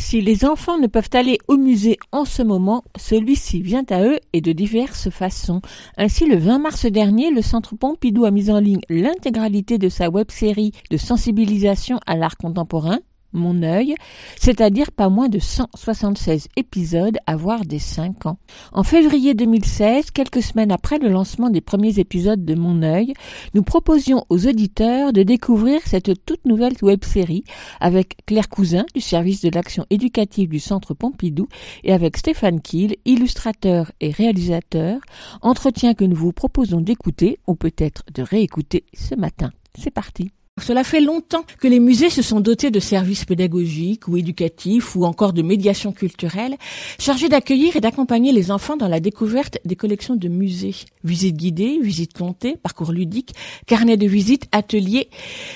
Si 0.00 0.20
les 0.20 0.44
enfants 0.44 0.78
ne 0.78 0.88
peuvent 0.88 1.10
aller 1.12 1.38
au 1.46 1.56
musée 1.56 1.98
en 2.10 2.24
ce 2.24 2.42
moment, 2.42 2.82
celui-ci 2.96 3.62
vient 3.62 3.84
à 3.90 4.02
eux 4.02 4.18
et 4.32 4.40
de 4.40 4.50
diverses 4.50 5.08
façons. 5.08 5.60
Ainsi, 5.98 6.26
le 6.26 6.36
20 6.36 6.58
mars 6.58 6.86
dernier, 6.86 7.30
le 7.30 7.42
Centre 7.42 7.76
Pompidou 7.76 8.24
a 8.24 8.32
mis 8.32 8.50
en 8.50 8.58
ligne 8.58 8.80
l'intégralité 8.88 9.78
de 9.78 9.88
sa 9.88 10.10
web-série 10.10 10.72
de 10.90 10.96
sensibilisation 10.96 12.00
à 12.06 12.16
l'art 12.16 12.36
contemporain, 12.36 12.98
mon 13.36 13.62
œil, 13.62 13.94
c'est-à-dire 14.38 14.92
pas 14.92 15.08
moins 15.08 15.28
de 15.28 15.38
176 15.38 16.48
épisodes 16.56 17.18
à 17.26 17.36
voir 17.36 17.64
des 17.64 17.78
5 17.78 18.26
ans. 18.26 18.38
En 18.72 18.82
février 18.82 19.34
2016, 19.34 20.10
quelques 20.10 20.42
semaines 20.42 20.72
après 20.72 20.98
le 20.98 21.08
lancement 21.08 21.50
des 21.50 21.60
premiers 21.60 21.98
épisodes 21.98 22.44
de 22.44 22.54
Mon 22.54 22.82
œil, 22.82 23.14
nous 23.54 23.62
proposions 23.62 24.24
aux 24.30 24.46
auditeurs 24.46 25.12
de 25.12 25.22
découvrir 25.22 25.80
cette 25.84 26.24
toute 26.24 26.44
nouvelle 26.44 26.74
web-série 26.82 27.44
avec 27.80 28.16
Claire 28.26 28.48
Cousin 28.48 28.84
du 28.94 29.00
service 29.00 29.42
de 29.42 29.50
l'action 29.50 29.86
éducative 29.90 30.48
du 30.48 30.60
Centre 30.60 30.94
Pompidou 30.94 31.48
et 31.84 31.92
avec 31.92 32.16
Stéphane 32.16 32.60
Kiel, 32.60 32.96
illustrateur 33.04 33.92
et 34.00 34.10
réalisateur, 34.10 35.00
entretien 35.42 35.94
que 35.94 36.04
nous 36.04 36.16
vous 36.16 36.32
proposons 36.32 36.80
d'écouter 36.80 37.38
ou 37.46 37.54
peut-être 37.54 38.02
de 38.14 38.22
réécouter 38.22 38.84
ce 38.94 39.14
matin. 39.14 39.50
C'est 39.78 39.90
parti. 39.90 40.30
Cela 40.58 40.84
fait 40.84 41.02
longtemps 41.02 41.44
que 41.60 41.68
les 41.68 41.80
musées 41.80 42.08
se 42.08 42.22
sont 42.22 42.40
dotés 42.40 42.70
de 42.70 42.80
services 42.80 43.26
pédagogiques 43.26 44.08
ou 44.08 44.16
éducatifs 44.16 44.96
ou 44.96 45.04
encore 45.04 45.34
de 45.34 45.42
médiation 45.42 45.92
culturelle 45.92 46.56
chargés 46.98 47.28
d'accueillir 47.28 47.76
et 47.76 47.80
d'accompagner 47.82 48.32
les 48.32 48.50
enfants 48.50 48.78
dans 48.78 48.88
la 48.88 48.98
découverte 48.98 49.58
des 49.66 49.76
collections 49.76 50.16
de 50.16 50.28
musées. 50.28 50.74
Visites 51.04 51.36
guidées, 51.36 51.78
visites 51.82 52.16
comptées, 52.16 52.56
parcours 52.56 52.92
ludiques, 52.92 53.34
carnets 53.66 53.98
de 53.98 54.06
visites, 54.06 54.46
ateliers. 54.50 55.10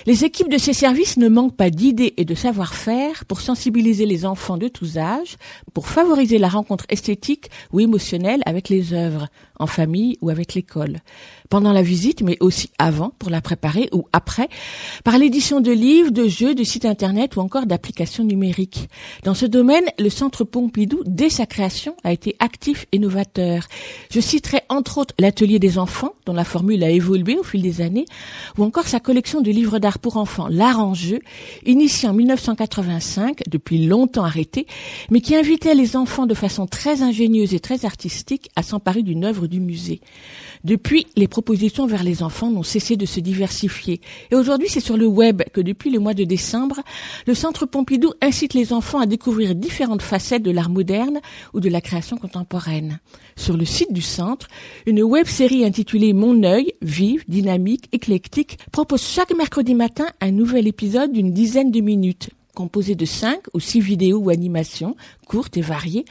Les 0.04 0.26
équipes 0.26 0.50
de 0.50 0.58
ces 0.58 0.74
services 0.74 1.16
ne 1.16 1.28
manquent 1.28 1.56
pas 1.56 1.70
d'idées 1.70 2.12
et 2.18 2.26
de 2.26 2.34
savoir-faire 2.34 3.24
pour 3.24 3.40
sensibiliser 3.40 4.04
les 4.04 4.26
enfants 4.26 4.58
de 4.58 4.68
tous 4.68 4.98
âges, 4.98 5.38
pour 5.72 5.88
favoriser 5.88 6.36
la 6.36 6.48
rencontre 6.48 6.84
esthétique 6.90 7.50
ou 7.72 7.80
émotionnelle 7.80 8.42
avec 8.44 8.68
les 8.68 8.92
œuvres, 8.92 9.28
en 9.60 9.66
famille 9.66 10.18
ou 10.20 10.30
avec 10.30 10.54
l'école 10.54 11.00
pendant 11.50 11.72
la 11.72 11.82
visite, 11.82 12.22
mais 12.22 12.38
aussi 12.40 12.70
avant 12.78 13.12
pour 13.18 13.28
la 13.28 13.42
préparer 13.42 13.88
ou 13.92 14.06
après, 14.12 14.48
par 15.04 15.18
l'édition 15.18 15.60
de 15.60 15.72
livres, 15.72 16.12
de 16.12 16.28
jeux, 16.28 16.54
de 16.54 16.62
sites 16.62 16.84
internet 16.84 17.36
ou 17.36 17.40
encore 17.40 17.66
d'applications 17.66 18.24
numériques. 18.24 18.88
Dans 19.24 19.34
ce 19.34 19.46
domaine, 19.46 19.84
le 19.98 20.08
Centre 20.10 20.44
Pompidou, 20.44 21.02
dès 21.06 21.28
sa 21.28 21.46
création, 21.46 21.96
a 22.04 22.12
été 22.12 22.36
actif 22.38 22.86
et 22.92 23.00
novateur. 23.00 23.66
Je 24.10 24.20
citerai 24.20 24.62
entre 24.68 24.98
autres 24.98 25.14
l'atelier 25.18 25.58
des 25.58 25.76
enfants, 25.76 26.14
dont 26.24 26.32
la 26.32 26.44
formule 26.44 26.84
a 26.84 26.90
évolué 26.90 27.36
au 27.36 27.42
fil 27.42 27.62
des 27.62 27.80
années, 27.80 28.06
ou 28.56 28.62
encore 28.62 28.86
sa 28.86 29.00
collection 29.00 29.40
de 29.40 29.50
livres 29.50 29.80
d'art 29.80 29.98
pour 29.98 30.16
enfants, 30.16 30.46
L'Art 30.48 30.78
en 30.78 30.94
jeu, 30.94 31.18
initiée 31.66 32.08
en 32.08 32.14
1985, 32.14 33.40
depuis 33.48 33.86
longtemps 33.86 34.24
arrêtée, 34.24 34.66
mais 35.10 35.20
qui 35.20 35.34
invitait 35.34 35.74
les 35.74 35.96
enfants 35.96 36.26
de 36.26 36.34
façon 36.34 36.66
très 36.66 37.02
ingénieuse 37.02 37.54
et 37.54 37.60
très 37.60 37.84
artistique 37.84 38.50
à 38.54 38.62
s'emparer 38.62 39.02
d'une 39.02 39.24
œuvre 39.24 39.48
du 39.50 39.60
musée. 39.60 40.00
Depuis, 40.64 41.06
les 41.16 41.28
propositions 41.28 41.86
vers 41.86 42.04
les 42.04 42.22
enfants 42.22 42.50
n'ont 42.50 42.62
cessé 42.62 42.96
de 42.96 43.04
se 43.04 43.20
diversifier. 43.20 44.00
Et 44.30 44.34
aujourd'hui, 44.34 44.68
c'est 44.68 44.80
sur 44.80 44.96
le 44.96 45.06
web 45.06 45.42
que 45.52 45.60
depuis 45.60 45.90
le 45.90 45.98
mois 45.98 46.14
de 46.14 46.24
décembre, 46.24 46.80
le 47.26 47.34
Centre 47.34 47.66
Pompidou 47.66 48.12
incite 48.22 48.54
les 48.54 48.72
enfants 48.72 49.00
à 49.00 49.06
découvrir 49.06 49.54
différentes 49.54 50.02
facettes 50.02 50.42
de 50.42 50.50
l'art 50.50 50.70
moderne 50.70 51.20
ou 51.52 51.60
de 51.60 51.68
la 51.68 51.80
création 51.80 52.16
contemporaine. 52.16 53.00
Sur 53.36 53.56
le 53.56 53.64
site 53.64 53.92
du 53.92 54.02
centre, 54.02 54.48
une 54.86 55.02
web 55.02 55.26
série 55.26 55.64
intitulée 55.64 56.12
Mon 56.12 56.42
œil, 56.44 56.74
vive, 56.80 57.24
dynamique, 57.28 57.88
éclectique, 57.92 58.58
propose 58.72 59.02
chaque 59.02 59.36
mercredi 59.36 59.74
matin 59.74 60.06
un 60.20 60.30
nouvel 60.30 60.68
épisode 60.68 61.12
d'une 61.12 61.32
dizaine 61.32 61.70
de 61.70 61.80
minutes 61.80 62.30
composé 62.60 62.94
de 62.94 63.06
cinq 63.06 63.40
ou 63.54 63.58
six 63.58 63.80
vidéos 63.80 64.18
ou 64.18 64.28
animations 64.28 64.94
courtes 65.26 65.56
et 65.56 65.62
variées. 65.62 66.04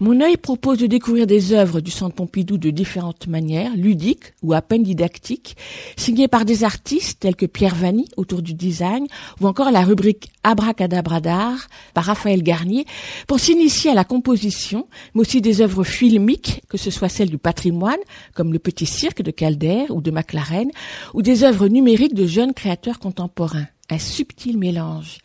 Mon 0.00 0.18
œil 0.22 0.38
propose 0.38 0.78
de 0.78 0.86
découvrir 0.86 1.26
des 1.26 1.52
œuvres 1.52 1.82
du 1.82 1.90
Centre 1.90 2.14
Pompidou 2.14 2.56
de 2.56 2.70
différentes 2.70 3.26
manières, 3.26 3.76
ludiques 3.76 4.32
ou 4.42 4.54
à 4.54 4.62
peine 4.62 4.82
didactiques, 4.82 5.58
signées 5.98 6.28
par 6.28 6.46
des 6.46 6.64
artistes 6.64 7.20
tels 7.20 7.36
que 7.36 7.44
Pierre 7.44 7.74
Vanny 7.74 8.06
autour 8.16 8.40
du 8.40 8.54
design 8.54 9.08
ou 9.42 9.46
encore 9.46 9.70
la 9.70 9.82
rubrique 9.82 10.30
Abracadabra 10.42 11.20
d'art 11.20 11.66
par 11.92 12.04
Raphaël 12.04 12.42
Garnier 12.42 12.86
pour 13.26 13.38
s'initier 13.38 13.90
à 13.90 13.94
la 13.94 14.04
composition, 14.04 14.86
mais 15.14 15.20
aussi 15.20 15.42
des 15.42 15.60
œuvres 15.60 15.84
filmiques, 15.84 16.62
que 16.70 16.78
ce 16.78 16.90
soit 16.90 17.10
celles 17.10 17.28
du 17.28 17.36
patrimoine, 17.36 18.00
comme 18.32 18.54
le 18.54 18.58
Petit 18.58 18.86
Cirque 18.86 19.20
de 19.20 19.32
Calder 19.32 19.84
ou 19.90 20.00
de 20.00 20.10
McLaren, 20.10 20.70
ou 21.12 21.20
des 21.20 21.44
œuvres 21.44 21.68
numériques 21.68 22.14
de 22.14 22.26
jeunes 22.26 22.54
créateurs 22.54 23.00
contemporains 23.00 23.66
un 23.90 23.98
subtil 23.98 24.58
mélange. 24.58 25.18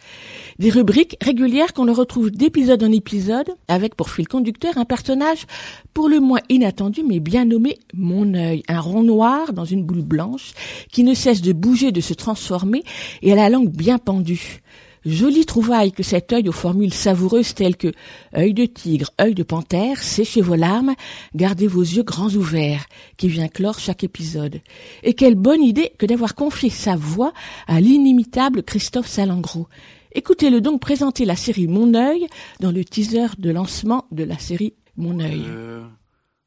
Des 0.59 0.69
rubriques 0.69 1.17
régulières 1.21 1.73
qu'on 1.73 1.83
le 1.83 1.91
retrouve 1.91 2.31
d'épisode 2.31 2.83
en 2.83 2.91
épisode, 2.91 3.49
avec 3.67 3.95
pour 3.95 4.09
fil 4.09 4.27
conducteur 4.27 4.77
un 4.77 4.85
personnage 4.85 5.45
pour 5.93 6.09
le 6.09 6.19
moins 6.19 6.39
inattendu 6.49 7.03
mais 7.03 7.19
bien 7.19 7.45
nommé 7.45 7.77
Mon 7.93 8.33
œil, 8.33 8.63
un 8.67 8.79
rond 8.79 9.03
noir 9.03 9.53
dans 9.53 9.65
une 9.65 9.83
boule 9.83 10.03
blanche 10.03 10.53
qui 10.91 11.03
ne 11.03 11.13
cesse 11.13 11.41
de 11.41 11.53
bouger, 11.53 11.91
de 11.91 12.01
se 12.01 12.13
transformer 12.13 12.83
et 13.21 13.33
à 13.33 13.35
la 13.35 13.49
langue 13.49 13.69
bien 13.69 13.97
pendue. 13.97 14.61
Jolie 15.05 15.45
trouvaille 15.45 15.91
que 15.91 16.01
cet 16.01 16.33
œil 16.33 16.49
aux 16.49 16.53
formules 16.53 16.93
savoureuses 16.93 17.53
telles 17.53 17.77
que 17.77 17.93
œil 18.35 18.53
de 18.53 18.65
tigre, 18.65 19.11
œil 19.21 19.35
de 19.35 19.43
panthère, 19.43 20.01
séchez 20.01 20.41
vos 20.41 20.55
larmes, 20.55 20.95
gardez 21.35 21.67
vos 21.67 21.81
yeux 21.81 22.03
grands 22.03 22.33
ouverts, 22.33 22.85
qui 23.17 23.27
vient 23.27 23.47
clore 23.47 23.79
chaque 23.79 24.03
épisode. 24.03 24.61
Et 25.03 25.13
quelle 25.13 25.35
bonne 25.35 25.61
idée 25.61 25.91
que 25.99 26.07
d'avoir 26.07 26.33
confié 26.33 26.69
sa 26.71 26.95
voix 26.95 27.33
à 27.67 27.79
l'inimitable 27.79 28.63
Christophe 28.63 29.07
Salengro. 29.07 29.67
Écoutez-le 30.13 30.59
donc 30.59 30.81
présenter 30.81 31.25
la 31.25 31.35
série 31.35 31.67
Mon 31.67 31.93
œil 31.93 32.27
dans 32.59 32.71
le 32.71 32.83
teaser 32.83 33.27
de 33.37 33.51
lancement 33.51 34.07
de 34.11 34.23
la 34.23 34.39
série 34.39 34.73
Mon 34.97 35.19
œil. 35.19 35.43
Euh, 35.45 35.83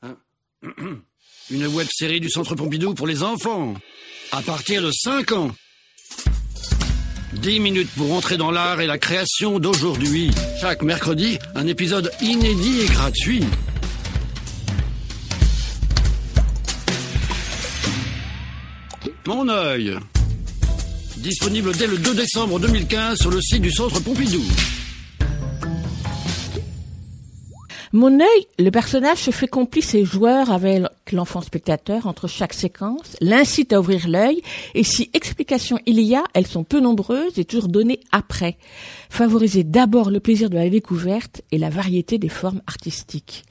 hein. 0.02 0.16
Une 1.50 1.66
web 1.68 1.86
série 1.90 2.20
du 2.20 2.28
Centre 2.28 2.54
Pompidou 2.54 2.94
pour 2.94 3.06
les 3.06 3.22
enfants. 3.22 3.74
À 4.32 4.42
partir 4.42 4.82
de 4.82 4.90
5 4.90 5.32
ans. 5.32 5.50
10 7.34 7.60
minutes 7.60 7.90
pour 7.96 8.12
entrer 8.14 8.36
dans 8.36 8.50
l'art 8.50 8.80
et 8.80 8.86
la 8.86 8.98
création 8.98 9.58
d'aujourd'hui. 9.58 10.30
Chaque 10.60 10.82
mercredi, 10.82 11.38
un 11.54 11.66
épisode 11.66 12.10
inédit 12.20 12.80
et 12.80 12.86
gratuit. 12.86 13.44
Mon 19.26 19.48
œil. 19.48 19.94
Disponible 21.18 21.76
dès 21.76 21.86
le 21.86 21.98
2 21.98 22.14
décembre 22.14 22.58
2015 22.60 23.18
sur 23.18 23.30
le 23.30 23.42
site 23.42 23.60
du 23.60 23.70
Centre 23.70 24.00
Pompidou. 24.00 24.42
Mon 27.98 28.20
œil, 28.20 28.46
le 28.60 28.70
personnage 28.70 29.18
se 29.18 29.32
fait 29.32 29.48
complice 29.48 29.92
et 29.92 30.04
joueur 30.04 30.52
avec 30.52 30.84
l'enfant 31.10 31.40
spectateur 31.40 32.06
entre 32.06 32.28
chaque 32.28 32.54
séquence, 32.54 33.16
l'incite 33.20 33.72
à 33.72 33.80
ouvrir 33.80 34.06
l'œil, 34.06 34.40
et 34.76 34.84
si 34.84 35.10
explications 35.14 35.80
il 35.84 35.98
y 36.02 36.14
a, 36.14 36.22
elles 36.32 36.46
sont 36.46 36.62
peu 36.62 36.78
nombreuses 36.78 37.40
et 37.40 37.44
toujours 37.44 37.66
données 37.66 37.98
après. 38.12 38.56
Favoriser 39.10 39.64
d'abord 39.64 40.12
le 40.12 40.20
plaisir 40.20 40.48
de 40.48 40.54
la 40.54 40.68
découverte 40.68 41.42
et 41.50 41.58
la 41.58 41.70
variété 41.70 42.18
des 42.18 42.28
formes 42.28 42.62
artistiques. 42.68 43.42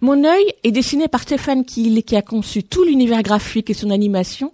Mon 0.00 0.24
œil 0.24 0.44
est 0.64 0.72
dessiné 0.72 1.06
par 1.06 1.22
Stéphane 1.22 1.64
Kiel 1.64 2.02
qui 2.02 2.16
a 2.16 2.22
conçu 2.22 2.64
tout 2.64 2.82
l'univers 2.82 3.22
graphique 3.22 3.70
et 3.70 3.74
son 3.74 3.90
animation, 3.90 4.50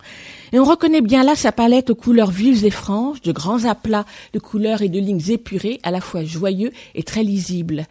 et 0.52 0.58
on 0.58 0.64
reconnaît 0.64 1.00
bien 1.00 1.24
là 1.24 1.34
sa 1.34 1.50
palette 1.50 1.88
aux 1.88 1.94
couleurs 1.94 2.30
vives 2.30 2.66
et 2.66 2.70
franches, 2.70 3.22
de 3.22 3.32
grands 3.32 3.64
aplats 3.64 4.04
de 4.34 4.38
couleurs 4.38 4.82
et 4.82 4.90
de 4.90 5.00
lignes 5.00 5.30
épurées, 5.30 5.80
à 5.82 5.90
la 5.90 6.02
fois 6.02 6.24
joyeux 6.24 6.72
et 6.94 7.04
très 7.04 7.22
lisibles. 7.22 7.86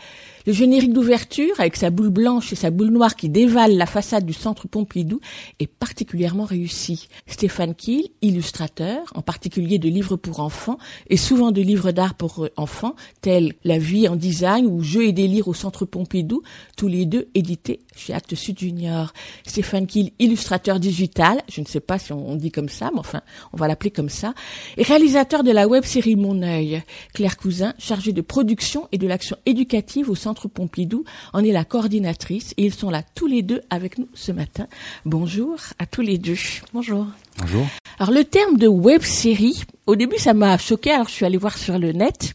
Le 0.48 0.54
générique 0.54 0.94
d'ouverture, 0.94 1.60
avec 1.60 1.76
sa 1.76 1.90
boule 1.90 2.10
blanche 2.10 2.54
et 2.54 2.56
sa 2.56 2.72
boule 2.72 2.90
noire 2.90 3.16
qui 3.16 3.30
dévale 3.30 3.76
la 3.76 3.86
façade 3.86 4.26
du 4.26 4.34
centre 4.34 4.68
Pompidou, 4.68 5.20
est 5.60 5.68
particulièrement 5.68 6.46
réussi. 6.46 7.10
Stéphane 7.28 7.76
Kiel, 7.76 8.04
illustrateur, 8.22 9.04
en 9.16 9.22
particulier 9.22 9.80
de 9.80 9.90
livres 9.90 10.16
pour 10.16 10.40
enfants, 10.40 10.78
et 11.10 11.18
souvent 11.18 11.52
de 11.52 11.62
livres 11.62 11.92
d'art 11.92 12.16
pour 12.16 12.48
enfants, 12.56 12.96
tels 13.22 13.54
La 13.64 13.78
vie 13.78 14.08
en 14.08 14.16
design 14.16 14.66
ou 14.66 14.82
Jeux 14.82 15.06
et 15.06 15.12
délire 15.12 15.48
au 15.48 15.54
centre 15.54 15.86
Pompidou, 15.86 16.42
tous 16.78 16.88
les 16.88 17.06
deux 17.06 17.28
édités 17.36 17.82
chez 17.96 18.14
Actes 18.14 18.36
Sud 18.36 18.58
Junior. 18.58 19.14
Stéphane 19.46 19.88
Kiel, 19.88 20.12
illustrateur 20.20 20.80
digital, 20.80 21.42
je 21.52 21.60
ne 21.60 21.66
sais 21.66 21.82
pas 21.82 22.00
si 22.00 22.14
on 22.14 22.36
dit 22.36 22.52
comme 22.52 22.70
ça, 22.70 22.92
mais 22.94 23.00
enfin, 23.00 23.22
on 23.52 23.58
va 23.58 23.68
l'appeler 23.68 23.92
comme 23.92 24.10
ça, 24.10 24.34
et 24.78 24.84
réalisateur 24.84 25.44
de 25.44 25.52
la 25.52 25.68
web 25.68 25.84
série 25.84 26.16
Mon 26.16 26.42
œil. 26.42 26.82
Claire 27.14 27.38
Cousin, 27.38 27.74
chargée 27.78 28.14
de 28.14 28.22
production 28.22 28.88
et 28.92 28.98
de 28.98 29.08
l'action 29.08 29.38
éducative 29.46 30.10
au 30.10 30.16
centre 30.16 30.29
Pompidou, 30.34 31.04
en 31.34 31.44
est 31.44 31.52
la 31.52 31.66
coordinatrice 31.66 32.54
et 32.58 32.66
ils 32.66 32.74
sont 32.74 32.90
là 32.90 33.04
tous 33.16 33.28
les 33.28 33.42
deux 33.42 33.62
avec 33.70 33.98
nous 33.98 34.08
ce 34.14 34.32
matin. 34.32 34.68
Bonjour 35.06 35.58
à 35.80 35.86
tous 35.86 36.02
les 36.02 36.18
deux. 36.18 36.38
Bonjour. 36.74 37.08
Bonjour. 37.40 37.66
Alors 38.00 38.14
le 38.14 38.24
terme 38.24 38.58
de 38.58 38.68
web 38.68 39.02
série, 39.02 39.64
au 39.88 39.96
début 39.96 40.18
ça 40.18 40.34
m'a 40.34 40.58
choqué, 40.58 40.92
alors 40.92 41.08
je 41.08 41.14
suis 41.14 41.26
allée 41.26 41.38
voir 41.38 41.58
sur 41.58 41.80
le 41.80 41.92
net. 41.92 42.34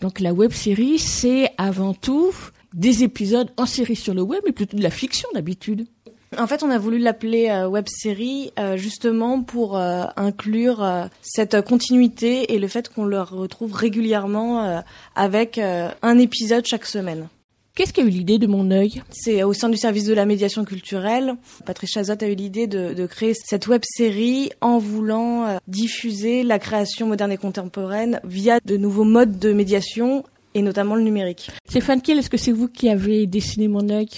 Donc 0.00 0.20
la 0.20 0.32
web 0.32 0.52
série, 0.52 0.98
c'est 0.98 1.50
avant 1.58 1.94
tout 1.94 2.32
des 2.74 3.02
épisodes 3.02 3.50
en 3.56 3.66
série 3.66 3.96
sur 3.96 4.14
le 4.14 4.22
web, 4.22 4.40
mais 4.44 4.52
plutôt 4.52 4.76
de 4.76 4.82
la 4.82 4.90
fiction 4.90 5.28
d'habitude. 5.34 5.86
En 6.36 6.46
fait, 6.46 6.62
on 6.62 6.70
a 6.70 6.78
voulu 6.78 6.98
l'appeler 6.98 7.48
euh, 7.48 7.68
web 7.68 7.86
série 7.88 8.52
euh, 8.58 8.76
justement 8.76 9.42
pour 9.42 9.78
euh, 9.78 10.04
inclure 10.16 10.82
euh, 10.82 11.06
cette 11.22 11.62
continuité 11.62 12.52
et 12.52 12.58
le 12.58 12.68
fait 12.68 12.88
qu'on 12.88 13.04
le 13.04 13.20
retrouve 13.22 13.72
régulièrement 13.72 14.62
euh, 14.62 14.80
avec 15.14 15.56
euh, 15.56 15.88
un 16.02 16.18
épisode 16.18 16.66
chaque 16.66 16.84
semaine. 16.84 17.28
Qu'est-ce 17.74 17.92
qui 17.92 18.00
a 18.00 18.04
eu 18.04 18.10
l'idée 18.10 18.38
de 18.38 18.46
mon 18.46 18.70
œil? 18.72 19.02
C'est 19.10 19.42
au 19.44 19.52
sein 19.52 19.68
du 19.68 19.76
service 19.76 20.04
de 20.04 20.12
la 20.12 20.26
médiation 20.26 20.64
culturelle. 20.64 21.34
Patrice 21.64 21.92
Chazot 21.92 22.16
a 22.20 22.26
eu 22.26 22.34
l'idée 22.34 22.66
de, 22.66 22.92
de, 22.92 23.06
créer 23.06 23.34
cette 23.34 23.68
web 23.68 23.82
série 23.84 24.50
en 24.60 24.78
voulant 24.78 25.58
diffuser 25.68 26.42
la 26.42 26.58
création 26.58 27.06
moderne 27.06 27.30
et 27.30 27.36
contemporaine 27.36 28.20
via 28.24 28.58
de 28.64 28.76
nouveaux 28.76 29.04
modes 29.04 29.38
de 29.38 29.52
médiation 29.52 30.24
et 30.54 30.62
notamment 30.62 30.96
le 30.96 31.02
numérique. 31.02 31.52
Stéphane 31.68 32.02
Kiel, 32.02 32.18
est-ce 32.18 32.30
que 32.30 32.36
c'est 32.36 32.50
vous 32.50 32.66
qui 32.66 32.88
avez 32.88 33.28
dessiné 33.28 33.68
mon 33.68 33.88
œil? 33.90 34.08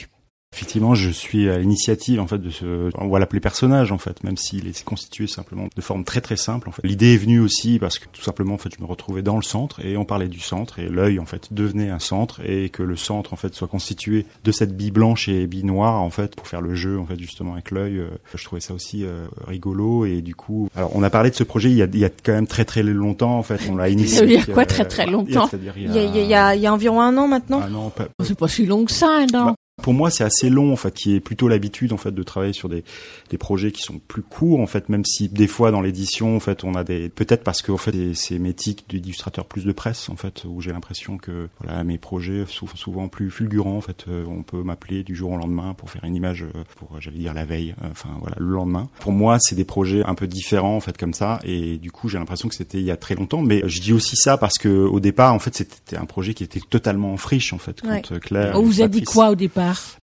Effectivement, 0.53 0.97
je 0.97 1.11
suis 1.11 1.49
à 1.49 1.59
l'initiative 1.59 2.21
en 2.21 2.27
fait 2.27 2.39
de 2.39 2.51
ce, 2.51 2.91
on 2.99 3.09
va 3.09 3.21
l'appeler 3.21 3.39
personnage 3.39 3.93
en 3.93 3.99
fait, 3.99 4.25
même 4.25 4.37
s'il 4.37 4.67
est 4.67 4.83
constitué 4.83 5.29
simplement 5.29 5.69
de 5.75 5.81
forme 5.81 6.03
très 6.03 6.21
très 6.21 6.37
simple. 6.37 6.69
En 6.69 6.73
fait, 6.73 6.83
l'idée 6.85 7.15
est 7.15 7.19
venue 7.19 7.39
aussi 7.39 7.79
parce 7.79 8.01
que 8.01 8.07
tout 8.13 8.21
simplement 8.23 8.55
en 8.55 8.59
fait, 8.59 8.71
je 8.77 8.83
me 8.83 8.87
retrouvais 8.87 9.23
dans 9.23 9.37
le 9.37 9.43
centre 9.43 9.79
et 9.85 9.97
on 9.97 10.05
parlait 10.05 10.29
du 10.29 10.41
centre 10.41 10.81
et 10.81 10.89
l'œil 10.89 11.21
en 11.21 11.25
fait 11.25 11.53
devenait 11.53 11.91
un 11.91 12.01
centre 12.01 12.41
et 12.45 12.69
que 12.69 12.83
le 12.83 12.97
centre 12.97 13.33
en 13.33 13.37
fait 13.37 13.55
soit 13.55 13.69
constitué 13.69 14.27
de 14.43 14.51
cette 14.51 14.77
bille 14.77 14.91
blanche 14.91 15.29
et 15.29 15.47
bille 15.47 15.65
noire 15.65 16.03
en 16.03 16.11
fait 16.11 16.35
pour 16.35 16.49
faire 16.49 16.61
le 16.61 16.75
jeu 16.75 16.99
en 16.99 17.07
fait 17.07 17.19
justement 17.19 17.53
avec 17.53 17.71
l'œil. 17.71 18.03
je 18.35 18.45
trouvais 18.45 18.61
ça 18.61 18.75
aussi 18.75 19.05
euh, 19.05 19.27
rigolo 19.47 20.05
et 20.05 20.21
du 20.21 20.35
coup, 20.35 20.69
alors 20.75 20.91
on 20.97 21.05
a 21.05 21.11
parlé 21.11 21.31
de 21.31 21.37
ce 21.37 21.45
projet 21.45 21.71
il 21.71 21.77
y 21.77 21.83
a, 21.83 21.87
il 21.93 21.99
y 22.01 22.05
a 22.05 22.11
quand 22.11 22.33
même 22.33 22.49
très 22.49 22.65
très 22.65 22.83
longtemps 22.83 23.39
en 23.39 23.45
fait, 23.45 23.61
on 23.71 23.77
l'a 23.77 23.89
initié. 23.89 24.19
Ça 24.19 24.25
veut 24.25 24.31
dire 24.31 24.53
quoi 24.53 24.67
très 24.67 24.85
très 24.85 25.07
longtemps 25.07 25.49
il 25.53 25.65
y, 25.65 25.69
a, 25.69 25.73
il, 25.77 25.95
y 25.95 25.99
a, 25.99 26.23
il, 26.23 26.29
y 26.29 26.35
a, 26.35 26.55
il 26.57 26.61
y 26.63 26.67
a 26.67 26.73
environ 26.73 27.01
un 27.01 27.17
an 27.17 27.29
maintenant. 27.29 27.61
Un 27.61 27.75
an, 27.75 27.91
pas... 27.91 28.09
C'est 28.25 28.37
pas 28.37 28.49
si 28.49 28.67
long 28.67 28.85
que 28.85 28.93
ça. 28.93 29.25
Bah, 29.33 29.55
pour 29.83 29.95
moi, 29.95 30.11
c'est 30.11 30.25
assez 30.25 30.51
long 30.51 30.73
en 30.73 30.77
fait, 30.77 30.95
qui 30.95 31.15
est 31.15 31.21
plutôt 31.21 31.49
l'habitude 31.49 31.93
en 31.93 31.97
fait 31.97 32.13
de 32.13 32.23
travailler 32.23 32.53
sur 32.53 32.69
des, 32.69 32.85
des 33.31 33.39
projets 33.39 33.73
qui 33.73 33.83
sont 33.83 33.99
plus 33.99 34.23
courts 34.23 34.61
en 34.61 34.67
fait, 34.67 34.89
même 34.89 35.05
si 35.05 35.29
des 35.29 35.47
fois 35.47 35.71
dans 35.71 35.81
l'édition 35.81 36.37
en 36.37 36.41
fait, 36.41 36.65
on 36.65 36.75
a 36.75 36.85
des 36.85 37.09
peut-être 37.09 37.45
parce 37.45 37.63
que 37.63 37.73
en 37.73 37.77
fait 37.77 38.15
c'est 38.15 38.39
mes 38.39 38.55
tics 38.55 38.85
d'illustrateur 38.89 39.45
plus 39.45 39.65
de 39.65 39.73
presse 39.73 40.09
en 40.09 40.17
fait, 40.17 40.45
où 40.45 40.61
j'ai 40.61 40.73
l'impression 40.73 41.19
que 41.19 41.49
voilà 41.61 41.85
mes 41.85 41.99
projets 41.99 42.45
sont 42.47 42.67
souvent 42.75 43.09
plus 43.09 43.31
fulgurants 43.31 43.77
en 43.77 43.81
fait, 43.81 44.07
on 44.09 44.43
peut 44.43 44.63
m'appeler 44.63 45.03
du 45.03 45.15
jour 45.15 45.33
au 45.33 45.37
lendemain 45.37 45.75
pour 45.75 45.91
faire 45.91 46.05
une 46.05 46.15
image 46.15 46.45
pour 46.77 47.01
j'allais 47.01 47.19
dire 47.19 47.35
la 47.35 47.45
veille, 47.45 47.75
enfin 47.91 48.11
voilà 48.21 48.37
le 48.39 48.47
lendemain. 48.47 48.89
Pour 49.01 49.13
moi, 49.13 49.39
c'est 49.41 49.55
des 49.55 49.65
projets 49.65 50.03
un 50.05 50.15
peu 50.15 50.27
différents 50.27 50.77
en 50.77 50.81
fait 50.81 50.97
comme 50.97 51.15
ça, 51.15 51.41
et 51.45 51.79
du 51.79 51.91
coup 51.91 52.09
j'ai 52.09 52.19
l'impression 52.19 52.49
que 52.49 52.55
c'était 52.55 52.79
il 52.79 52.85
y 52.85 52.91
a 52.91 52.97
très 52.97 53.15
longtemps, 53.15 53.43
mais 53.43 53.63
je 53.67 53.81
dis 53.81 53.93
aussi 53.93 54.17
ça 54.17 54.37
parce 54.37 54.59
que 54.59 54.69
au 54.69 55.01
départ 55.01 55.35
en 55.35 55.39
fait 55.39 55.55
c'était 55.55 55.97
un 55.97 56.05
projet 56.05 56.35
qui 56.35 56.45
était 56.45 56.61
totalement 56.61 57.13
en 57.13 57.17
friche 57.17 57.53
en 57.53 57.59
fait 57.59 57.81
quand 57.81 57.89
ouais. 57.89 58.21
Claire. 58.21 58.53
On 58.57 58.63
vous 58.63 58.83
a 58.83 58.89
dit 58.89 59.03
quoi 59.03 59.31
au 59.31 59.35
départ 59.35 59.70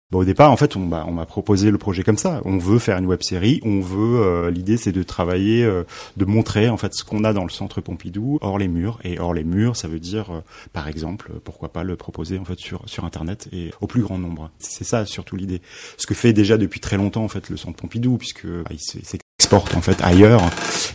Bon, 0.09 0.19
au 0.19 0.23
départ, 0.23 0.51
en 0.53 0.55
fait, 0.55 0.77
on 0.77 0.79
m'a 0.85 1.03
on 1.05 1.11
m'a 1.11 1.25
proposé 1.25 1.69
le 1.69 1.77
projet 1.77 2.01
comme 2.01 2.17
ça. 2.17 2.41
On 2.45 2.57
veut 2.57 2.79
faire 2.79 2.97
une 2.97 3.07
web 3.07 3.21
série. 3.21 3.59
On 3.65 3.81
veut. 3.81 4.21
euh, 4.21 4.49
L'idée, 4.49 4.77
c'est 4.77 4.93
de 4.93 5.03
travailler, 5.03 5.65
euh, 5.65 5.83
de 6.15 6.23
montrer 6.23 6.69
en 6.69 6.77
fait 6.77 6.93
ce 6.93 7.03
qu'on 7.03 7.25
a 7.25 7.33
dans 7.33 7.43
le 7.43 7.49
centre 7.49 7.81
Pompidou 7.81 8.37
hors 8.39 8.57
les 8.57 8.69
murs. 8.69 8.99
Et 9.03 9.19
hors 9.19 9.33
les 9.33 9.43
murs, 9.43 9.75
ça 9.75 9.89
veut 9.89 9.99
dire, 9.99 10.31
euh, 10.31 10.39
par 10.71 10.87
exemple, 10.87 11.31
pourquoi 11.43 11.73
pas 11.73 11.83
le 11.83 11.97
proposer 11.97 12.39
en 12.39 12.45
fait 12.45 12.57
sur 12.57 12.83
sur 12.85 13.03
Internet 13.03 13.49
et 13.51 13.71
au 13.81 13.87
plus 13.87 14.01
grand 14.01 14.17
nombre. 14.17 14.49
C'est 14.59 14.85
ça 14.85 15.05
surtout 15.05 15.35
l'idée. 15.35 15.61
Ce 15.97 16.07
que 16.07 16.13
fait 16.13 16.31
déjà 16.31 16.57
depuis 16.57 16.79
très 16.79 16.95
longtemps 16.95 17.25
en 17.25 17.29
fait 17.29 17.49
le 17.49 17.57
centre 17.57 17.75
Pompidou, 17.75 18.17
puisque 18.17 18.47
bah, 18.47 18.69
il 18.71 18.79
s'exporte 18.79 19.75
en 19.75 19.81
fait 19.81 20.01
ailleurs 20.01 20.41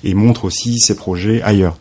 et 0.04 0.14
montre 0.14 0.46
aussi 0.46 0.78
ses 0.78 0.96
projets 0.96 1.42
ailleurs. 1.42 1.76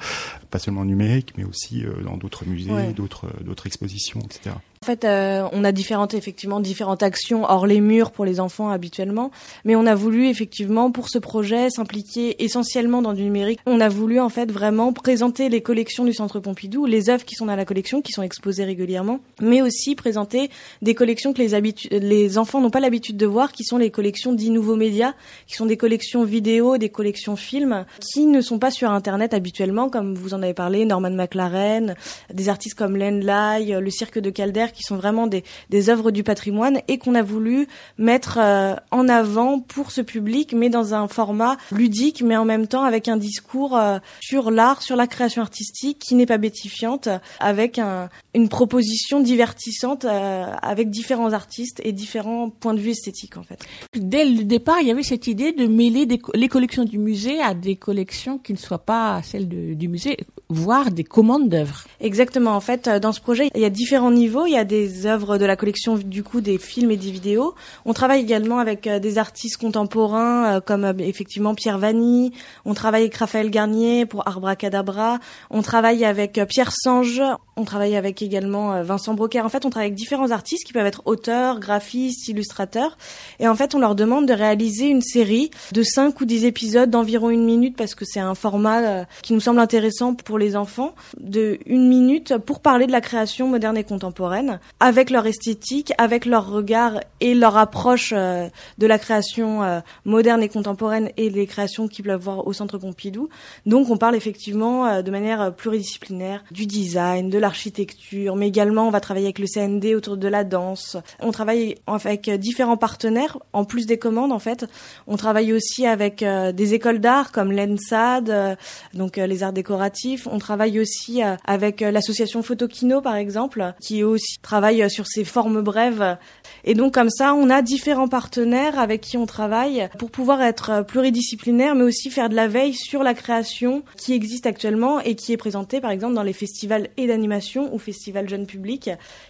Pas 0.49 0.59
seulement 0.59 0.83
numérique, 0.83 1.31
mais 1.37 1.45
aussi 1.45 1.85
euh, 1.85 1.93
dans 2.03 2.17
d'autres 2.17 2.43
musées, 2.45 2.71
Ouais. 2.71 2.91
d'autres 2.91 3.27
d'autres 3.41 3.67
expositions, 3.67 4.19
etc. 4.19 4.53
En 4.83 4.87
fait, 4.87 5.05
euh, 5.05 5.47
on 5.51 5.63
a 5.63 5.71
différentes 5.71 6.15
effectivement 6.15 6.59
différentes 6.59 7.03
actions 7.03 7.43
hors 7.43 7.67
les 7.67 7.79
murs 7.79 8.09
pour 8.09 8.25
les 8.25 8.39
enfants 8.39 8.71
habituellement, 8.71 9.29
mais 9.63 9.75
on 9.75 9.85
a 9.85 9.93
voulu 9.93 10.27
effectivement 10.27 10.89
pour 10.89 11.07
ce 11.07 11.19
projet 11.19 11.69
s'impliquer 11.69 12.43
essentiellement 12.43 13.03
dans 13.03 13.13
du 13.13 13.21
numérique. 13.21 13.59
On 13.67 13.79
a 13.79 13.89
voulu 13.89 14.19
en 14.19 14.29
fait 14.29 14.51
vraiment 14.51 14.91
présenter 14.91 15.49
les 15.49 15.61
collections 15.61 16.03
du 16.03 16.13
Centre 16.13 16.39
Pompidou, 16.39 16.87
les 16.87 17.11
œuvres 17.11 17.25
qui 17.25 17.35
sont 17.35 17.45
dans 17.45 17.55
la 17.55 17.63
collection, 17.63 18.01
qui 18.01 18.11
sont 18.11 18.23
exposées 18.23 18.63
régulièrement, 18.63 19.19
mais 19.39 19.61
aussi 19.61 19.93
présenter 19.93 20.49
des 20.81 20.95
collections 20.95 21.31
que 21.31 21.43
les, 21.43 21.99
les 21.99 22.37
enfants 22.39 22.59
n'ont 22.59 22.71
pas 22.71 22.79
l'habitude 22.79 23.17
de 23.17 23.27
voir, 23.27 23.51
qui 23.51 23.63
sont 23.63 23.77
les 23.77 23.91
collections 23.91 24.33
dits 24.33 24.49
nouveaux 24.49 24.77
médias, 24.77 25.13
qui 25.45 25.57
sont 25.57 25.67
des 25.67 25.77
collections 25.77 26.23
vidéo, 26.23 26.79
des 26.79 26.89
collections 26.89 27.35
films, 27.35 27.85
qui 27.99 28.25
ne 28.25 28.41
sont 28.41 28.57
pas 28.57 28.71
sur 28.71 28.89
Internet 28.89 29.35
habituellement, 29.35 29.91
comme 29.91 30.15
vous 30.15 30.33
en 30.33 30.41
avez 30.41 30.55
parlé, 30.55 30.85
Norman 30.85 31.11
McLaren, 31.11 31.93
des 32.33 32.49
artistes 32.49 32.73
comme 32.73 32.97
Len 32.97 33.23
Lai, 33.23 33.79
le 33.79 33.89
Cirque 33.91 34.17
de 34.17 34.31
Calder, 34.31 34.70
qui 34.71 34.83
sont 34.83 34.95
vraiment 34.95 35.27
des, 35.27 35.43
des 35.69 35.89
œuvres 35.89 36.11
du 36.11 36.23
patrimoine 36.23 36.79
et 36.87 36.97
qu'on 36.97 37.15
a 37.15 37.21
voulu 37.21 37.67
mettre 37.97 38.37
euh, 38.41 38.75
en 38.91 39.07
avant 39.09 39.59
pour 39.59 39.91
ce 39.91 40.01
public, 40.01 40.53
mais 40.53 40.69
dans 40.69 40.93
un 40.93 41.07
format 41.07 41.57
ludique, 41.71 42.21
mais 42.21 42.37
en 42.37 42.45
même 42.45 42.67
temps 42.67 42.83
avec 42.83 43.07
un 43.07 43.17
discours 43.17 43.77
euh, 43.77 43.99
sur 44.19 44.51
l'art, 44.51 44.81
sur 44.81 44.95
la 44.95 45.07
création 45.07 45.41
artistique, 45.41 45.99
qui 45.99 46.15
n'est 46.15 46.25
pas 46.25 46.37
bétifiante, 46.37 47.09
avec 47.39 47.79
un, 47.79 48.09
une 48.33 48.49
proposition 48.49 49.19
divertissante, 49.19 50.05
euh, 50.05 50.45
avec 50.61 50.89
différents 50.89 51.33
artistes 51.33 51.81
et 51.83 51.91
différents 51.91 52.49
points 52.49 52.73
de 52.73 52.79
vue 52.79 52.91
esthétiques 52.91 53.37
en 53.37 53.43
fait. 53.43 53.59
Dès 53.95 54.25
le 54.25 54.43
départ, 54.43 54.77
il 54.81 54.87
y 54.87 54.91
avait 54.91 55.03
cette 55.03 55.27
idée 55.27 55.51
de 55.51 55.67
mêler 55.67 56.05
des 56.05 56.19
les 56.33 56.47
collections 56.47 56.85
du 56.85 56.97
musée 56.97 57.41
à 57.41 57.53
des 57.53 57.75
collections 57.75 58.37
qui 58.37 58.53
ne 58.53 58.57
soient 58.57 58.85
pas 58.85 59.21
celles 59.23 59.47
de- 59.47 59.73
du 59.73 59.87
musée, 59.87 60.17
voire 60.49 60.91
des 60.91 61.03
commandes 61.03 61.49
d'œuvres. 61.49 61.83
Exactement. 61.99 62.51
En 62.55 62.61
fait, 62.61 62.87
dans 62.89 63.11
ce 63.11 63.21
projet, 63.21 63.49
il 63.55 63.61
y 63.61 63.65
a 63.65 63.69
différents 63.69 64.11
niveaux. 64.11 64.45
Il 64.45 64.53
y 64.53 64.57
a 64.57 64.60
des 64.63 65.05
œuvres 65.05 65.37
de 65.37 65.45
la 65.45 65.55
collection, 65.55 65.97
du 65.97 66.23
coup, 66.23 66.41
des 66.41 66.57
films 66.57 66.91
et 66.91 66.97
des 66.97 67.11
vidéos. 67.11 67.55
On 67.85 67.93
travaille 67.93 68.21
également 68.21 68.59
avec 68.59 68.87
euh, 68.87 68.99
des 68.99 69.17
artistes 69.17 69.57
contemporains, 69.57 70.57
euh, 70.57 70.61
comme 70.61 70.83
euh, 70.83 70.93
effectivement 70.99 71.55
Pierre 71.55 71.77
Vanny. 71.77 72.31
On 72.65 72.73
travaille 72.73 73.03
avec 73.03 73.15
Raphaël 73.15 73.49
Garnier 73.49 74.05
pour 74.05 74.27
Arbracadabra. 74.27 75.19
On 75.49 75.61
travaille 75.61 76.05
avec 76.05 76.39
Pierre 76.47 76.71
Sange. 76.71 77.21
On 77.55 77.63
travaille 77.63 77.95
avec 77.95 78.21
également 78.21 78.81
Vincent 78.83 79.13
Brocaire. 79.13 79.45
En 79.45 79.49
fait, 79.49 79.65
on 79.65 79.69
travaille 79.69 79.89
avec 79.89 79.97
différents 79.97 80.31
artistes 80.31 80.65
qui 80.65 80.73
peuvent 80.73 80.85
être 80.85 81.01
auteurs, 81.05 81.59
graphistes, 81.59 82.27
illustrateurs. 82.27 82.97
Et 83.39 83.47
en 83.47 83.55
fait, 83.55 83.75
on 83.75 83.79
leur 83.79 83.93
demande 83.93 84.27
de 84.27 84.33
réaliser 84.33 84.87
une 84.87 85.01
série 85.01 85.51
de 85.73 85.83
5 85.83 86.19
ou 86.21 86.25
10 86.25 86.45
épisodes 86.45 86.89
d'environ 86.89 87.29
une 87.29 87.45
minute 87.45 87.75
parce 87.75 87.93
que 87.93 88.05
c'est 88.05 88.19
un 88.19 88.35
format 88.35 89.05
qui 89.21 89.33
nous 89.33 89.39
semble 89.39 89.59
intéressant 89.59 90.15
pour 90.15 90.39
les 90.39 90.55
enfants 90.55 90.95
de 91.19 91.59
une 91.65 91.87
minute 91.87 92.37
pour 92.37 92.61
parler 92.61 92.87
de 92.87 92.91
la 92.91 93.01
création 93.01 93.47
moderne 93.47 93.77
et 93.77 93.83
contemporaine 93.83 94.50
avec 94.79 95.09
leur 95.09 95.25
esthétique, 95.27 95.93
avec 95.97 96.25
leur 96.25 96.49
regard 96.49 96.99
et 97.19 97.33
leur 97.33 97.57
approche 97.57 98.13
euh, 98.15 98.47
de 98.77 98.87
la 98.87 98.99
création 98.99 99.63
euh, 99.63 99.79
moderne 100.05 100.43
et 100.43 100.49
contemporaine 100.49 101.09
et 101.17 101.29
les 101.29 101.47
créations 101.47 101.87
qu'ils 101.87 102.05
peuvent 102.05 102.21
voir 102.21 102.47
au 102.47 102.53
Centre 102.53 102.77
Pompidou. 102.77 103.29
Donc 103.65 103.89
on 103.89 103.97
parle 103.97 104.15
effectivement 104.15 104.85
euh, 104.85 105.01
de 105.01 105.11
manière 105.11 105.53
pluridisciplinaire 105.53 106.43
du 106.51 106.65
design, 106.65 107.29
de 107.29 107.37
l'architecture, 107.37 108.35
mais 108.35 108.47
également 108.47 108.87
on 108.87 108.91
va 108.91 108.99
travailler 108.99 109.27
avec 109.27 109.39
le 109.39 109.47
CND 109.47 109.95
autour 109.95 110.17
de 110.17 110.27
la 110.27 110.43
danse. 110.43 110.97
On 111.19 111.31
travaille 111.31 111.75
avec 111.87 112.29
différents 112.29 112.77
partenaires 112.77 113.37
en 113.53 113.65
plus 113.65 113.85
des 113.85 113.97
commandes 113.97 114.31
en 114.31 114.39
fait. 114.39 114.65
On 115.07 115.17
travaille 115.17 115.53
aussi 115.53 115.85
avec 115.85 116.23
des 116.23 116.73
écoles 116.73 116.99
d'art 116.99 117.31
comme 117.31 117.51
l'ENSAD, 117.51 118.57
donc 118.93 119.17
les 119.17 119.43
arts 119.43 119.53
décoratifs. 119.53 120.27
On 120.31 120.39
travaille 120.39 120.79
aussi 120.79 121.21
avec 121.45 121.81
l'association 121.81 122.43
Photokino 122.43 123.01
par 123.01 123.15
exemple, 123.15 123.73
qui 123.81 124.03
aussi 124.03 124.39
travaille 124.41 124.83
euh, 124.83 124.89
sur 124.89 125.07
ces 125.07 125.23
formes 125.23 125.61
brèves. 125.61 126.17
Et 126.63 126.73
donc 126.73 126.93
comme 126.93 127.09
ça, 127.09 127.33
on 127.33 127.49
a 127.49 127.61
différents 127.61 128.07
partenaires 128.07 128.79
avec 128.79 129.01
qui 129.01 129.17
on 129.17 129.25
travaille 129.25 129.89
pour 129.97 130.11
pouvoir 130.11 130.41
être 130.41 130.69
euh, 130.69 130.83
pluridisciplinaire, 130.83 131.75
mais 131.75 131.83
aussi 131.83 132.09
faire 132.09 132.29
de 132.29 132.35
la 132.35 132.47
veille 132.47 132.73
sur 132.73 133.03
la 133.03 133.13
création 133.13 133.83
qui 133.97 134.13
existe 134.13 134.45
actuellement 134.45 134.99
et 134.99 135.15
qui 135.15 135.33
est 135.33 135.37
présentée 135.37 135.81
par 135.81 135.91
exemple 135.91 136.13
dans 136.13 136.23
les 136.23 136.33
festivals 136.33 136.89
et 136.97 137.07
d'animation 137.07 137.73
ou 137.73 137.79
festivals 137.79 138.29
jeunes 138.29 138.47
publics, 138.47 138.89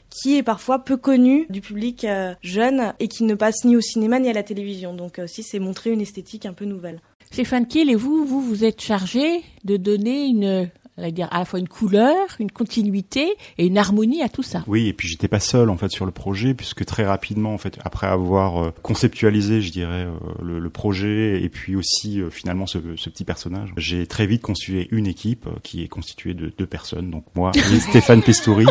qui 0.10 0.38
est 0.38 0.44
parfois 0.44 0.80
peu 0.80 0.98
connu 0.98 1.46
du 1.50 1.62
public 1.62 2.04
euh, 2.04 2.34
jeune 2.42 2.94
et 3.00 3.08
qui 3.08 3.24
ne 3.24 3.36
passe 3.36 3.64
ni 3.64 3.76
au 3.76 3.82
cinéma 3.82 4.20
ni 4.20 4.30
à 4.30 4.34
la 4.34 4.44
télévision. 4.44 4.94
Donc 4.94 5.20
aussi, 5.20 5.44
c'est 5.44 5.60
montrer 5.60 5.92
une 5.92 6.02
esthétique 6.02 6.46
un 6.46 6.54
peu 6.54 6.66
nouvelle. 6.66 7.00
Stéphane 7.32 7.66
Kiel 7.66 7.90
et 7.90 7.96
vous, 7.96 8.26
vous, 8.26 8.42
vous 8.42 8.66
êtes 8.66 8.82
chargé 8.82 9.42
de 9.64 9.78
donner 9.78 10.26
une, 10.26 10.70
dire, 11.12 11.28
à 11.32 11.40
la 11.40 11.46
fois 11.46 11.60
une 11.60 11.68
couleur, 11.68 12.16
une 12.40 12.52
continuité 12.52 13.34
et 13.58 13.66
une 13.66 13.78
harmonie 13.78 14.22
à 14.22 14.30
tout 14.30 14.44
ça. 14.44 14.64
Oui, 14.68 14.88
et 14.88 14.94
puis 14.94 15.08
j'étais 15.08 15.28
pas 15.28 15.40
seul 15.40 15.70
en 15.70 15.78
fait 15.78 15.90
sur 15.90 16.06
le 16.06 16.12
projet 16.12 16.54
puisque 16.54 16.86
très 16.86 17.06
rapidement 17.06 17.54
en 17.54 17.58
fait 17.58 17.80
après 17.84 18.08
avoir 18.08 18.64
euh, 18.64 18.74
conceptualisé, 18.82 19.62
je 19.62 19.72
dirais, 19.72 20.06
euh, 20.06 20.12
le, 20.42 20.60
le 20.60 20.70
projet 20.70 21.42
et 21.42 21.50
puis 21.50 21.76
aussi 21.76 22.22
euh, 22.22 22.30
finalement 22.30 22.68
ce, 22.68 22.78
ce 22.96 23.10
petit 23.10 23.24
personnage, 23.24 23.74
j'ai 23.78 24.06
très 24.06 24.28
vite 24.28 24.42
constitué 24.42 24.88
une 24.92 25.08
équipe 25.08 25.48
qui 25.64 25.84
est 25.84 25.88
constituée 25.88 26.34
de 26.34 26.52
deux 26.58 26.68
personnes, 26.68 27.10
donc 27.10 27.24
moi 27.36 27.52
et 27.56 27.80
Stéphane 27.80 28.22
Pestouri 28.22 28.66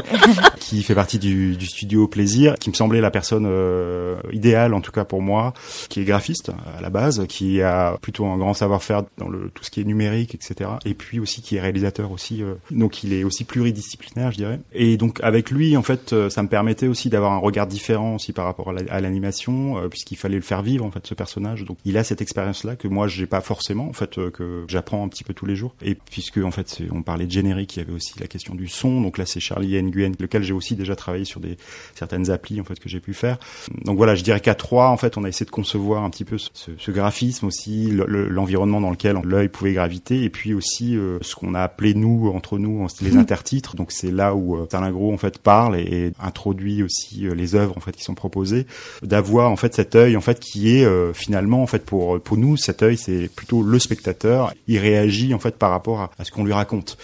qui 0.61 0.83
fait 0.83 0.95
partie 0.95 1.19
du, 1.19 1.57
du 1.57 1.67
studio 1.67 2.07
Plaisir, 2.07 2.55
qui 2.55 2.71
me 2.71 2.75
semblait 2.75 3.01
la 3.01 3.11
personne 3.11 3.47
euh, 3.49 4.17
idéale 4.33 4.75
en 4.75 4.81
tout 4.81 4.93
cas 4.93 5.05
pour 5.05 5.23
moi, 5.23 5.53
qui 5.89 6.01
est 6.01 6.05
graphiste 6.05 6.51
à 6.77 6.81
la 6.81 6.91
base, 6.91 7.27
qui 7.29 7.63
a 7.63 7.97
plutôt 8.01 8.27
un 8.27 8.39
grand 8.39 8.55
savoir-faire 8.55 9.03
dans 9.19 9.29
le 9.29 9.51
tout 9.55 9.65
ce 9.65 9.71
qui 9.71 9.81
est 9.81 9.85
numérique, 9.85 10.35
etc. 10.35 10.71
Et 10.85 10.95
puis 10.95 11.19
aussi 11.19 11.43
qui 11.43 11.57
est 11.57 11.61
réalisateur 11.61 12.10
euh, 12.43 12.55
donc 12.71 13.03
il 13.05 13.13
est 13.13 13.25
aussi 13.25 13.45
pluridisciplinaire, 13.45 14.31
je 14.33 14.37
dirais. 14.37 14.61
Et 14.73 14.97
donc 14.97 15.19
avec 15.23 15.51
lui, 15.51 15.77
en 15.77 15.83
fait, 15.83 16.13
euh, 16.13 16.31
ça 16.31 16.43
me 16.43 16.49
permettait 16.49 16.87
aussi 16.89 17.09
d'avoir 17.11 17.33
un 17.33 17.39
regard 17.39 17.67
différent 17.67 18.15
aussi 18.17 18.33
par 18.33 18.45
rapport 18.45 18.71
à 18.71 18.73
la- 18.73 18.93
à 18.93 19.01
l'animation, 19.01 19.79
euh, 19.79 19.89
puisqu'il 19.89 20.17
fallait 20.17 20.37
le 20.37 20.43
faire 20.43 20.63
vivre 20.63 20.85
en 20.85 20.91
fait 20.91 21.07
ce 21.07 21.15
personnage. 21.15 21.65
Donc 21.65 21.79
il 21.85 21.97
a 21.99 22.05
cette 22.05 22.21
expérience-là 22.21 22.77
que 22.77 22.89
moi 22.89 23.09
j'ai 23.09 23.27
pas 23.27 23.41
forcément, 23.41 23.89
en 23.89 23.93
fait, 23.93 24.17
que 24.33 24.65
j'apprends 24.69 25.05
un 25.05 25.09
petit 25.09 25.25
peu 25.25 25.35
tous 25.35 25.47
les 25.47 25.57
jours. 25.57 25.75
Et 25.83 25.95
puisque 25.95 26.39
en 26.39 26.51
fait 26.51 26.79
on 26.93 27.03
parlait 27.03 27.27
de 27.27 27.31
générique, 27.33 27.77
il 27.77 27.81
y 27.81 27.83
avait 27.83 27.93
aussi 27.93 28.19
la 28.19 28.27
question 28.27 28.55
du 28.55 28.69
son. 28.69 29.01
Donc 29.01 29.19
là 29.19 29.27
c'est 29.27 29.41
Charlie 29.41 29.81
Nguyen, 29.83 30.13
lequel 30.19 30.43
j'ai 30.43 30.53
aussi 30.53 30.75
déjà 30.77 30.97
travaillé 30.97 31.25
sur 31.25 31.41
des 31.41 31.57
certaines 31.95 32.31
applis 32.31 32.61
en 32.61 32.65
fait 32.65 32.79
que 32.79 32.89
j'ai 32.89 33.01
pu 33.01 33.15
faire. 33.15 33.39
Donc 33.85 33.97
voilà, 33.97 34.15
je 34.15 34.23
dirais 34.23 34.41
qu'à 34.41 34.55
trois, 34.55 34.89
en 34.89 34.97
fait, 34.97 35.17
on 35.17 35.25
a 35.25 35.29
essayé 35.29 35.47
de 35.47 35.51
concevoir 35.51 36.05
un 36.05 36.11
petit 36.11 36.25
peu 36.25 36.37
ce, 36.39 36.91
graphisme 36.91 37.47
aussi, 37.47 37.87
le- 37.91 38.07
le- 38.07 38.29
l'environnement 38.29 38.81
dans 38.81 38.91
lequel 38.91 39.17
l'œil 39.25 39.49
pouvait 39.49 39.73
graviter, 39.73 40.25
et 40.25 40.31
puis 40.31 40.55
aussi 40.55 40.97
ce 41.21 41.35
qu'on 41.35 41.55
a 41.55 41.61
appelé 41.61 41.95
nous 42.01 42.33
entre 42.35 42.59
nous 42.59 42.87
les 43.01 43.17
intertitres. 43.17 43.77
Donc 43.77 43.93
c'est 43.93 44.11
là 44.11 44.35
où 44.35 44.57
euh, 44.57 44.67
Alain 44.73 44.91
Gros 44.91 45.13
en 45.13 45.19
fait 45.19 45.39
parle 45.39 45.77
et, 45.77 45.83
et 45.83 46.13
introduit 46.21 46.83
aussi 46.83 47.27
euh, 47.27 47.35
les 47.35 47.55
œuvres 47.55 47.77
en 47.77 47.81
fait 47.81 47.93
qui 47.93 48.03
sont 48.03 48.15
proposées, 48.15 48.67
d'avoir 49.03 49.51
en 49.51 49.57
fait 49.57 49.75
cet 49.75 49.95
œil 49.95 50.17
en 50.17 50.21
fait 50.21 50.41
qui 50.41 50.77
est 50.77 50.85
euh, 50.85 51.13
finalement 51.13 51.63
en 51.63 51.67
fait 51.67 51.85
pour 51.85 52.21
pour 52.21 52.37
nous 52.37 52.57
cet 52.57 52.83
œil 52.83 52.97
c'est 52.97 53.29
plutôt 53.29 53.63
le 53.63 53.79
spectateur. 53.79 54.53
Il 54.67 54.79
réagit 54.79 55.35
en 55.35 55.39
fait 55.39 55.57
par 55.57 55.71
rapport 55.71 56.01
à, 56.01 56.11
à 56.19 56.25
ce 56.25 56.31
qu'on 56.31 56.45
lui 56.45 56.53
raconte 56.53 56.97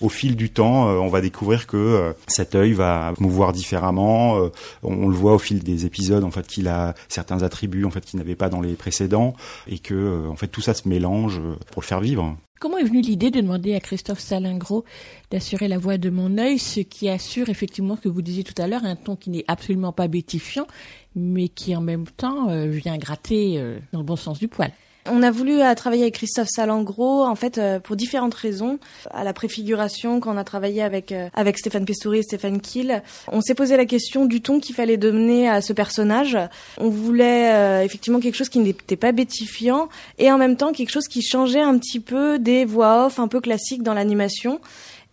au 0.00 0.08
fil 0.08 0.36
du 0.36 0.50
temps, 0.50 0.86
on 0.86 1.08
va 1.08 1.20
découvrir 1.20 1.66
que 1.66 2.14
cet 2.28 2.54
œil 2.54 2.72
va 2.72 3.14
mouvoir 3.18 3.50
différemment. 3.52 4.40
on, 4.84 5.08
le 5.08 5.14
voit 5.16 5.34
au 5.34 5.40
fil 5.40 5.64
des 5.64 5.86
épisodes, 5.86 6.22
en 6.22 6.30
fait, 6.30 6.46
qu'il 6.46 6.68
a 6.68 6.94
certains 7.08 7.42
attributs, 7.42 7.84
en 7.84 7.90
fait, 7.90 8.02
qu'il 8.02 8.20
n'avait 8.20 8.36
pas 8.36 8.48
dans 8.48 8.60
les 8.60 8.74
précédents, 8.74 9.34
et 9.66 9.80
que, 9.80 10.28
en 10.28 10.36
fait, 10.36 10.46
tout 10.46 10.60
ça 10.60 10.72
se 10.72 10.88
mélange 10.88 11.40
pour 11.72 11.82
le 11.82 11.86
faire 11.86 11.98
vivre. 11.98 12.36
Comment 12.60 12.78
est 12.78 12.84
venue 12.84 13.02
l'idée 13.02 13.30
de 13.30 13.40
demander 13.40 13.74
à 13.74 13.80
Christophe 13.80 14.18
Salingro 14.18 14.84
d'assurer 15.30 15.68
la 15.68 15.78
voix 15.78 15.96
de 15.96 16.10
mon 16.10 16.38
œil, 16.38 16.58
ce 16.58 16.80
qui 16.80 17.08
assure 17.08 17.48
effectivement, 17.48 17.94
ce 17.94 18.02
que 18.02 18.08
vous 18.08 18.22
disiez 18.22 18.42
tout 18.42 18.60
à 18.60 18.66
l'heure, 18.66 18.84
un 18.84 18.96
ton 18.96 19.14
qui 19.14 19.30
n'est 19.30 19.44
absolument 19.46 19.92
pas 19.92 20.08
bétifiant, 20.08 20.66
mais 21.14 21.48
qui 21.48 21.76
en 21.76 21.80
même 21.80 22.06
temps 22.06 22.48
euh, 22.50 22.66
vient 22.66 22.98
gratter 22.98 23.58
euh, 23.58 23.78
dans 23.92 24.00
le 24.00 24.04
bon 24.04 24.16
sens 24.16 24.40
du 24.40 24.48
poil? 24.48 24.72
On 25.10 25.22
a 25.22 25.30
voulu 25.30 25.60
travailler 25.76 26.02
avec 26.02 26.14
Christophe 26.14 26.48
Salangro, 26.48 27.24
en 27.24 27.34
fait, 27.34 27.58
euh, 27.58 27.80
pour 27.80 27.96
différentes 27.96 28.34
raisons. 28.34 28.78
À 29.10 29.24
la 29.24 29.32
préfiguration, 29.32 30.20
quand 30.20 30.34
on 30.34 30.36
a 30.36 30.44
travaillé 30.44 30.82
avec 30.82 31.12
euh, 31.12 31.28
avec 31.34 31.58
Stéphane 31.58 31.84
Pestouri 31.84 32.18
et 32.18 32.22
Stéphane 32.22 32.60
Kiel, 32.60 33.02
on 33.30 33.40
s'est 33.40 33.54
posé 33.54 33.76
la 33.76 33.86
question 33.86 34.26
du 34.26 34.40
ton 34.40 34.60
qu'il 34.60 34.74
fallait 34.74 34.96
donner 34.96 35.48
à 35.48 35.60
ce 35.60 35.72
personnage. 35.72 36.36
On 36.78 36.88
voulait 36.88 37.52
euh, 37.52 37.84
effectivement 37.84 38.20
quelque 38.20 38.34
chose 38.34 38.48
qui 38.48 38.58
n'était 38.58 38.96
pas 38.96 39.12
bétifiant 39.12 39.88
et 40.18 40.30
en 40.30 40.38
même 40.38 40.56
temps 40.56 40.72
quelque 40.72 40.90
chose 40.90 41.08
qui 41.08 41.22
changeait 41.22 41.60
un 41.60 41.78
petit 41.78 42.00
peu 42.00 42.38
des 42.38 42.64
voix 42.64 43.06
off 43.06 43.18
un 43.18 43.28
peu 43.28 43.40
classiques 43.40 43.82
dans 43.82 43.94
l'animation. 43.94 44.60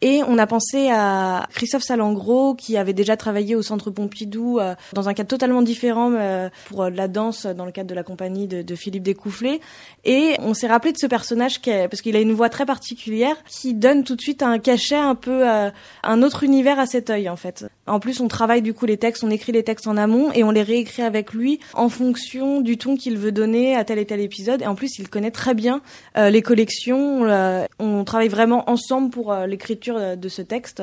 Et 0.08 0.22
on 0.28 0.38
a 0.38 0.46
pensé 0.46 0.92
à 0.92 1.48
Christophe 1.52 1.82
Salengro, 1.82 2.54
qui 2.54 2.78
avait 2.78 2.94
déjà 2.94 3.18
travaillé 3.18 3.56
au 3.56 3.64
Centre 3.64 3.90
Pompidou 3.90 4.60
euh, 4.60 4.76
dans 4.94 5.10
un 5.10 5.16
cadre 5.16 5.30
totalement 5.30 5.64
différent 5.64 6.14
euh, 6.14 6.48
pour 6.68 6.84
la 6.92 7.08
danse 7.08 7.48
dans 7.48 7.66
le 7.66 7.72
cadre 7.72 7.90
de 7.90 7.96
la 7.96 8.04
compagnie 8.04 8.48
de, 8.48 8.76
Philippe 8.76 9.02
Découfflé. 9.02 9.62
Et 10.04 10.36
on 10.42 10.54
s'est 10.54 10.68
rappelé 10.68 10.94
de 10.94 11.00
ce 11.00 11.08
personnage 11.08 11.60
parce 11.60 12.04
qu'il 12.04 12.16
a 12.16 12.20
une 12.20 12.34
voix 12.34 12.50
très 12.50 12.68
particulière 12.68 13.36
qui 13.50 13.74
donne 13.74 14.04
tout 14.04 14.16
de 14.16 14.22
suite 14.22 14.44
un 14.44 14.60
cachet 14.60 14.94
un 14.94 15.16
peu, 15.16 15.50
euh, 15.50 15.72
un 16.04 16.22
autre 16.22 16.44
univers 16.44 16.78
à 16.78 16.86
cet 16.86 17.10
œil 17.10 17.28
en 17.28 17.36
fait. 17.36 17.66
En 17.88 18.00
plus, 18.00 18.20
on 18.20 18.28
travaille 18.28 18.64
du 18.64 18.74
coup 18.74 18.88
les 18.88 18.98
textes, 18.98 19.24
on 19.24 19.30
écrit 19.30 19.52
les 19.52 19.64
textes 19.64 19.88
en 19.88 19.96
amont 19.96 20.32
et 20.34 20.44
on 20.44 20.50
les 20.50 20.64
réécrit 20.64 21.04
avec 21.04 21.34
lui 21.34 21.60
en 21.76 21.88
fonction 21.88 22.62
du 22.62 22.78
ton 22.78 22.96
qu'il 22.96 23.18
veut 23.18 23.32
donner 23.32 23.76
à 23.76 23.84
tel 23.84 24.00
et 24.00 24.06
tel 24.06 24.22
épisode. 24.22 24.64
Et 24.64 24.68
en 24.68 24.74
plus, 24.74 24.98
il 24.98 25.08
connaît 25.08 25.30
très 25.30 25.54
bien 25.54 25.82
euh, 26.18 26.32
les 26.32 26.42
collections. 26.42 27.26
Euh, 27.26 27.66
on 27.78 28.04
travaille 28.04 28.28
vraiment 28.28 28.68
ensemble 28.70 29.12
pour 29.12 29.32
euh, 29.32 29.46
l'écriture 29.96 30.18
de 30.18 30.30
ce 30.30 30.42
texte. 30.42 30.82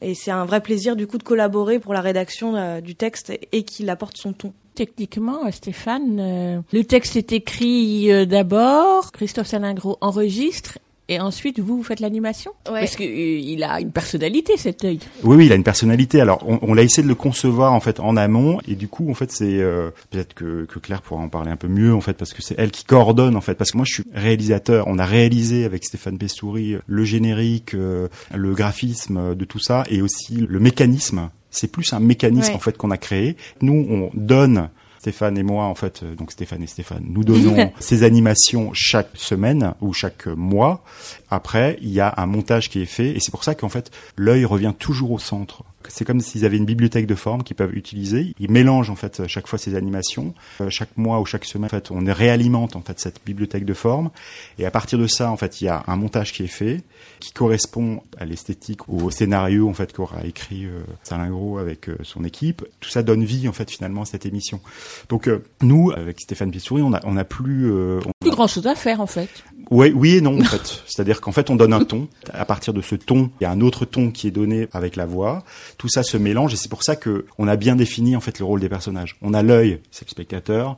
et 0.00 0.14
c'est 0.14 0.30
un 0.30 0.44
vrai 0.44 0.60
plaisir 0.60 0.96
du 0.96 1.06
coup 1.06 1.18
de 1.18 1.22
collaborer 1.22 1.78
pour 1.78 1.94
la 1.94 2.00
rédaction 2.00 2.80
du 2.80 2.94
texte 2.94 3.32
et 3.52 3.62
qu'il 3.62 3.90
apporte 3.90 4.16
son 4.16 4.32
ton. 4.32 4.52
Techniquement, 4.74 5.50
Stéphane, 5.50 6.62
le 6.72 6.84
texte 6.84 7.16
est 7.16 7.32
écrit 7.32 8.26
d'abord, 8.26 9.12
Christophe 9.12 9.48
Salingro 9.48 9.98
enregistre 10.00 10.78
et 11.10 11.20
ensuite, 11.20 11.58
vous, 11.58 11.76
vous 11.76 11.82
faites 11.82 12.00
l'animation 12.00 12.52
ouais. 12.70 12.80
Parce 12.80 12.94
qu'il 12.96 13.64
a 13.64 13.80
une 13.80 13.90
personnalité, 13.90 14.56
cet 14.56 14.84
œil. 14.84 15.00
Oui, 15.24 15.36
oui, 15.36 15.46
il 15.46 15.52
a 15.52 15.56
une 15.56 15.64
personnalité. 15.64 16.20
Alors, 16.20 16.42
on, 16.48 16.60
on 16.62 16.78
a 16.78 16.82
essayé 16.82 17.02
de 17.02 17.08
le 17.08 17.16
concevoir 17.16 17.72
en 17.72 17.80
fait 17.80 17.98
en 18.00 18.16
amont, 18.16 18.60
et 18.68 18.76
du 18.76 18.86
coup, 18.88 19.10
en 19.10 19.14
fait, 19.14 19.32
c'est 19.32 19.60
euh, 19.60 19.90
peut-être 20.10 20.34
que, 20.34 20.64
que 20.66 20.78
Claire 20.78 21.02
pourra 21.02 21.20
en 21.22 21.28
parler 21.28 21.50
un 21.50 21.56
peu 21.56 21.66
mieux, 21.68 21.92
en 21.92 22.00
fait, 22.00 22.14
parce 22.14 22.32
que 22.32 22.42
c'est 22.42 22.54
elle 22.58 22.70
qui 22.70 22.84
coordonne, 22.84 23.34
en 23.36 23.40
fait. 23.40 23.54
Parce 23.54 23.72
que 23.72 23.76
moi, 23.76 23.84
je 23.86 23.94
suis 23.94 24.04
réalisateur. 24.14 24.86
On 24.86 24.98
a 24.98 25.04
réalisé 25.04 25.64
avec 25.64 25.84
Stéphane 25.84 26.16
Pestouri 26.16 26.76
le 26.86 27.04
générique, 27.04 27.74
euh, 27.74 28.06
le 28.34 28.54
graphisme 28.54 29.34
de 29.34 29.44
tout 29.44 29.58
ça, 29.58 29.82
et 29.90 30.02
aussi 30.02 30.36
le 30.36 30.60
mécanisme. 30.60 31.28
C'est 31.50 31.72
plus 31.72 31.92
un 31.92 31.98
mécanisme 31.98 32.50
Ouais. 32.50 32.54
en 32.56 32.60
fait 32.60 32.76
qu'on 32.78 32.92
a 32.92 32.96
créé. 32.96 33.36
Nous, 33.60 33.84
on 33.90 34.10
donne 34.14 34.68
Stéphane 35.00 35.38
et 35.38 35.42
moi, 35.42 35.64
en 35.64 35.74
fait, 35.74 36.02
euh, 36.02 36.14
donc 36.14 36.30
Stéphane 36.30 36.62
et 36.62 36.66
Stéphane, 36.66 37.02
nous 37.08 37.24
donnons 37.24 37.72
ces 37.80 38.02
animations 38.02 38.70
chaque 38.74 39.08
semaine 39.14 39.72
ou 39.80 39.94
chaque 39.94 40.26
mois. 40.26 40.84
Après, 41.30 41.78
il 41.80 41.88
y 41.88 42.00
a 42.00 42.12
un 42.18 42.26
montage 42.26 42.68
qui 42.68 42.82
est 42.82 42.86
fait 42.86 43.08
et 43.12 43.18
c'est 43.18 43.30
pour 43.30 43.42
ça 43.42 43.54
qu'en 43.54 43.70
fait, 43.70 43.90
l'œil 44.16 44.44
revient 44.44 44.74
toujours 44.78 45.12
au 45.12 45.18
centre. 45.18 45.64
C'est 45.88 46.04
comme 46.04 46.20
s'ils 46.20 46.44
avaient 46.44 46.56
une 46.56 46.66
bibliothèque 46.66 47.06
de 47.06 47.14
formes 47.14 47.42
qu'ils 47.42 47.56
peuvent 47.56 47.74
utiliser. 47.74 48.34
Ils 48.38 48.50
mélangent 48.50 48.90
en 48.90 48.96
fait 48.96 49.26
chaque 49.26 49.46
fois 49.46 49.58
ces 49.58 49.74
animations. 49.74 50.34
Euh, 50.60 50.70
chaque 50.70 50.96
mois 50.96 51.20
ou 51.20 51.26
chaque 51.26 51.44
semaine, 51.44 51.66
en 51.66 51.68
fait, 51.68 51.90
on 51.90 52.04
réalimente 52.04 52.76
en 52.76 52.82
fait 52.82 52.98
cette 53.00 53.20
bibliothèque 53.24 53.64
de 53.64 53.74
formes. 53.74 54.10
Et 54.58 54.66
à 54.66 54.70
partir 54.70 54.98
de 54.98 55.06
ça, 55.06 55.30
en 55.30 55.36
fait, 55.36 55.60
il 55.60 55.64
y 55.64 55.68
a 55.68 55.82
un 55.86 55.96
montage 55.96 56.32
qui 56.32 56.44
est 56.44 56.48
fait, 56.48 56.82
qui 57.18 57.32
correspond 57.32 58.02
à 58.18 58.24
l'esthétique 58.24 58.88
ou 58.88 59.04
au 59.04 59.10
scénario 59.10 59.68
en 59.68 59.74
fait 59.74 59.92
qu'aura 59.92 60.24
écrit 60.24 60.64
euh, 60.64 60.80
Salingro 61.02 61.58
avec 61.58 61.88
euh, 61.88 61.96
son 62.02 62.24
équipe. 62.24 62.64
Tout 62.80 62.90
ça 62.90 63.02
donne 63.02 63.24
vie 63.24 63.48
en 63.48 63.52
fait 63.52 63.70
finalement 63.70 64.02
à 64.02 64.04
cette 64.04 64.26
émission. 64.26 64.60
Donc 65.08 65.28
euh, 65.28 65.44
nous, 65.62 65.90
avec 65.92 66.20
Stéphane 66.20 66.50
Pissouri, 66.50 66.82
on 66.82 66.92
a 66.92 67.00
on 67.04 67.16
a 67.16 67.24
plus 67.24 67.70
on 67.70 68.10
Plus 68.20 68.30
grand 68.30 68.46
chose 68.46 68.66
à 68.66 68.74
faire, 68.74 69.00
en 69.00 69.06
fait. 69.06 69.30
Oui, 69.70 69.92
oui 69.94 70.16
et 70.16 70.20
non 70.20 70.40
en 70.40 70.44
fait. 70.44 70.82
C'est-à-dire 70.86 71.20
qu'en 71.20 71.32
fait 71.32 71.50
on 71.50 71.56
donne 71.56 71.72
un 71.72 71.84
ton. 71.84 72.08
À 72.32 72.44
partir 72.44 72.72
de 72.72 72.80
ce 72.80 72.94
ton, 72.94 73.30
il 73.40 73.44
y 73.44 73.46
a 73.46 73.50
un 73.50 73.60
autre 73.60 73.84
ton 73.84 74.10
qui 74.10 74.26
est 74.28 74.32
donné 74.32 74.68
avec 74.72 74.96
la 74.96 75.06
voix. 75.06 75.44
Tout 75.78 75.88
ça 75.88 76.02
se 76.02 76.16
mélange 76.16 76.52
et 76.54 76.56
c'est 76.56 76.70
pour 76.70 76.82
ça 76.82 76.96
que 76.96 77.26
on 77.38 77.48
a 77.48 77.56
bien 77.56 77.76
défini 77.76 78.16
en 78.16 78.20
fait 78.20 78.38
le 78.38 78.44
rôle 78.44 78.60
des 78.60 78.68
personnages. 78.68 79.16
On 79.22 79.34
a 79.34 79.42
l'œil, 79.42 79.80
c'est 79.90 80.06
le 80.06 80.10
spectateur, 80.10 80.76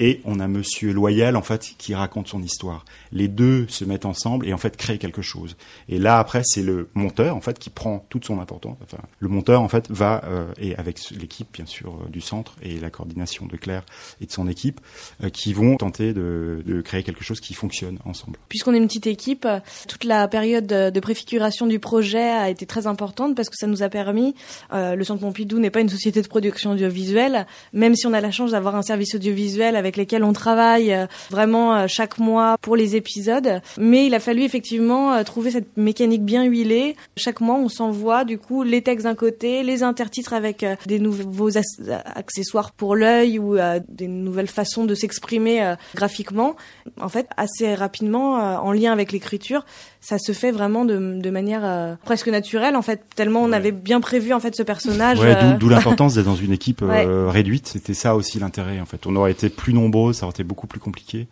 et 0.00 0.20
on 0.24 0.40
a 0.40 0.48
Monsieur 0.48 0.92
Loyal 0.92 1.36
en 1.36 1.42
fait 1.42 1.74
qui 1.78 1.94
raconte 1.94 2.28
son 2.28 2.42
histoire. 2.42 2.84
Les 3.12 3.28
deux 3.28 3.66
se 3.68 3.84
mettent 3.84 4.06
ensemble 4.06 4.46
et 4.46 4.52
en 4.52 4.58
fait 4.58 4.76
créent 4.76 4.98
quelque 4.98 5.22
chose. 5.22 5.56
Et 5.88 5.98
là 5.98 6.18
après 6.18 6.42
c'est 6.44 6.62
le 6.62 6.88
monteur 6.94 7.36
en 7.36 7.40
fait 7.40 7.58
qui 7.58 7.70
prend 7.70 8.04
toute 8.08 8.24
son 8.24 8.40
importance. 8.40 8.76
Enfin, 8.82 9.02
le 9.18 9.28
monteur 9.28 9.62
en 9.62 9.68
fait 9.68 9.90
va 9.90 10.22
euh, 10.24 10.52
et 10.58 10.76
avec 10.76 10.98
l'équipe 11.10 11.48
bien 11.52 11.66
sûr 11.66 11.94
euh, 11.94 12.08
du 12.08 12.20
centre 12.20 12.56
et 12.62 12.78
la 12.78 12.90
coordination 12.90 13.46
de 13.46 13.56
Claire 13.56 13.84
et 14.20 14.26
de 14.26 14.32
son 14.32 14.48
équipe 14.48 14.80
euh, 15.22 15.30
qui 15.30 15.52
vont 15.52 15.76
tenter 15.76 16.12
de, 16.12 16.62
de 16.64 16.80
créer 16.80 17.02
quelque 17.02 17.24
chose 17.24 17.40
qui 17.40 17.54
fonctionne 17.54 17.98
ensemble. 18.04 18.38
Puisqu'on 18.48 18.74
est 18.74 18.78
une 18.78 18.86
petite 18.86 19.06
équipe, 19.06 19.44
euh, 19.44 19.60
toute 19.88 20.04
la 20.04 20.28
période 20.28 20.66
de 20.66 21.00
préfiguration 21.00 21.66
du 21.66 21.78
projet 21.78 22.30
a 22.30 22.50
été 22.50 22.66
très 22.66 22.86
importante 22.86 23.36
parce 23.36 23.48
que 23.48 23.56
ça 23.56 23.66
nous 23.66 23.82
a 23.82 23.88
permis, 23.88 24.34
euh, 24.72 24.94
le 24.94 25.04
Centre 25.04 25.20
Pompidou 25.20 25.58
n'est 25.58 25.70
pas 25.70 25.80
une 25.80 25.88
société 25.88 26.20
de 26.20 26.28
production 26.28 26.72
audiovisuelle, 26.72 27.46
même 27.72 27.94
si 27.94 28.06
on 28.06 28.12
a 28.12 28.20
la 28.20 28.30
chance 28.30 28.50
d'avoir 28.50 28.74
un 28.76 28.82
service 28.82 29.14
audiovisuel 29.14 29.76
avec 29.76 29.85
lesquels 29.94 30.24
on 30.24 30.32
travaille 30.32 30.92
euh, 30.92 31.06
vraiment 31.30 31.76
euh, 31.76 31.86
chaque 31.86 32.18
mois 32.18 32.56
pour 32.60 32.74
les 32.74 32.96
épisodes, 32.96 33.60
mais 33.78 34.06
il 34.06 34.14
a 34.14 34.20
fallu 34.20 34.42
effectivement 34.42 35.12
euh, 35.12 35.22
trouver 35.22 35.52
cette 35.52 35.76
mécanique 35.76 36.24
bien 36.24 36.42
huilée. 36.42 36.96
Chaque 37.16 37.40
mois, 37.40 37.54
on 37.54 37.68
s'envoie 37.68 38.24
du 38.24 38.38
coup 38.38 38.64
les 38.64 38.82
textes 38.82 39.04
d'un 39.04 39.14
côté, 39.14 39.62
les 39.62 39.84
intertitres 39.84 40.32
avec 40.32 40.66
des 40.86 40.98
nouveaux 40.98 41.50
accessoires 41.56 42.72
pour 42.72 42.96
l'œil 42.96 43.38
ou 43.38 43.56
des 43.88 44.08
nouvelles 44.08 44.48
façons 44.48 44.84
de 44.84 44.94
s'exprimer 44.94 45.74
graphiquement. 45.94 46.56
En 47.00 47.08
fait, 47.08 47.28
assez 47.36 47.74
rapidement, 47.74 48.34
en 48.34 48.72
lien 48.72 48.92
avec 48.92 49.12
l'écriture, 49.12 49.64
ça 50.08 50.18
se 50.18 50.30
fait 50.30 50.52
vraiment 50.52 50.84
de, 50.84 51.18
de 51.20 51.30
manière 51.30 51.62
euh, 51.64 51.94
presque 52.04 52.28
naturelle 52.28 52.76
en 52.76 52.82
fait, 52.82 53.00
tellement 53.16 53.42
on 53.42 53.50
avait 53.50 53.72
bien 53.72 54.00
prévu 54.00 54.32
en 54.32 54.38
fait 54.38 54.54
ce 54.54 54.62
personnage. 54.62 55.18
Ouais, 55.18 55.34
euh, 55.36 55.52
d'où- 55.54 55.58
d'où 55.58 55.68
l'importance 55.74 56.14
d'être 56.14 56.26
dans 56.26 56.36
une 56.36 56.52
équipe 56.52 56.82
euh, 56.82 57.26
Ouais. 57.26 57.30
réduite. 57.32 57.66
C'était 57.66 57.94
ça 57.94 58.14
aussi 58.14 58.38
l'intérêt 58.38 58.78
en 58.80 58.86
fait. 58.86 59.04
On 59.06 59.16
aurait 59.16 59.32
été 59.32 59.48
plus 59.48 59.72
nombreux, 59.74 60.12
ça 60.12 60.26
aurait 60.26 60.32
été 60.34 60.44
beaucoup 60.44 60.68
plus 60.68 60.78
compliqué. 60.78 61.26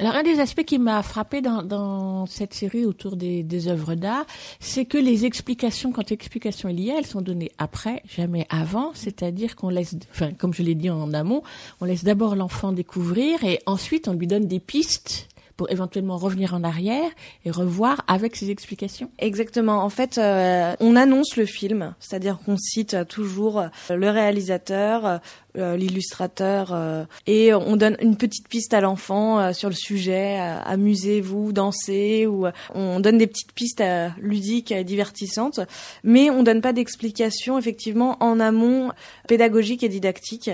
Alors 0.00 0.14
un 0.14 0.22
des 0.22 0.38
aspects 0.38 0.64
qui 0.64 0.78
m'a 0.78 1.02
frappé 1.02 1.40
dans, 1.42 1.62
dans 1.62 2.24
cette 2.26 2.54
série 2.54 2.84
autour 2.84 3.16
des, 3.16 3.42
des 3.42 3.66
œuvres 3.68 3.94
d'art, 3.96 4.24
c'est 4.60 4.84
que 4.84 4.96
les 4.96 5.24
explications, 5.26 5.90
quand 5.92 6.08
l'explication 6.08 6.68
est 6.68 6.72
liée, 6.72 6.94
elles 6.96 7.06
sont 7.06 7.20
données 7.20 7.50
après, 7.58 8.02
jamais 8.08 8.46
avant. 8.48 8.92
C'est-à-dire 8.94 9.56
qu'on 9.56 9.70
laisse, 9.70 9.96
enfin 10.12 10.30
comme 10.38 10.54
je 10.54 10.62
l'ai 10.62 10.76
dit 10.76 10.88
en 10.88 11.12
amont, 11.14 11.42
on 11.80 11.84
laisse 11.84 12.04
d'abord 12.04 12.36
l'enfant 12.36 12.70
découvrir 12.72 13.42
et 13.44 13.58
ensuite 13.66 14.06
on 14.08 14.12
lui 14.14 14.26
donne 14.28 14.46
des 14.46 14.60
pistes 14.60 15.28
pour 15.58 15.70
éventuellement 15.70 16.16
revenir 16.16 16.54
en 16.54 16.62
arrière 16.62 17.10
et 17.44 17.50
revoir 17.50 18.04
avec 18.06 18.36
ses 18.36 18.50
explications. 18.50 19.10
Exactement. 19.18 19.82
En 19.82 19.90
fait, 19.90 20.16
euh, 20.16 20.74
on 20.78 20.96
annonce 20.96 21.36
le 21.36 21.44
film, 21.44 21.94
c'est-à-dire 21.98 22.38
qu'on 22.38 22.56
cite 22.56 22.96
toujours 23.08 23.58
euh, 23.58 23.68
le 23.90 24.08
réalisateur, 24.08 25.20
euh, 25.58 25.76
l'illustrateur, 25.76 26.72
euh, 26.72 27.04
et 27.26 27.52
on 27.52 27.76
donne 27.76 27.96
une 28.00 28.16
petite 28.16 28.48
piste 28.48 28.74
à 28.74 28.80
l'enfant 28.80 29.40
euh, 29.40 29.52
sur 29.52 29.68
le 29.68 29.74
sujet. 29.74 30.38
Amusez-vous, 30.38 31.52
dansez, 31.52 32.26
ou 32.26 32.46
on 32.74 33.00
donne 33.00 33.18
des 33.18 33.26
petites 33.26 33.52
pistes 33.52 33.82
ludiques 34.18 34.70
et 34.70 34.84
divertissantes, 34.84 35.60
mais 36.04 36.30
on 36.30 36.44
donne 36.44 36.60
pas 36.60 36.72
d'explication 36.72 37.58
effectivement 37.58 38.22
en 38.22 38.38
amont 38.38 38.92
pédagogique 39.26 39.82
et 39.82 39.88
didactique. 39.88 40.50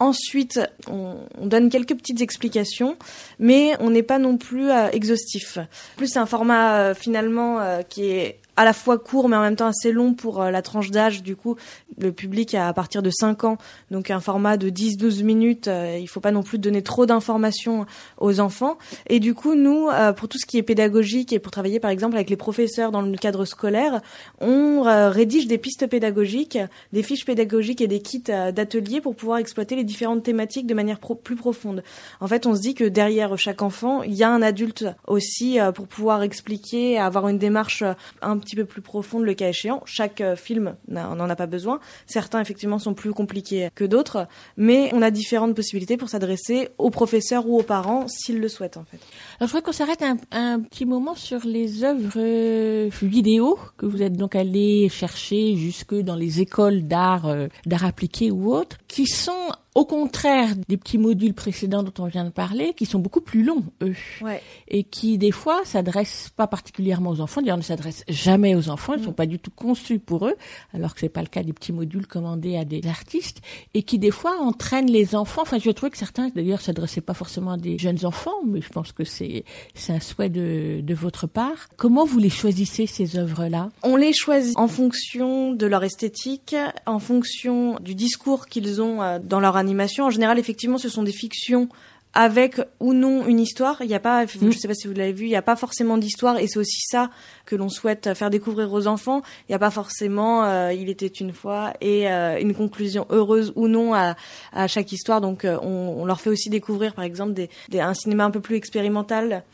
Ensuite, 0.00 0.60
on, 0.86 1.16
on 1.40 1.46
donne 1.46 1.70
quelques 1.70 1.96
petites 1.96 2.20
explications, 2.20 2.96
mais 3.38 3.74
on 3.80 3.90
n'est 3.90 4.02
pas 4.02 4.18
non 4.18 4.36
plus 4.36 4.70
euh, 4.70 4.88
exhaustif. 4.90 5.58
Plus, 5.96 6.08
c'est 6.08 6.18
un 6.18 6.26
format 6.26 6.78
euh, 6.78 6.94
finalement 6.94 7.60
euh, 7.60 7.82
qui 7.82 8.04
est 8.04 8.38
à 8.58 8.64
la 8.64 8.72
fois 8.72 8.98
court 8.98 9.28
mais 9.28 9.36
en 9.36 9.40
même 9.40 9.54
temps 9.54 9.68
assez 9.68 9.92
long 9.92 10.14
pour 10.14 10.42
euh, 10.42 10.50
la 10.50 10.62
tranche 10.62 10.90
d'âge. 10.90 11.22
Du 11.22 11.36
coup, 11.36 11.54
le 11.96 12.10
public 12.10 12.54
à 12.54 12.72
partir 12.72 13.02
de 13.02 13.10
5 13.10 13.44
ans, 13.44 13.56
donc 13.92 14.10
un 14.10 14.18
format 14.18 14.56
de 14.56 14.68
10-12 14.68 15.22
minutes. 15.22 15.68
euh, 15.68 15.96
il 15.98 16.08
faut 16.08 16.18
pas 16.18 16.32
non 16.32 16.42
plus 16.42 16.58
donner 16.58 16.82
trop 16.82 17.06
d'informations 17.06 17.86
aux 18.18 18.40
enfants. 18.40 18.76
Et 19.06 19.20
du 19.20 19.32
coup, 19.32 19.54
nous, 19.54 19.88
euh, 19.88 20.12
pour 20.12 20.28
tout 20.28 20.38
ce 20.38 20.44
qui 20.44 20.58
est 20.58 20.64
pédagogique 20.64 21.32
et 21.32 21.38
pour 21.38 21.52
travailler 21.52 21.78
par 21.78 21.92
exemple 21.92 22.16
avec 22.16 22.30
les 22.30 22.36
professeurs 22.36 22.90
dans 22.90 23.00
le 23.00 23.16
cadre 23.16 23.44
scolaire, 23.44 24.00
on 24.40 24.82
rédige 24.82 25.46
des 25.46 25.58
pistes 25.58 25.86
pédagogiques, 25.86 26.58
des 26.92 27.04
fiches 27.04 27.24
pédagogiques 27.24 27.80
et 27.80 27.86
des 27.86 28.00
kits 28.00 28.22
d'ateliers 28.22 29.00
pour 29.00 29.14
pouvoir 29.14 29.38
exploiter 29.38 29.76
les 29.76 29.84
différentes 29.84 30.24
thématiques 30.24 30.66
de 30.66 30.74
manière 30.74 30.98
plus 30.98 31.36
profonde. 31.36 31.84
En 32.20 32.26
fait, 32.26 32.46
on 32.46 32.56
se 32.56 32.60
dit 32.60 32.74
que 32.74 32.84
derrière 32.84 33.38
chaque 33.38 33.62
enfant, 33.62 34.02
il 34.02 34.14
y 34.14 34.24
a 34.24 34.30
un 34.30 34.42
adulte 34.42 34.86
aussi 35.06 35.58
pour 35.74 35.86
pouvoir 35.86 36.22
expliquer, 36.22 36.98
avoir 36.98 37.28
une 37.28 37.38
démarche 37.38 37.84
un 38.22 38.38
petit 38.48 38.56
peu 38.56 38.64
plus 38.64 38.80
profonde 38.80 39.24
le 39.24 39.34
cas 39.34 39.48
échéant. 39.48 39.82
Chaque 39.84 40.20
euh, 40.20 40.36
film 40.36 40.74
n'a- 40.88 41.14
n'en 41.14 41.28
a 41.28 41.36
pas 41.36 41.46
besoin. 41.46 41.80
Certains, 42.06 42.40
effectivement, 42.40 42.78
sont 42.78 42.94
plus 42.94 43.12
compliqués 43.12 43.68
que 43.74 43.84
d'autres, 43.84 44.26
mais 44.56 44.90
on 44.94 45.02
a 45.02 45.10
différentes 45.10 45.54
possibilités 45.54 45.96
pour 45.96 46.08
s'adresser 46.08 46.70
aux 46.78 46.90
professeurs 46.90 47.46
ou 47.46 47.58
aux 47.58 47.62
parents 47.62 48.08
s'ils 48.08 48.40
le 48.40 48.48
souhaitent, 48.48 48.78
en 48.78 48.84
fait. 48.84 48.98
Alors, 49.38 49.48
je 49.48 49.52
voudrais 49.52 49.62
qu'on 49.62 49.72
s'arrête 49.72 50.02
un, 50.32 50.60
petit 50.60 50.86
moment 50.86 51.14
sur 51.14 51.40
les 51.44 51.84
œuvres 51.84 52.12
euh, 52.16 52.88
vidéo 53.02 53.58
que 53.76 53.86
vous 53.86 54.02
êtes 54.02 54.14
donc 54.14 54.34
allé 54.34 54.88
chercher 54.88 55.56
jusque 55.56 55.94
dans 55.94 56.16
les 56.16 56.40
écoles 56.40 56.82
d'art, 56.86 57.26
euh, 57.26 57.48
d'art 57.66 57.84
appliqué 57.84 58.30
ou 58.30 58.52
autres. 58.54 58.78
Qui 58.88 59.06
sont 59.06 59.52
au 59.74 59.84
contraire 59.84 60.56
des 60.66 60.76
petits 60.76 60.98
modules 60.98 61.34
précédents 61.34 61.84
dont 61.84 61.92
on 62.02 62.06
vient 62.06 62.24
de 62.24 62.30
parler, 62.30 62.72
qui 62.74 62.84
sont 62.84 62.98
beaucoup 62.98 63.20
plus 63.20 63.44
longs, 63.44 63.62
eux. 63.82 63.94
Ouais. 64.22 64.42
Et 64.66 64.82
qui, 64.82 65.18
des 65.18 65.30
fois, 65.30 65.60
s'adressent 65.64 66.32
pas 66.34 66.48
particulièrement 66.48 67.10
aux 67.10 67.20
enfants, 67.20 67.40
d'ailleurs 67.40 67.58
ne 67.58 67.62
s'adressent 67.62 68.02
jamais 68.08 68.56
aux 68.56 68.70
enfants, 68.70 68.94
ils 68.94 69.00
ne 69.00 69.04
sont 69.04 69.12
pas 69.12 69.26
du 69.26 69.38
tout 69.38 69.52
conçus 69.52 70.00
pour 70.00 70.26
eux, 70.26 70.34
alors 70.74 70.94
que 70.94 71.00
c'est 71.00 71.08
pas 71.08 71.20
le 71.20 71.28
cas 71.28 71.44
des 71.44 71.52
petits 71.52 71.72
modules 71.72 72.08
commandés 72.08 72.56
à 72.56 72.64
des 72.64 72.80
artistes, 72.88 73.40
et 73.74 73.84
qui, 73.84 74.00
des 74.00 74.10
fois, 74.10 74.40
entraînent 74.40 74.90
les 74.90 75.14
enfants. 75.14 75.42
Enfin, 75.42 75.58
je 75.58 75.70
trouvais 75.70 75.90
que 75.90 75.98
certains, 75.98 76.30
d'ailleurs, 76.30 76.60
s'adressaient 76.60 77.00
pas 77.00 77.14
forcément 77.14 77.52
à 77.52 77.56
des 77.56 77.78
jeunes 77.78 78.04
enfants, 78.04 78.40
mais 78.46 78.60
je 78.60 78.70
pense 78.70 78.90
que 78.90 79.04
c'est, 79.04 79.44
c'est 79.74 79.92
un 79.92 80.00
souhait 80.00 80.30
de, 80.30 80.80
de 80.80 80.94
votre 80.94 81.28
part. 81.28 81.68
Comment 81.76 82.04
vous 82.04 82.18
les 82.18 82.30
choisissez, 82.30 82.86
ces 82.86 83.16
œuvres-là? 83.16 83.68
On 83.84 83.94
les 83.94 84.12
choisit 84.12 84.56
en 84.58 84.66
fonction 84.66 85.52
de 85.52 85.66
leur 85.66 85.84
esthétique, 85.84 86.56
en 86.86 86.98
fonction 86.98 87.76
du 87.80 87.94
discours 87.94 88.46
qu'ils 88.46 88.77
ont 88.80 89.02
euh, 89.02 89.18
dans 89.22 89.40
leur 89.40 89.56
animation. 89.56 90.06
En 90.06 90.10
général, 90.10 90.38
effectivement, 90.38 90.78
ce 90.78 90.88
sont 90.88 91.02
des 91.02 91.12
fictions 91.12 91.68
avec 92.14 92.60
ou 92.80 92.94
non 92.94 93.26
une 93.26 93.40
histoire. 93.40 93.76
Il 93.80 93.86
n'y 93.86 93.94
a 93.94 94.00
pas, 94.00 94.26
je 94.26 94.50
sais 94.58 94.68
pas 94.68 94.74
si 94.74 94.88
vous 94.88 94.94
l'avez 94.94 95.12
vu, 95.12 95.26
il 95.26 95.30
n'y 95.30 95.36
a 95.36 95.42
pas 95.42 95.56
forcément 95.56 95.98
d'histoire 95.98 96.38
et 96.38 96.46
c'est 96.46 96.58
aussi 96.58 96.80
ça 96.80 97.10
que 97.44 97.54
l'on 97.54 97.68
souhaite 97.68 98.14
faire 98.14 98.30
découvrir 98.30 98.72
aux 98.72 98.86
enfants. 98.86 99.22
Il 99.48 99.52
n'y 99.52 99.54
a 99.54 99.58
pas 99.58 99.70
forcément 99.70 100.44
euh, 100.44 100.72
il 100.72 100.88
était 100.88 101.06
une 101.06 101.32
fois 101.32 101.74
et 101.80 102.10
euh, 102.10 102.40
une 102.40 102.54
conclusion 102.54 103.06
heureuse 103.10 103.52
ou 103.56 103.68
non 103.68 103.94
à, 103.94 104.16
à 104.52 104.66
chaque 104.66 104.90
histoire. 104.92 105.20
Donc 105.20 105.44
euh, 105.44 105.58
on, 105.62 105.96
on, 105.98 106.04
leur 106.04 106.20
fait 106.20 106.30
aussi 106.30 106.50
découvrir 106.50 106.94
par 106.94 107.04
exemple 107.04 107.34
des, 107.34 107.50
des, 107.68 107.80
un 107.80 107.94
cinéma 107.94 108.24
un 108.24 108.30
peu 108.30 108.40
plus 108.40 108.56
expérimental. 108.56 109.44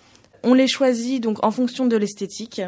On 0.42 0.54
les 0.54 0.68
choisit 0.68 1.22
donc 1.22 1.44
en 1.44 1.50
fonction 1.50 1.86
de 1.86 1.96
l'esthétique, 1.96 2.60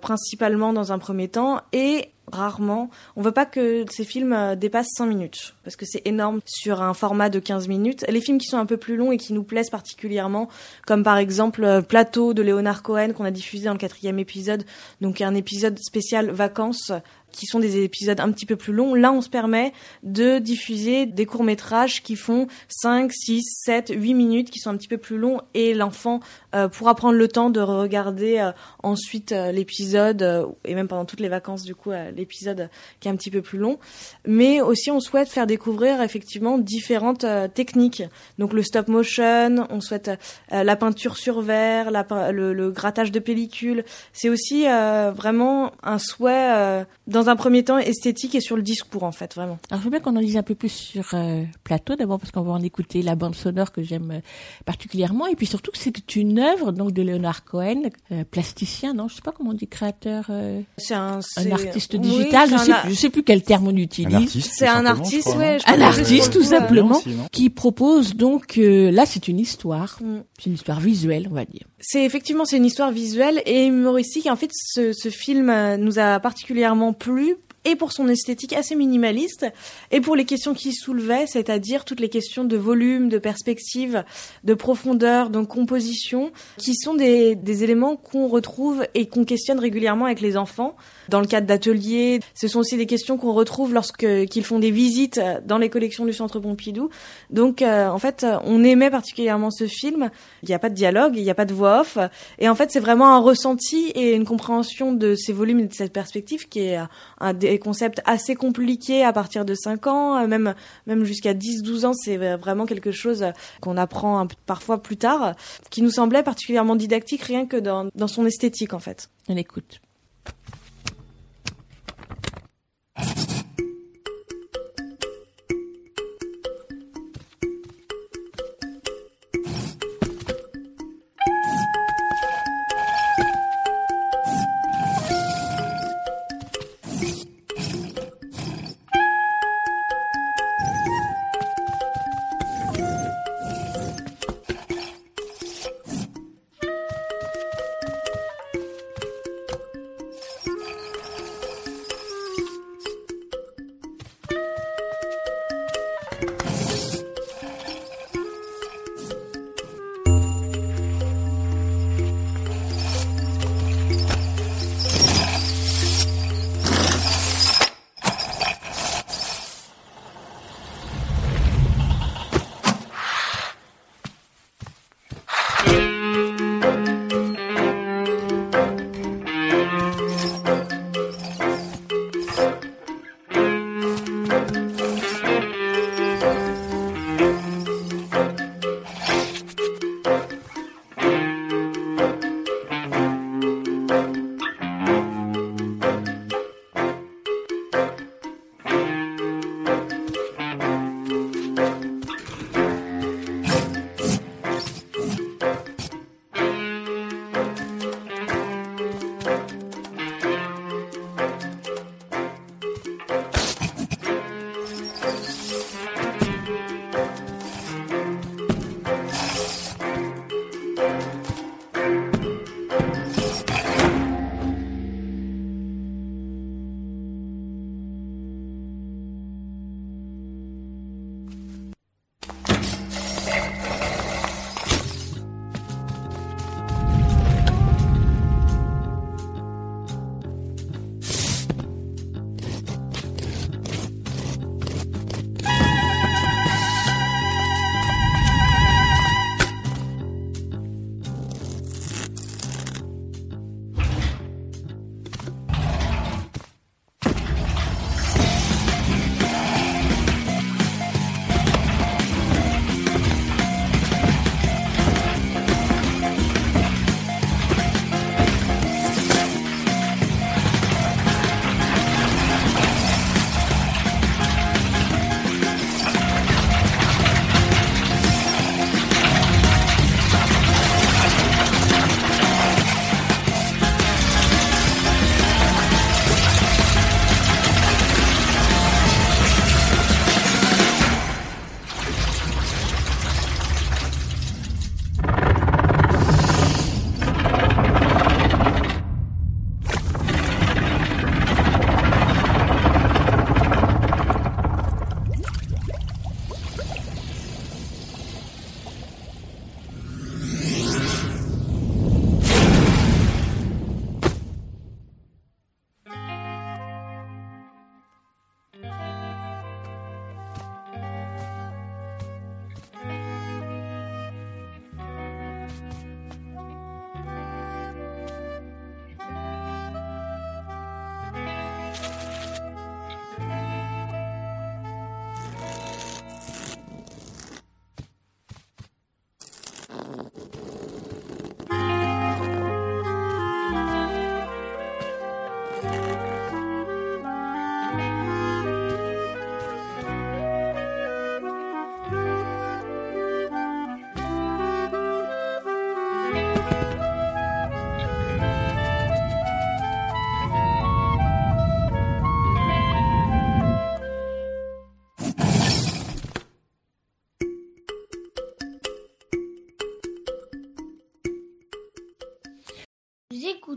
principalement 0.00 0.72
dans 0.72 0.92
un 0.92 0.98
premier 0.98 1.28
temps 1.28 1.60
et 1.72 2.10
rarement. 2.30 2.90
On 3.16 3.22
veut 3.22 3.32
pas 3.32 3.46
que 3.46 3.84
ces 3.88 4.04
films 4.04 4.56
dépassent 4.56 4.94
5 4.96 5.06
minutes 5.06 5.54
parce 5.70 5.76
que 5.76 5.86
c'est 5.86 6.02
énorme 6.04 6.40
sur 6.46 6.82
un 6.82 6.94
format 6.94 7.30
de 7.30 7.38
15 7.38 7.68
minutes. 7.68 8.04
Les 8.08 8.20
films 8.20 8.38
qui 8.38 8.48
sont 8.48 8.58
un 8.58 8.66
peu 8.66 8.76
plus 8.76 8.96
longs 8.96 9.12
et 9.12 9.18
qui 9.18 9.32
nous 9.32 9.44
plaisent 9.44 9.70
particulièrement, 9.70 10.48
comme 10.84 11.04
par 11.04 11.16
exemple 11.16 11.62
euh, 11.62 11.80
Plateau 11.80 12.34
de 12.34 12.42
Léonard 12.42 12.82
Cohen 12.82 13.12
qu'on 13.12 13.24
a 13.24 13.30
diffusé 13.30 13.66
dans 13.66 13.72
le 13.72 13.78
quatrième 13.78 14.18
épisode, 14.18 14.64
donc 15.00 15.20
un 15.20 15.36
épisode 15.36 15.78
spécial 15.78 16.32
vacances 16.32 16.90
qui 17.32 17.46
sont 17.46 17.60
des 17.60 17.84
épisodes 17.84 18.18
un 18.18 18.32
petit 18.32 18.46
peu 18.46 18.56
plus 18.56 18.72
longs. 18.72 18.94
Là, 18.94 19.12
on 19.12 19.20
se 19.20 19.28
permet 19.28 19.72
de 20.02 20.38
diffuser 20.40 21.06
des 21.06 21.26
courts-métrages 21.26 22.02
qui 22.02 22.16
font 22.16 22.48
5, 22.68 23.12
6, 23.12 23.42
7, 23.64 23.92
8 23.94 24.14
minutes, 24.14 24.50
qui 24.50 24.58
sont 24.58 24.70
un 24.70 24.76
petit 24.76 24.88
peu 24.88 24.98
plus 24.98 25.16
longs, 25.16 25.40
et 25.54 25.74
l'enfant 25.74 26.18
euh, 26.56 26.68
pourra 26.68 26.96
prendre 26.96 27.16
le 27.16 27.28
temps 27.28 27.50
de 27.50 27.60
regarder 27.60 28.38
euh, 28.38 28.50
ensuite 28.82 29.30
l'épisode, 29.30 30.48
et 30.64 30.74
même 30.74 30.88
pendant 30.88 31.04
toutes 31.04 31.20
les 31.20 31.28
vacances, 31.28 31.62
du 31.62 31.76
coup, 31.76 31.92
l'épisode 32.16 32.68
qui 32.98 33.08
est 33.08 33.10
un 33.10 33.16
petit 33.16 33.30
peu 33.30 33.42
plus 33.42 33.58
long. 33.58 33.78
Mais 34.26 34.60
aussi, 34.60 34.90
on 34.90 34.98
souhaite 34.98 35.28
faire 35.28 35.46
découvrir 35.60 36.00
effectivement 36.00 36.56
différentes 36.56 37.26
techniques. 37.54 38.02
Donc 38.38 38.54
le 38.54 38.62
stop 38.62 38.88
motion, 38.88 39.66
on 39.68 39.80
souhaite 39.80 40.10
la 40.50 40.76
peinture 40.76 41.18
sur 41.18 41.42
verre, 41.42 41.90
la, 41.90 42.06
le, 42.32 42.54
le, 42.54 42.70
grattage 42.70 43.12
de 43.12 43.18
pellicule. 43.18 43.84
C'est 44.12 44.30
aussi 44.30 44.64
vraiment 44.64 45.72
un 45.82 45.98
souhait 45.98 46.86
dans 47.06 47.28
un 47.28 47.36
premier 47.36 47.64
temps 47.64 47.78
esthétique 47.78 48.34
et 48.34 48.40
sur 48.40 48.56
le 48.56 48.62
discours 48.62 49.04
en 49.04 49.12
fait 49.12 49.34
vraiment. 49.34 49.58
Alors 49.70 49.80
je 49.80 49.84
veux 49.84 49.90
bien 49.90 50.00
qu'on 50.00 50.16
en 50.16 50.20
dise 50.20 50.36
un 50.36 50.42
peu 50.42 50.54
plus 50.54 50.70
sur 50.70 51.14
euh, 51.14 51.42
Plateau 51.64 51.96
d'abord 51.96 52.18
parce 52.18 52.30
qu'on 52.30 52.42
va 52.42 52.52
en 52.52 52.62
écouter 52.62 53.02
la 53.02 53.14
bande 53.14 53.34
sonore 53.34 53.72
que 53.72 53.82
j'aime 53.82 54.10
euh, 54.10 54.20
particulièrement 54.64 55.26
et 55.26 55.36
puis 55.36 55.46
surtout 55.46 55.70
que 55.70 55.78
c'est 55.78 56.16
une 56.16 56.38
œuvre 56.38 56.72
donc 56.72 56.92
de 56.92 57.02
Leonard 57.02 57.44
Cohen, 57.44 57.82
euh, 58.12 58.24
plasticien 58.30 58.94
non? 58.94 59.08
Je 59.08 59.16
sais 59.16 59.22
pas 59.22 59.32
comment 59.32 59.50
on 59.50 59.54
dit 59.54 59.68
créateur. 59.68 60.26
Euh, 60.30 60.60
c'est 60.78 60.94
un, 60.94 61.20
un, 61.36 61.50
artiste 61.50 61.96
digital. 61.96 62.48
Oui, 62.50 62.58
je 62.58 62.64
sais 62.64 62.72
je 62.88 62.94
sais 62.94 63.10
plus 63.10 63.22
quel 63.22 63.42
terme 63.42 63.68
on 63.68 63.76
utilise. 63.76 64.48
C'est 64.52 64.68
un 64.68 64.86
artiste 64.86 65.34
ouais. 65.40 65.58
un 65.66 65.80
artiste 65.80 66.32
tout 66.32 66.42
simplement 66.42 67.00
qui 67.32 67.50
propose 67.50 68.14
donc 68.14 68.56
là 68.56 69.06
c'est 69.06 69.28
une 69.28 69.38
histoire, 69.38 69.98
mm. 70.02 70.22
c'est 70.38 70.46
une 70.46 70.54
histoire 70.54 70.80
visuelle 70.80 71.28
on 71.30 71.34
va 71.34 71.44
dire. 71.44 71.66
C'est 71.80 72.04
effectivement 72.04 72.44
c'est 72.44 72.56
une 72.56 72.66
histoire 72.66 72.92
visuelle 72.92 73.42
et 73.46 73.66
humoristique. 73.66 74.26
En 74.26 74.36
fait 74.36 74.50
ce, 74.52 74.92
ce 74.92 75.08
film 75.08 75.52
nous 75.76 75.98
a 75.98 76.20
particulièrement 76.20 76.92
plu 76.92 77.36
et 77.64 77.76
pour 77.76 77.92
son 77.92 78.08
esthétique 78.08 78.52
assez 78.52 78.74
minimaliste, 78.74 79.46
et 79.90 80.00
pour 80.00 80.16
les 80.16 80.24
questions 80.24 80.54
qu'il 80.54 80.72
soulevait, 80.72 81.26
c'est-à-dire 81.26 81.84
toutes 81.84 82.00
les 82.00 82.08
questions 82.08 82.44
de 82.44 82.56
volume, 82.56 83.08
de 83.08 83.18
perspective, 83.18 84.04
de 84.44 84.54
profondeur, 84.54 85.30
de 85.30 85.40
composition, 85.40 86.32
qui 86.56 86.74
sont 86.74 86.94
des, 86.94 87.34
des 87.34 87.64
éléments 87.64 87.96
qu'on 87.96 88.28
retrouve 88.28 88.86
et 88.94 89.06
qu'on 89.06 89.24
questionne 89.24 89.58
régulièrement 89.58 90.06
avec 90.06 90.20
les 90.20 90.36
enfants 90.36 90.76
dans 91.08 91.20
le 91.20 91.26
cadre 91.26 91.46
d'ateliers. 91.46 92.20
Ce 92.34 92.48
sont 92.48 92.60
aussi 92.60 92.76
des 92.76 92.86
questions 92.86 93.18
qu'on 93.18 93.32
retrouve 93.32 93.74
lorsque 93.74 94.06
qu'ils 94.26 94.44
font 94.44 94.58
des 94.58 94.70
visites 94.70 95.20
dans 95.44 95.58
les 95.58 95.68
collections 95.68 96.06
du 96.06 96.12
Centre 96.12 96.40
Pompidou. 96.40 96.88
Donc, 97.30 97.62
euh, 97.62 97.88
en 97.88 97.98
fait, 97.98 98.24
on 98.44 98.64
aimait 98.64 98.90
particulièrement 98.90 99.50
ce 99.50 99.66
film. 99.66 100.10
Il 100.42 100.48
n'y 100.48 100.54
a 100.54 100.58
pas 100.58 100.70
de 100.70 100.74
dialogue, 100.74 101.14
il 101.16 101.22
n'y 101.22 101.30
a 101.30 101.34
pas 101.34 101.44
de 101.44 101.52
voix 101.52 101.80
off, 101.80 101.98
et 102.38 102.48
en 102.48 102.54
fait, 102.54 102.70
c'est 102.70 102.80
vraiment 102.80 103.14
un 103.14 103.18
ressenti 103.20 103.90
et 103.94 104.14
une 104.14 104.24
compréhension 104.24 104.92
de 104.92 105.14
ces 105.14 105.32
volumes 105.32 105.60
et 105.60 105.66
de 105.66 105.74
cette 105.74 105.92
perspective 105.92 106.48
qui 106.48 106.60
est 106.60 106.78
un 107.20 107.34
des 107.50 107.58
concepts 107.58 108.00
assez 108.04 108.34
compliqués 108.34 109.04
à 109.04 109.12
partir 109.12 109.44
de 109.44 109.54
5 109.54 109.86
ans, 109.86 110.26
même 110.26 110.54
même 110.86 111.04
jusqu'à 111.04 111.34
10-12 111.34 111.86
ans. 111.86 111.92
C'est 111.94 112.16
vraiment 112.36 112.66
quelque 112.66 112.92
chose 112.92 113.26
qu'on 113.60 113.76
apprend 113.76 114.26
parfois 114.46 114.82
plus 114.82 114.96
tard, 114.96 115.34
qui 115.70 115.82
nous 115.82 115.90
semblait 115.90 116.22
particulièrement 116.22 116.76
didactique 116.76 117.22
rien 117.22 117.46
que 117.46 117.56
dans, 117.56 117.88
dans 117.94 118.08
son 118.08 118.26
esthétique 118.26 118.74
en 118.74 118.80
fait. 118.80 119.10
On 119.28 119.36
écoute. 119.36 119.80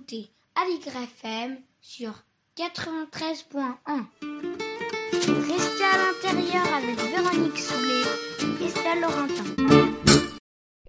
Écoutez 0.04 0.30
Aligre 0.56 0.98
FM 0.98 1.58
sur 1.80 2.12
93.1. 2.58 4.06
Restez 5.48 5.84
à 5.84 5.98
l'intérieur 5.98 6.74
avec 6.74 6.98
Véronique 6.98 7.58
Soulet 7.58 8.62
et 8.62 8.66
Estelle 8.66 9.02
Laurentin. 9.02 9.93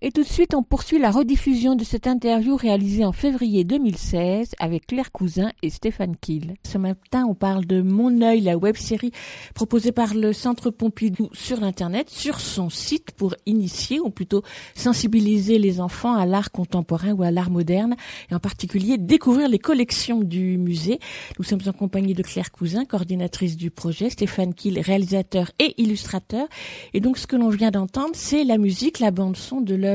Et 0.07 0.12
tout 0.12 0.20
de 0.20 0.28
suite, 0.28 0.55
on 0.55 0.62
poursuit 0.62 0.98
la 0.98 1.11
rediffusion 1.11 1.76
de 1.76 1.82
cette 1.82 2.07
interview 2.07 2.57
réalisée 2.57 3.07
en 3.07 3.12
février 3.12 3.64
2016 3.64 4.50
avec 4.59 4.88
Claire 4.88 5.11
Cousin 5.12 5.50
et 5.62 5.70
Stéphane 5.70 6.14
Kiel. 6.20 6.57
Ce 6.62 6.76
matin, 6.76 7.24
on 7.26 7.34
parle 7.34 7.64
de 7.64 7.80
Mon 7.80 8.20
œil, 8.20 8.42
la 8.42 8.59
web-série 8.59 9.12
proposée 9.55 9.92
par 9.92 10.12
le 10.12 10.34
Centre 10.34 10.68
Pompidou 10.68 11.30
sur 11.32 11.62
Internet, 11.62 12.11
sur 12.11 12.38
son 12.38 12.68
site 12.68 13.12
pour 13.12 13.34
initier 13.46 13.98
ou 13.98 14.11
plutôt 14.11 14.42
sensibiliser 14.74 15.59
les 15.59 15.80
enfants 15.80 16.14
à 16.14 16.26
l'art 16.26 16.52
contemporain 16.52 17.12
ou 17.12 17.22
à 17.22 17.30
l'art 17.30 17.50
moderne 17.50 17.96
et 18.30 18.34
en 18.34 18.40
particulier 18.40 18.98
découvrir 18.98 19.48
les 19.48 19.59
collections 19.59 20.20
du 20.20 20.59
musée. 20.59 20.98
Nous 21.38 21.46
sommes 21.46 21.62
en 21.66 21.72
compagnie 21.72 22.12
de 22.12 22.22
Claire 22.22 22.52
Cousin, 22.52 22.84
coordinatrice 22.84 23.57
du 23.57 23.70
projet, 23.70 24.11
Stéphane 24.11 24.52
Kiel, 24.52 24.78
réalisateur 24.80 25.50
et 25.59 25.80
illustrateur. 25.80 26.46
Et 26.92 27.00
donc, 27.00 27.16
ce 27.16 27.26
que 27.26 27.36
l'on 27.36 27.48
vient 27.48 27.70
d'entendre, 27.70 28.12
c'est 28.12 28.44
la 28.44 28.59
musique, 28.59 28.98
la 28.98 29.11
bande 29.11 29.38
son 29.38 29.62
de 29.62 29.74
l'œuvre 29.74 29.93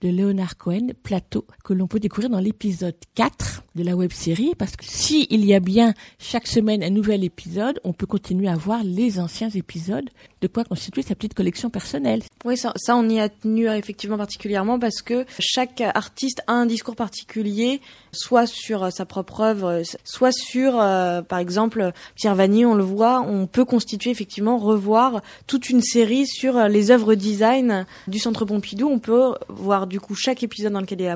de 0.00 0.08
Leonard 0.08 0.56
Cohen, 0.56 0.88
Plateau, 1.02 1.46
que 1.64 1.72
l'on 1.72 1.86
peut 1.86 2.00
découvrir 2.00 2.30
dans 2.30 2.40
l'épisode 2.40 2.96
4 3.14 3.64
de 3.78 3.84
la 3.84 3.94
web 3.94 4.12
série, 4.12 4.52
parce 4.58 4.76
que 4.76 4.84
si 4.84 5.26
il 5.30 5.44
y 5.44 5.54
a 5.54 5.60
bien 5.60 5.94
chaque 6.18 6.46
semaine 6.46 6.82
un 6.82 6.90
nouvel 6.90 7.24
épisode, 7.24 7.80
on 7.84 7.92
peut 7.92 8.06
continuer 8.06 8.48
à 8.48 8.56
voir 8.56 8.82
les 8.84 9.20
anciens 9.20 9.48
épisodes, 9.50 10.10
de 10.40 10.46
quoi 10.48 10.64
constituer 10.64 11.02
sa 11.02 11.14
petite 11.14 11.34
collection 11.34 11.70
personnelle. 11.70 12.22
Oui, 12.44 12.56
ça, 12.56 12.72
on 12.90 13.08
y 13.08 13.20
a 13.20 13.28
tenu 13.28 13.68
effectivement 13.68 14.18
particulièrement 14.18 14.78
parce 14.78 15.02
que 15.02 15.24
chaque 15.38 15.80
artiste 15.80 16.42
a 16.46 16.52
un 16.52 16.66
discours 16.66 16.96
particulier, 16.96 17.80
soit 18.12 18.46
sur 18.46 18.92
sa 18.92 19.06
propre 19.06 19.40
œuvre, 19.40 19.82
soit 20.04 20.32
sur, 20.32 20.80
euh, 20.80 21.22
par 21.22 21.38
exemple, 21.38 21.92
Pierre 22.16 22.34
Vanier, 22.34 22.66
on 22.66 22.74
le 22.74 22.84
voit, 22.84 23.20
on 23.20 23.46
peut 23.46 23.64
constituer 23.64 24.10
effectivement, 24.10 24.58
revoir 24.58 25.22
toute 25.46 25.70
une 25.70 25.82
série 25.82 26.26
sur 26.26 26.68
les 26.68 26.90
œuvres 26.90 27.14
design 27.14 27.86
du 28.08 28.18
Centre 28.18 28.44
Pompidou. 28.44 28.88
On 28.88 28.98
peut 28.98 29.34
voir 29.48 29.86
du 29.86 30.00
coup 30.00 30.14
chaque 30.14 30.42
épisode 30.42 30.72
dans 30.72 30.80
lequel 30.80 31.00
il 31.00 31.08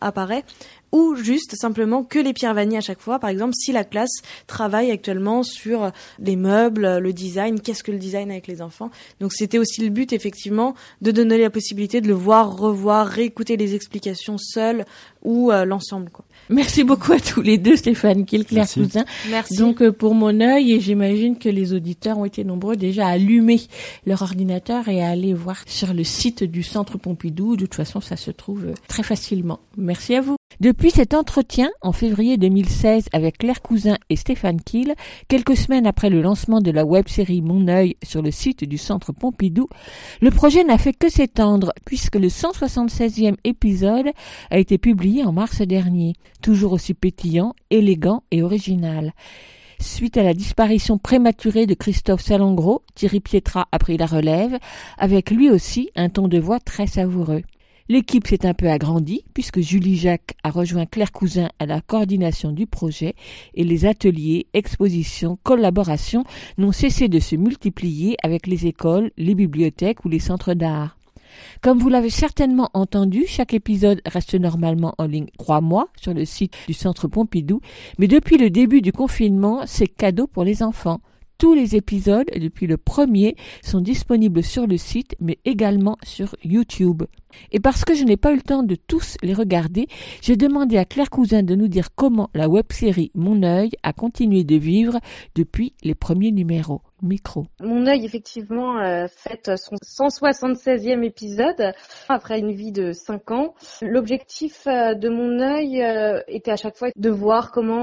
apparaît 0.00 0.44
ou 0.94 1.16
juste 1.16 1.56
simplement 1.56 2.04
que 2.04 2.20
les 2.20 2.32
pierres 2.32 2.54
vanille 2.54 2.78
à 2.78 2.80
chaque 2.80 3.00
fois. 3.00 3.18
Par 3.18 3.28
exemple, 3.28 3.54
si 3.56 3.72
la 3.72 3.82
classe 3.82 4.22
travaille 4.46 4.92
actuellement 4.92 5.42
sur 5.42 5.90
les 6.20 6.36
meubles, 6.36 6.98
le 6.98 7.12
design, 7.12 7.60
qu'est-ce 7.60 7.82
que 7.82 7.90
le 7.90 7.98
design 7.98 8.30
avec 8.30 8.46
les 8.46 8.62
enfants? 8.62 8.90
Donc 9.18 9.32
c'était 9.32 9.58
aussi 9.58 9.82
le 9.82 9.88
but 9.88 10.12
effectivement 10.12 10.76
de 11.02 11.10
donner 11.10 11.36
la 11.36 11.50
possibilité 11.50 12.00
de 12.00 12.06
le 12.06 12.14
voir, 12.14 12.56
revoir, 12.56 13.08
réécouter 13.08 13.56
les 13.56 13.74
explications 13.74 14.38
seules 14.38 14.84
ou 15.24 15.50
euh, 15.50 15.64
l'ensemble. 15.64 16.10
Quoi. 16.10 16.24
Merci 16.48 16.84
beaucoup 16.84 17.12
à 17.12 17.18
tous 17.18 17.42
les 17.42 17.58
deux, 17.58 17.74
Stéphane 17.74 18.24
Kiel, 18.24 18.44
Claire 18.44 18.70
Cousin. 18.70 19.04
Merci. 19.30 19.56
Donc 19.56 19.82
euh, 19.82 19.90
pour 19.90 20.14
mon 20.14 20.40
œil, 20.40 20.74
et 20.74 20.80
j'imagine 20.80 21.36
que 21.38 21.48
les 21.48 21.72
auditeurs 21.72 22.18
ont 22.18 22.24
été 22.24 22.44
nombreux 22.44 22.76
déjà 22.76 23.08
à 23.08 23.12
allumer 23.12 23.62
leur 24.06 24.22
ordinateur 24.22 24.88
et 24.88 25.02
à 25.02 25.08
aller 25.08 25.34
voir 25.34 25.64
sur 25.66 25.92
le 25.92 26.04
site 26.04 26.44
du 26.44 26.62
Centre 26.62 26.98
Pompidou. 26.98 27.56
De 27.56 27.62
toute 27.62 27.74
façon, 27.74 28.00
ça 28.00 28.16
se 28.16 28.30
trouve 28.30 28.66
euh, 28.66 28.74
très 28.86 29.02
facilement. 29.02 29.58
Merci 29.76 30.14
à 30.14 30.20
vous. 30.20 30.36
Depuis 30.60 30.90
cet 30.90 31.14
entretien 31.14 31.68
en 31.82 31.90
février 31.90 32.36
2016 32.36 33.08
avec 33.12 33.38
Claire 33.38 33.60
Cousin 33.60 33.98
et 34.08 34.14
Stéphane 34.14 34.60
Kiel, 34.60 34.94
quelques 35.26 35.56
semaines 35.56 35.86
après 35.86 36.10
le 36.10 36.22
lancement 36.22 36.60
de 36.60 36.70
la 36.70 36.84
web-série 36.84 37.42
Mon 37.42 37.66
œil 37.66 37.96
sur 38.04 38.22
le 38.22 38.30
site 38.30 38.62
du 38.64 38.78
Centre 38.78 39.12
Pompidou, 39.12 39.68
le 40.20 40.30
projet 40.30 40.62
n'a 40.62 40.78
fait 40.78 40.92
que 40.92 41.10
s'étendre 41.10 41.72
puisque 41.84 42.14
le 42.14 42.28
176e 42.28 43.34
épisode 43.42 44.10
a 44.50 44.58
été 44.58 44.78
publié 44.78 45.24
en 45.24 45.32
mars 45.32 45.60
dernier, 45.62 46.12
toujours 46.40 46.72
aussi 46.72 46.94
pétillant, 46.94 47.54
élégant 47.70 48.22
et 48.30 48.42
original. 48.42 49.12
Suite 49.80 50.16
à 50.16 50.22
la 50.22 50.34
disparition 50.34 50.98
prématurée 50.98 51.66
de 51.66 51.74
Christophe 51.74 52.22
Salengro, 52.22 52.82
Thierry 52.94 53.18
Pietra 53.18 53.66
a 53.72 53.78
pris 53.80 53.96
la 53.96 54.06
relève, 54.06 54.56
avec 54.98 55.32
lui 55.32 55.50
aussi 55.50 55.90
un 55.96 56.08
ton 56.08 56.28
de 56.28 56.38
voix 56.38 56.60
très 56.60 56.86
savoureux. 56.86 57.42
L'équipe 57.90 58.26
s'est 58.26 58.46
un 58.46 58.54
peu 58.54 58.70
agrandie 58.70 59.24
puisque 59.34 59.60
Julie 59.60 59.98
Jacques 59.98 60.36
a 60.42 60.50
rejoint 60.50 60.86
Claire 60.86 61.12
Cousin 61.12 61.50
à 61.58 61.66
la 61.66 61.82
coordination 61.82 62.50
du 62.50 62.66
projet 62.66 63.14
et 63.52 63.62
les 63.62 63.84
ateliers, 63.84 64.46
expositions, 64.54 65.38
collaborations 65.42 66.24
n'ont 66.56 66.72
cessé 66.72 67.08
de 67.08 67.20
se 67.20 67.36
multiplier 67.36 68.16
avec 68.22 68.46
les 68.46 68.66
écoles, 68.66 69.10
les 69.18 69.34
bibliothèques 69.34 70.06
ou 70.06 70.08
les 70.08 70.18
centres 70.18 70.54
d'art. 70.54 70.96
Comme 71.60 71.78
vous 71.78 71.90
l'avez 71.90 72.08
certainement 72.08 72.70
entendu, 72.72 73.24
chaque 73.26 73.52
épisode 73.52 74.00
reste 74.06 74.34
normalement 74.34 74.94
en 74.96 75.04
ligne 75.04 75.28
trois 75.38 75.60
mois 75.60 75.88
sur 76.00 76.14
le 76.14 76.24
site 76.24 76.54
du 76.66 76.72
Centre 76.72 77.06
Pompidou, 77.06 77.60
mais 77.98 78.08
depuis 78.08 78.38
le 78.38 78.48
début 78.48 78.80
du 78.80 78.92
confinement, 78.92 79.64
c'est 79.66 79.88
cadeau 79.88 80.26
pour 80.26 80.44
les 80.44 80.62
enfants. 80.62 81.00
Tous 81.44 81.52
les 81.52 81.76
épisodes, 81.76 82.30
depuis 82.34 82.66
le 82.66 82.78
premier, 82.78 83.36
sont 83.60 83.82
disponibles 83.82 84.42
sur 84.42 84.66
le 84.66 84.78
site, 84.78 85.14
mais 85.20 85.40
également 85.44 85.98
sur 86.02 86.34
YouTube. 86.42 87.02
Et 87.52 87.60
parce 87.60 87.84
que 87.84 87.92
je 87.92 88.02
n'ai 88.04 88.16
pas 88.16 88.32
eu 88.32 88.36
le 88.36 88.40
temps 88.40 88.62
de 88.62 88.76
tous 88.76 89.18
les 89.22 89.34
regarder, 89.34 89.86
j'ai 90.22 90.36
demandé 90.36 90.78
à 90.78 90.86
Claire 90.86 91.10
Cousin 91.10 91.42
de 91.42 91.54
nous 91.54 91.68
dire 91.68 91.94
comment 91.94 92.30
la 92.32 92.48
web-série 92.48 93.10
Mon 93.14 93.42
œil 93.42 93.72
a 93.82 93.92
continué 93.92 94.42
de 94.42 94.56
vivre 94.56 94.98
depuis 95.34 95.74
les 95.82 95.94
premiers 95.94 96.32
numéros. 96.32 96.80
Micro. 97.04 97.46
Mon 97.60 97.86
œil, 97.86 98.04
effectivement, 98.06 98.78
euh, 98.78 99.06
fête 99.08 99.52
son 99.56 99.76
176e 99.76 101.04
épisode 101.04 101.74
après 102.08 102.38
une 102.38 102.52
vie 102.52 102.72
de 102.72 102.92
5 102.92 103.30
ans. 103.30 103.54
L'objectif 103.82 104.66
euh, 104.66 104.94
de 104.94 105.10
mon 105.10 105.38
œil 105.38 105.82
euh, 105.82 106.20
était 106.28 106.50
à 106.50 106.56
chaque 106.56 106.76
fois 106.76 106.88
de 106.96 107.10
voir 107.10 107.52
comment 107.52 107.74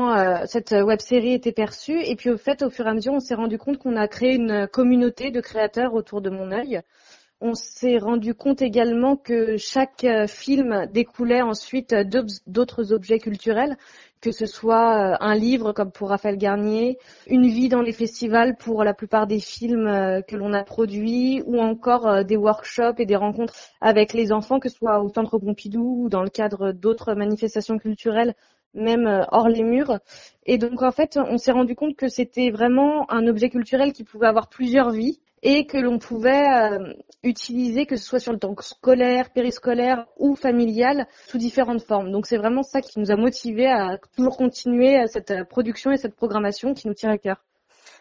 cette 0.47 0.71
web-série 0.71 1.33
était 1.33 1.51
perçue. 1.51 2.01
Et 2.01 2.15
puis, 2.15 2.31
au 2.31 2.37
fait, 2.37 2.63
au 2.63 2.69
fur 2.69 2.87
et 2.87 2.89
à 2.89 2.93
mesure, 2.93 3.13
on 3.13 3.19
s'est 3.19 3.35
rendu 3.35 3.57
compte 3.57 3.77
qu'on 3.77 3.95
a 3.95 4.07
créé 4.07 4.33
une 4.33 4.67
communauté 4.67 5.29
de 5.29 5.39
créateurs 5.39 5.93
autour 5.93 6.21
de 6.21 6.29
mon 6.29 6.51
œil. 6.51 6.81
On 7.43 7.55
s'est 7.55 7.97
rendu 7.97 8.35
compte 8.35 8.61
également 8.61 9.15
que 9.15 9.57
chaque 9.57 10.03
euh, 10.03 10.27
film 10.27 10.85
découlait 10.93 11.41
ensuite 11.41 11.95
d'autres 12.45 12.93
objets 12.93 13.17
culturels, 13.17 13.77
que 14.21 14.31
ce 14.31 14.45
soit 14.45 15.13
euh, 15.13 15.17
un 15.19 15.33
livre 15.33 15.73
comme 15.73 15.91
pour 15.91 16.09
Raphaël 16.09 16.37
Garnier, 16.37 16.99
une 17.25 17.47
vie 17.47 17.67
dans 17.67 17.81
les 17.81 17.93
festivals 17.93 18.55
pour 18.57 18.83
la 18.83 18.93
plupart 18.93 19.25
des 19.25 19.39
films 19.39 19.87
euh, 19.87 20.21
que 20.21 20.35
l'on 20.35 20.53
a 20.53 20.63
produits, 20.63 21.41
ou 21.47 21.59
encore 21.59 22.23
des 22.23 22.37
workshops 22.37 22.99
et 22.99 23.07
des 23.07 23.15
rencontres 23.15 23.55
avec 23.81 24.13
les 24.13 24.31
enfants, 24.31 24.59
que 24.59 24.69
ce 24.69 24.77
soit 24.77 25.01
au 25.01 25.09
Centre 25.09 25.39
Pompidou 25.39 26.03
ou 26.03 26.09
dans 26.09 26.21
le 26.21 26.29
cadre 26.29 26.73
d'autres 26.73 27.15
manifestations 27.15 27.79
culturelles 27.79 28.35
même 28.73 29.25
hors 29.31 29.49
les 29.49 29.63
murs. 29.63 29.99
Et 30.45 30.57
donc 30.57 30.81
en 30.81 30.91
fait, 30.91 31.17
on 31.17 31.37
s'est 31.37 31.51
rendu 31.51 31.75
compte 31.75 31.95
que 31.95 32.07
c'était 32.07 32.49
vraiment 32.49 33.09
un 33.11 33.27
objet 33.27 33.49
culturel 33.49 33.93
qui 33.93 34.03
pouvait 34.03 34.27
avoir 34.27 34.47
plusieurs 34.49 34.91
vies 34.91 35.19
et 35.43 35.65
que 35.65 35.77
l'on 35.77 35.97
pouvait 35.97 36.47
euh, 36.47 36.93
utiliser, 37.23 37.85
que 37.85 37.95
ce 37.95 38.05
soit 38.05 38.19
sur 38.19 38.31
le 38.31 38.39
temps 38.39 38.55
scolaire, 38.59 39.31
périscolaire 39.31 40.05
ou 40.17 40.35
familial, 40.35 41.07
sous 41.27 41.37
différentes 41.37 41.81
formes. 41.81 42.11
Donc 42.11 42.27
c'est 42.27 42.37
vraiment 42.37 42.63
ça 42.63 42.81
qui 42.81 42.99
nous 42.99 43.11
a 43.11 43.15
motivés 43.15 43.67
à 43.67 43.97
toujours 44.15 44.37
continuer 44.37 45.05
cette 45.07 45.47
production 45.49 45.91
et 45.91 45.97
cette 45.97 46.15
programmation 46.15 46.73
qui 46.73 46.87
nous 46.87 46.93
tient 46.93 47.11
à 47.11 47.17
cœur. 47.17 47.43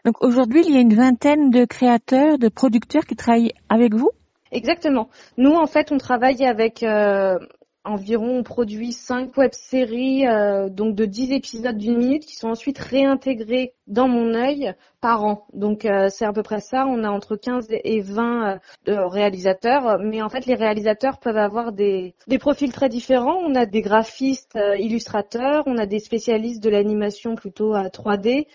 Donc 0.05 0.23
aujourd'hui, 0.23 0.63
il 0.67 0.75
y 0.75 0.79
a 0.79 0.81
une 0.81 0.95
vingtaine 0.95 1.51
de 1.51 1.65
créateurs, 1.65 2.39
de 2.39 2.49
producteurs 2.49 3.05
qui 3.05 3.17
travaillent 3.17 3.53
avec 3.69 3.95
vous? 3.95 4.11
Exactement. 4.53 5.09
Nous, 5.37 5.53
en 5.53 5.67
fait, 5.67 5.93
on 5.93 5.99
travaille 5.99 6.45
avec 6.45 6.83
euh, 6.83 7.39
environ 7.85 8.39
on 8.39 8.43
produit 8.43 8.93
cinq 8.93 9.37
web-séries 9.37 10.27
euh, 10.27 10.69
donc 10.69 10.95
de 10.95 11.05
10 11.07 11.33
épisodes 11.33 11.77
d'une 11.77 11.97
minute 11.97 12.27
qui 12.27 12.37
sont 12.37 12.49
ensuite 12.49 12.79
réintégrés 12.79 13.75
dans 13.87 14.07
mon 14.07 14.35
œil 14.35 14.75
par 15.01 15.25
an. 15.25 15.47
Donc 15.55 15.85
euh, 15.85 16.09
c'est 16.11 16.27
à 16.27 16.33
peu 16.33 16.43
près 16.43 16.61
ça, 16.61 16.87
on 16.87 17.05
a 17.05 17.11
entre 17.11 17.37
15 17.37 17.69
et 17.71 18.01
20 18.01 18.61
euh, 18.89 19.07
réalisateurs, 19.07 19.99
mais 19.99 20.21
en 20.21 20.29
fait 20.29 20.47
les 20.47 20.55
réalisateurs 20.55 21.19
peuvent 21.19 21.39
avoir 21.39 21.73
des, 21.73 22.15
des 22.27 22.39
profils 22.39 22.73
très 22.73 22.89
différents. 22.89 23.39
On 23.39 23.55
a 23.55 23.65
des 23.67 23.81
graphistes 23.81 24.59
illustrateurs, 24.79 25.65
on 25.67 25.79
a 25.79 25.87
des 25.87 26.01
spécialistes 26.01 26.63
de 26.63 26.71
l'animation 26.71 27.35
plutôt 27.35 27.75
à 27.75 27.89
3D. 27.89 28.47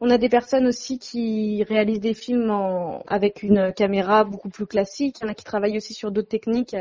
On 0.00 0.10
a 0.10 0.18
des 0.18 0.28
personnes 0.28 0.66
aussi 0.66 0.98
qui 0.98 1.62
réalisent 1.64 2.00
des 2.00 2.14
films 2.14 2.50
en, 2.50 3.02
avec 3.06 3.42
une 3.42 3.72
caméra 3.72 4.24
beaucoup 4.24 4.50
plus 4.50 4.66
classique. 4.66 5.20
Il 5.20 5.24
y 5.24 5.26
en 5.26 5.30
a 5.30 5.34
qui 5.34 5.44
travaillent 5.44 5.76
aussi 5.78 5.94
sur 5.94 6.10
d'autres 6.10 6.28
techniques 6.28 6.76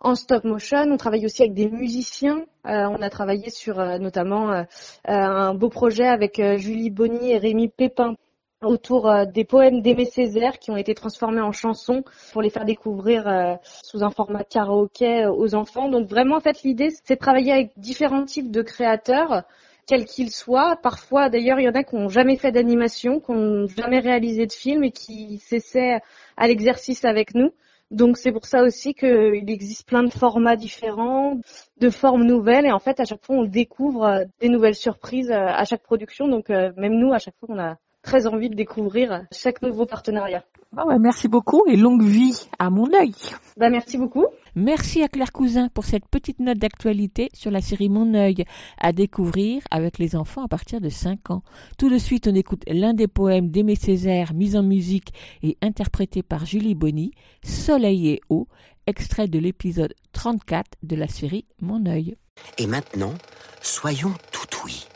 en 0.00 0.14
stop 0.14 0.44
motion. 0.44 0.90
On 0.90 0.96
travaille 0.96 1.24
aussi 1.24 1.42
avec 1.42 1.54
des 1.54 1.68
musiciens. 1.68 2.44
Euh, 2.66 2.86
on 2.88 3.02
a 3.02 3.10
travaillé 3.10 3.50
sur 3.50 3.80
euh, 3.80 3.98
notamment 3.98 4.52
euh, 4.52 4.62
un 5.04 5.54
beau 5.54 5.68
projet 5.68 6.06
avec 6.06 6.40
Julie 6.56 6.90
Bonny 6.90 7.32
et 7.32 7.38
Rémi 7.38 7.68
Pépin 7.68 8.14
autour 8.62 9.12
des 9.26 9.44
poèmes 9.44 9.82
d'Aimé 9.82 10.06
Césaire 10.06 10.58
qui 10.58 10.70
ont 10.70 10.76
été 10.76 10.94
transformés 10.94 11.42
en 11.42 11.52
chansons 11.52 12.02
pour 12.32 12.40
les 12.40 12.48
faire 12.48 12.64
découvrir 12.64 13.58
sous 13.82 14.02
un 14.02 14.10
format 14.10 14.44
karaoké 14.44 15.26
aux 15.26 15.54
enfants. 15.54 15.90
Donc 15.90 16.08
vraiment, 16.08 16.36
en 16.36 16.40
fait, 16.40 16.62
l'idée, 16.62 16.88
c'est 17.04 17.14
de 17.14 17.20
travailler 17.20 17.52
avec 17.52 17.72
différents 17.76 18.24
types 18.24 18.50
de 18.50 18.62
créateurs 18.62 19.44
quels 19.86 20.06
qu'ils 20.06 20.30
soient. 20.30 20.76
Parfois, 20.82 21.28
d'ailleurs, 21.28 21.60
il 21.60 21.64
y 21.64 21.68
en 21.68 21.74
a 21.74 21.84
qui 21.84 21.96
n'ont 21.96 22.08
jamais 22.08 22.36
fait 22.36 22.50
d'animation, 22.50 23.20
qui 23.20 23.32
n'ont 23.32 23.68
jamais 23.68 24.00
réalisé 24.00 24.46
de 24.46 24.52
film 24.52 24.84
et 24.84 24.90
qui 24.90 25.38
s'essaient 25.38 26.00
à 26.36 26.48
l'exercice 26.48 27.04
avec 27.04 27.34
nous. 27.34 27.52
Donc 27.90 28.16
c'est 28.18 28.32
pour 28.32 28.46
ça 28.46 28.62
aussi 28.62 28.94
qu'il 28.94 29.48
existe 29.48 29.86
plein 29.86 30.02
de 30.02 30.10
formats 30.10 30.56
différents, 30.56 31.40
de 31.78 31.90
formes 31.90 32.24
nouvelles 32.24 32.66
et 32.66 32.72
en 32.72 32.80
fait 32.80 32.98
à 33.00 33.04
chaque 33.04 33.24
fois 33.24 33.36
on 33.36 33.44
découvre 33.44 34.24
des 34.40 34.48
nouvelles 34.48 34.74
surprises 34.74 35.30
à 35.30 35.64
chaque 35.64 35.82
production. 35.82 36.28
Donc 36.28 36.48
même 36.48 36.98
nous 36.98 37.12
à 37.12 37.18
chaque 37.18 37.36
fois 37.38 37.48
on 37.52 37.58
a 37.58 37.76
très 38.06 38.26
envie 38.28 38.48
de 38.48 38.54
découvrir 38.54 39.26
chaque 39.32 39.60
nouveau 39.62 39.84
partenariat. 39.84 40.44
Ah 40.76 40.98
merci 40.98 41.26
beaucoup 41.28 41.64
et 41.66 41.76
longue 41.76 42.04
vie 42.04 42.48
à 42.58 42.70
mon 42.70 42.92
œil. 42.94 43.14
Bah, 43.56 43.68
merci 43.68 43.98
beaucoup. 43.98 44.26
Merci 44.54 45.02
à 45.02 45.08
Claire 45.08 45.32
Cousin 45.32 45.68
pour 45.68 45.84
cette 45.84 46.06
petite 46.06 46.38
note 46.38 46.58
d'actualité 46.58 47.30
sur 47.34 47.50
la 47.50 47.60
série 47.60 47.88
Mon 47.88 48.14
œil 48.14 48.44
à 48.78 48.92
découvrir 48.92 49.62
avec 49.70 49.98
les 49.98 50.14
enfants 50.16 50.44
à 50.44 50.48
partir 50.48 50.80
de 50.80 50.88
5 50.88 51.30
ans. 51.30 51.42
Tout 51.78 51.90
de 51.90 51.98
suite, 51.98 52.28
on 52.28 52.34
écoute 52.34 52.62
l'un 52.68 52.94
des 52.94 53.08
poèmes 53.08 53.50
d'Aimé 53.50 53.74
Césaire, 53.74 54.34
mis 54.34 54.56
en 54.56 54.62
musique 54.62 55.12
et 55.42 55.56
interprété 55.60 56.22
par 56.22 56.46
Julie 56.46 56.74
Bonny, 56.74 57.10
Soleil 57.42 58.08
et 58.08 58.20
eau, 58.28 58.46
extrait 58.86 59.28
de 59.28 59.38
l'épisode 59.38 59.94
34 60.12 60.64
de 60.82 60.96
la 60.96 61.08
série 61.08 61.46
Mon 61.60 61.86
œil. 61.86 62.16
Et 62.58 62.66
maintenant, 62.66 63.14
soyons 63.62 64.14
tout 64.30 64.46
oui. 64.64 64.86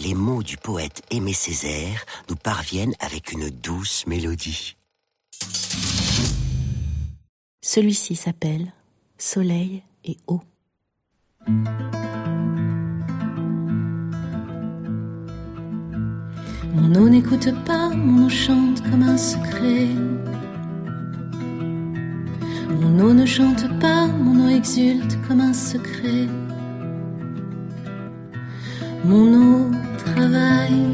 Les 0.00 0.14
mots 0.14 0.44
du 0.44 0.56
poète 0.56 1.02
Aimé 1.10 1.32
Césaire 1.32 2.04
nous 2.28 2.36
parviennent 2.36 2.94
avec 3.00 3.32
une 3.32 3.50
douce 3.50 4.06
mélodie. 4.06 4.76
Celui-ci 7.60 8.14
s'appelle 8.14 8.72
Soleil 9.18 9.82
et 10.04 10.16
eau. 10.28 10.40
Mon 16.74 16.94
eau 16.94 17.08
n'écoute 17.08 17.48
pas, 17.64 17.88
mon 17.88 18.26
eau 18.26 18.28
chante 18.28 18.80
comme 18.88 19.02
un 19.02 19.18
secret. 19.18 19.88
Mon 22.70 23.00
eau 23.00 23.12
ne 23.12 23.26
chante 23.26 23.66
pas, 23.80 24.06
mon 24.06 24.46
eau 24.46 24.48
exulte 24.48 25.18
comme 25.26 25.40
un 25.40 25.52
secret. 25.52 26.28
Mon 29.04 29.32
eau 29.32 29.70
travaille 29.96 30.86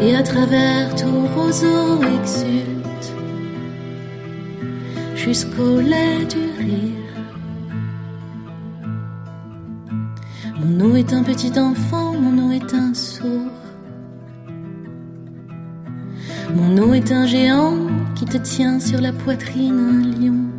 et 0.00 0.14
à 0.14 0.22
travers 0.22 0.94
tout 0.94 1.26
roseau 1.34 2.00
exulte 2.20 3.12
jusqu'au 5.16 5.80
lait 5.80 6.24
du 6.26 6.62
rire. 6.62 6.98
Mon 10.60 10.80
eau 10.84 10.96
est 10.96 11.12
un 11.12 11.22
petit 11.22 11.58
enfant, 11.58 12.12
mon 12.14 12.48
eau 12.48 12.52
est 12.52 12.72
un 12.74 12.94
sourd. 12.94 13.52
Mon 16.54 16.78
eau 16.78 16.94
est 16.94 17.12
un 17.12 17.26
géant 17.26 17.76
qui 18.14 18.24
te 18.24 18.38
tient 18.38 18.80
sur 18.80 19.00
la 19.00 19.12
poitrine, 19.12 19.78
un 19.78 20.20
lion. 20.20 20.57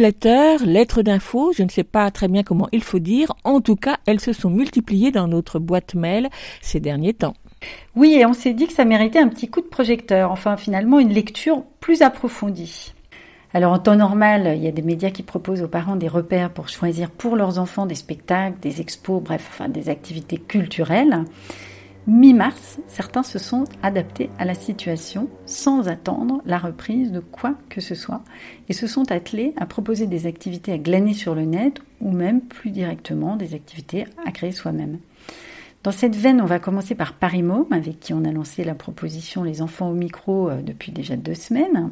Newsletter, 0.00 0.64
lettres 0.64 1.02
d'infos, 1.02 1.52
je 1.52 1.62
ne 1.62 1.68
sais 1.68 1.84
pas 1.84 2.10
très 2.10 2.28
bien 2.28 2.42
comment 2.42 2.68
il 2.72 2.82
faut 2.82 2.98
dire. 2.98 3.34
En 3.44 3.60
tout 3.60 3.76
cas, 3.76 3.98
elles 4.06 4.20
se 4.20 4.32
sont 4.32 4.48
multipliées 4.48 5.10
dans 5.10 5.28
notre 5.28 5.58
boîte 5.58 5.94
mail 5.94 6.28
ces 6.62 6.80
derniers 6.80 7.12
temps. 7.12 7.34
Oui, 7.94 8.14
et 8.14 8.24
on 8.24 8.32
s'est 8.32 8.54
dit 8.54 8.66
que 8.66 8.72
ça 8.72 8.86
méritait 8.86 9.18
un 9.18 9.28
petit 9.28 9.48
coup 9.48 9.60
de 9.60 9.66
projecteur, 9.66 10.32
enfin 10.32 10.56
finalement 10.56 10.98
une 10.98 11.12
lecture 11.12 11.62
plus 11.80 12.00
approfondie. 12.00 12.94
Alors 13.52 13.72
en 13.72 13.78
temps 13.78 13.96
normal, 13.96 14.54
il 14.56 14.62
y 14.62 14.68
a 14.68 14.72
des 14.72 14.80
médias 14.80 15.10
qui 15.10 15.22
proposent 15.22 15.62
aux 15.62 15.68
parents 15.68 15.96
des 15.96 16.08
repères 16.08 16.50
pour 16.50 16.68
choisir 16.68 17.10
pour 17.10 17.36
leurs 17.36 17.58
enfants 17.58 17.84
des 17.84 17.94
spectacles, 17.94 18.58
des 18.62 18.80
expos, 18.80 19.22
bref, 19.22 19.46
enfin 19.50 19.68
des 19.68 19.90
activités 19.90 20.38
culturelles 20.38 21.24
mi-mars, 22.06 22.78
certains 22.88 23.22
se 23.22 23.38
sont 23.38 23.64
adaptés 23.82 24.30
à 24.38 24.44
la 24.44 24.54
situation 24.54 25.28
sans 25.46 25.88
attendre 25.88 26.42
la 26.46 26.58
reprise 26.58 27.12
de 27.12 27.20
quoi 27.20 27.54
que 27.68 27.80
ce 27.80 27.94
soit 27.94 28.22
et 28.68 28.72
se 28.72 28.86
sont 28.86 29.12
attelés 29.12 29.52
à 29.56 29.66
proposer 29.66 30.06
des 30.06 30.26
activités 30.26 30.72
à 30.72 30.78
glaner 30.78 31.14
sur 31.14 31.34
le 31.34 31.44
net 31.44 31.80
ou 32.00 32.10
même 32.10 32.40
plus 32.40 32.70
directement 32.70 33.36
des 33.36 33.54
activités 33.54 34.06
à 34.26 34.32
créer 34.32 34.52
soi-même. 34.52 34.98
Dans 35.82 35.92
cette 35.92 36.16
veine, 36.16 36.42
on 36.42 36.46
va 36.46 36.58
commencer 36.58 36.94
par 36.94 37.14
Paris 37.14 37.42
avec 37.70 38.00
qui 38.00 38.12
on 38.12 38.24
a 38.24 38.32
lancé 38.32 38.64
la 38.64 38.74
proposition 38.74 39.42
Les 39.42 39.62
enfants 39.62 39.90
au 39.90 39.94
micro 39.94 40.50
euh, 40.50 40.60
depuis 40.60 40.92
déjà 40.92 41.16
deux 41.16 41.34
semaines. 41.34 41.90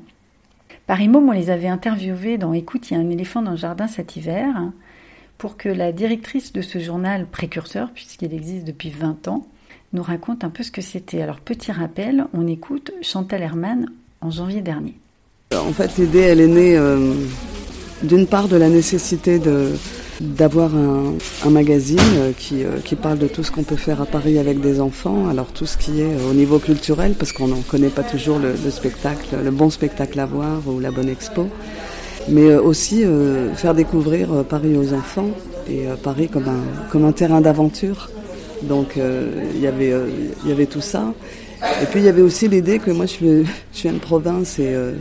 Paris 0.86 1.08
on 1.12 1.30
les 1.30 1.48
avait 1.48 1.68
interviewés 1.68 2.38
dans 2.38 2.52
Écoute, 2.52 2.90
il 2.90 2.94
y 2.94 2.96
a 2.96 3.00
un 3.00 3.10
éléphant 3.10 3.40
dans 3.40 3.52
le 3.52 3.56
jardin 3.56 3.88
cet 3.88 4.16
hiver 4.16 4.72
pour 5.38 5.56
que 5.56 5.68
la 5.68 5.92
directrice 5.92 6.52
de 6.52 6.60
ce 6.60 6.78
journal 6.78 7.26
précurseur, 7.26 7.92
puisqu'il 7.92 8.34
existe 8.34 8.66
depuis 8.66 8.90
20 8.90 9.28
ans, 9.28 9.46
nous 9.92 10.02
raconte 10.02 10.44
un 10.44 10.50
peu 10.50 10.62
ce 10.62 10.70
que 10.70 10.82
c'était. 10.82 11.22
Alors, 11.22 11.40
petit 11.40 11.72
rappel, 11.72 12.26
on 12.34 12.46
écoute 12.46 12.92
Chantal 13.02 13.42
Herman 13.42 13.86
en 14.20 14.30
janvier 14.30 14.60
dernier. 14.60 14.94
En 15.54 15.72
fait, 15.72 15.96
l'idée, 15.96 16.20
elle 16.20 16.40
est 16.40 16.46
née 16.46 16.76
euh, 16.76 17.14
d'une 18.02 18.26
part 18.26 18.48
de 18.48 18.56
la 18.56 18.68
nécessité 18.68 19.40
d'avoir 20.20 20.72
un, 20.74 21.50
magazine 21.50 21.98
euh, 22.16 22.32
qui, 22.36 22.64
euh, 22.64 22.78
qui 22.84 22.96
parle 22.96 23.18
de 23.18 23.28
tout 23.28 23.42
ce 23.42 23.50
qu'on 23.50 23.62
peut 23.62 23.76
faire 23.76 24.02
à 24.02 24.06
Paris 24.06 24.38
avec 24.38 24.60
des 24.60 24.80
enfants, 24.80 25.28
alors 25.28 25.46
tout 25.46 25.64
ce 25.64 25.78
qui 25.78 26.02
est 26.02 26.14
au 26.30 26.34
niveau 26.34 26.58
culturel, 26.58 27.14
parce 27.18 27.32
qu'on 27.32 27.48
n'en 27.48 27.62
connaît 27.62 27.88
pas 27.88 28.02
toujours 28.02 28.38
le, 28.38 28.54
spectacle, 28.70 29.36
le 29.42 29.50
bon 29.50 29.70
spectacle 29.70 30.20
à 30.20 30.26
voir 30.26 30.60
ou 30.66 30.80
la 30.80 30.90
bonne 30.90 31.08
expo, 31.08 31.48
mais 32.28 32.54
aussi 32.56 33.04
faire 33.54 33.74
découvrir 33.74 34.44
Paris 34.44 34.76
aux 34.76 34.92
enfants 34.92 35.30
et 35.66 35.86
Paris 36.02 36.28
comme 36.28 37.04
un 37.06 37.12
terrain 37.12 37.40
d'aventure 37.40 38.10
donc 38.62 38.96
euh, 38.96 39.30
il 39.54 39.60
y 39.60 39.66
avait 39.66 39.92
euh, 39.92 40.06
y 40.46 40.52
avait 40.52 40.66
tout 40.66 40.80
ça. 40.80 41.12
Et 41.82 41.86
puis 41.86 42.00
il 42.00 42.06
y 42.06 42.08
avait 42.08 42.22
aussi 42.22 42.46
l'idée 42.46 42.78
que 42.78 42.90
moi 42.90 43.06
je, 43.06 43.12
suis, 43.12 43.44
je 43.74 43.88
de 43.88 43.98
province 43.98 44.58
et, 44.58 44.74
euh, 44.74 44.92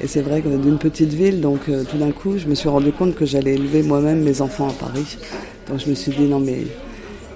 et 0.00 0.06
c'est 0.06 0.22
vrai 0.22 0.40
que 0.40 0.48
d'une 0.48 0.78
petite 0.78 1.12
ville, 1.12 1.40
donc 1.40 1.62
tout 1.90 1.98
d'un 1.98 2.12
coup 2.12 2.38
je 2.38 2.46
me 2.46 2.54
suis 2.54 2.68
rendu 2.68 2.92
compte 2.92 3.14
que 3.14 3.24
j'allais 3.24 3.54
élever 3.54 3.82
moi-même 3.82 4.22
mes 4.22 4.40
enfants 4.40 4.68
à 4.68 4.72
Paris. 4.72 5.18
Donc 5.68 5.80
je 5.80 5.90
me 5.90 5.94
suis 5.94 6.12
dit 6.12 6.26
non 6.26 6.38
mais 6.38 6.58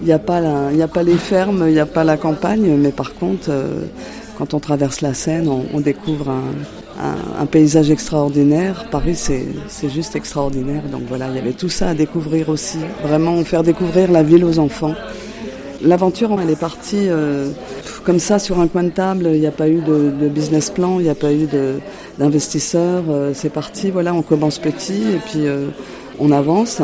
il 0.01 0.07
n'y 0.07 0.13
a, 0.13 0.19
pas 0.19 0.39
a 0.39 0.89
pas 0.89 1.03
les 1.03 1.17
fermes, 1.17 1.65
il 1.67 1.75
n'y 1.75 1.81
a 1.81 1.87
pas 1.87 2.05
la 2.05 2.17
campagne, 2.17 2.77
mais 2.79 2.93
par 2.93 3.15
contre 3.15 3.51
quand 4.39 4.55
on 4.55 4.61
traverse 4.61 5.03
la 5.03 5.13
Seine, 5.13 5.49
on, 5.49 5.81
découvre 5.81 6.31
un, 6.31 6.43
un, 7.39 7.47
paysage 7.47 7.91
extraordinaire. 7.91 8.87
Paris, 8.91 9.15
c'est 9.15 9.91
juste 9.91 10.17
extraordinaire. 10.17 10.83
Donc 10.91 11.03
voilà, 11.09 11.29
il 11.29 11.37
y 11.37 11.39
avait 11.39 11.53
tout 11.53 11.69
ça 11.69 11.91
à 11.91 11.95
découvrir 11.95 12.49
aussi. 12.49 12.79
Vraiment 13.03 13.43
faire 13.45 13.63
découvrir 13.63 14.11
la 14.11 14.23
ville 14.23 14.45
aux 14.45 14.59
enfants. 14.59 14.95
L'aventure, 15.83 16.37
elle 16.43 16.51
est 16.51 16.61
partie 16.61 17.09
euh, 17.09 17.49
comme 18.05 18.19
ça 18.19 18.39
sur 18.39 18.61
un 18.61 18.69
coin 18.69 18.83
de 18.83 18.91
table. 18.91 19.31
Il 19.33 19.41
n'y 19.41 19.47
a 19.47 19.53
pas 19.53 19.69
eu 19.69 19.81
de, 19.81 20.29
business 20.29 20.71
plan, 20.71 21.01
il 21.01 21.05
n'y 21.05 21.11
a 21.11 21.15
pas 21.15 21.33
eu 21.33 21.49
d'investisseurs. 22.19 23.05
Euh, 23.09 23.33
c'est 23.35 23.49
parti, 23.49 23.91
voilà, 23.91 24.13
on 24.13 24.23
commence 24.23 24.59
petit 24.59 25.03
et 25.03 25.19
puis 25.31 25.47
euh, 25.47 25.69
on 26.19 26.33
avance. 26.33 26.83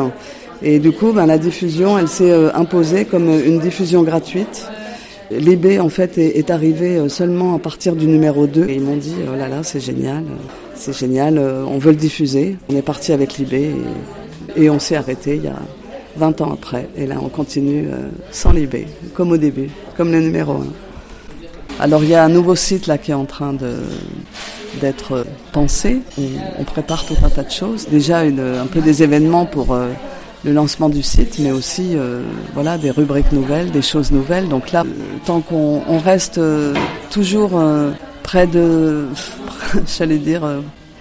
Et 0.63 0.79
du 0.79 0.91
coup, 0.91 1.13
ben, 1.13 1.27
la 1.27 1.37
diffusion, 1.37 1.99
elle 1.99 2.07
s'est 2.07 2.33
imposée 2.55 3.05
comme 3.05 3.29
une 3.29 3.59
diffusion 3.59 4.01
gratuite. 4.01 4.65
L'IB, 5.29 5.79
en 5.79 5.89
fait, 5.89 6.17
est, 6.17 6.37
est, 6.37 6.49
arrivé 6.49 7.07
seulement 7.09 7.53
à 7.53 7.59
partir 7.59 7.95
du 7.95 8.07
numéro 8.07 8.47
2. 8.47 8.67
Et 8.67 8.75
ils 8.75 8.81
m'ont 8.81 8.95
dit, 8.95 9.13
oh 9.31 9.37
là 9.37 9.47
là, 9.47 9.61
c'est 9.61 9.81
génial, 9.81 10.23
c'est 10.73 10.97
génial, 10.97 11.37
on 11.37 11.77
veut 11.77 11.91
le 11.91 11.97
diffuser. 11.97 12.57
On 12.69 12.75
est 12.75 12.81
parti 12.81 13.11
avec 13.11 13.37
l'IB 13.37 13.53
et, 13.53 13.71
et 14.55 14.69
on 14.71 14.79
s'est 14.79 14.95
arrêté 14.95 15.35
il 15.35 15.43
y 15.43 15.47
a 15.47 15.59
20 16.17 16.41
ans 16.41 16.51
après. 16.53 16.89
Et 16.95 17.05
là, 17.05 17.15
on 17.21 17.29
continue 17.29 17.87
euh, 17.87 18.09
sans 18.31 18.51
libé, 18.51 18.87
comme 19.13 19.31
au 19.31 19.37
début, 19.37 19.69
comme 19.95 20.11
le 20.11 20.19
numéro 20.19 20.53
1. 20.53 20.65
Alors, 21.79 22.03
il 22.03 22.09
y 22.09 22.15
a 22.15 22.23
un 22.23 22.29
nouveau 22.29 22.55
site 22.55 22.87
là 22.87 22.97
qui 22.97 23.11
est 23.11 23.15
en 23.15 23.25
train 23.25 23.53
de 23.53 23.75
d'être 24.81 25.25
pensé. 25.53 26.01
On, 26.59 26.63
prépare 26.63 27.05
tout 27.05 27.15
un 27.23 27.29
tas 27.29 27.43
de 27.43 27.49
choses. 27.49 27.87
Déjà, 27.89 28.25
une, 28.25 28.41
un 28.41 28.67
peu 28.67 28.81
des 28.81 29.01
événements 29.01 29.45
pour 29.45 29.73
euh, 29.73 29.87
le 30.43 30.51
lancement 30.51 30.89
du 30.89 31.01
site, 31.01 31.39
mais 31.39 31.51
aussi 31.51 31.93
euh, 31.95 32.21
voilà 32.53 32.77
des 32.77 32.91
rubriques 32.91 33.31
nouvelles, 33.31 33.71
des 33.71 33.81
choses 33.81 34.11
nouvelles. 34.11 34.49
Donc 34.49 34.71
là, 34.71 34.83
tant 35.25 35.41
qu'on 35.41 35.81
on 35.87 35.99
reste 35.99 36.39
toujours 37.09 37.59
près 38.23 38.45
de, 38.45 39.05
j'allais 39.97 40.17
dire 40.17 40.43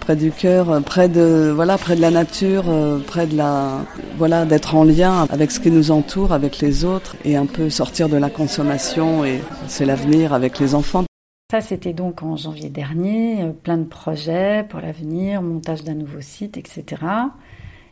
près 0.07 0.15
du 0.15 0.31
cœur, 0.31 0.71
euh, 0.71 0.81
près 0.81 1.09
de 1.09 1.51
voilà, 1.53 1.77
près 1.79 1.97
de 1.97 2.01
la 2.01 2.13
nature, 2.13 2.67
euh, 2.69 3.01
près 3.01 3.27
de 3.27 3.37
la 3.37 3.81
voilà, 4.19 4.45
d'être 4.45 4.77
en 4.77 4.85
lien 4.85 5.27
avec 5.31 5.51
ce 5.51 5.59
qui 5.59 5.69
nous 5.69 5.91
entoure, 5.91 6.33
avec 6.33 6.61
les 6.61 6.85
autres 6.85 7.17
et 7.25 7.35
un 7.35 7.47
peu 7.47 7.71
sortir 7.71 8.09
de 8.09 8.17
la 8.17 8.31
consommation 8.31 9.25
et 9.25 9.41
c'est 9.67 9.85
l'avenir 9.85 10.33
avec 10.33 10.61
les 10.61 10.77
enfants. 10.77 11.03
Ça, 11.51 11.61
c'était 11.61 11.93
donc 11.93 12.23
en 12.23 12.37
janvier 12.37 12.69
dernier, 12.69 13.43
euh, 13.43 13.51
plein 13.51 13.79
de 13.79 13.85
projets 13.85 14.65
pour 14.69 14.79
l'avenir, 14.81 15.43
montage 15.43 15.83
d'un 15.83 15.95
nouveau 15.95 16.21
site, 16.21 16.57
etc. 16.57 16.85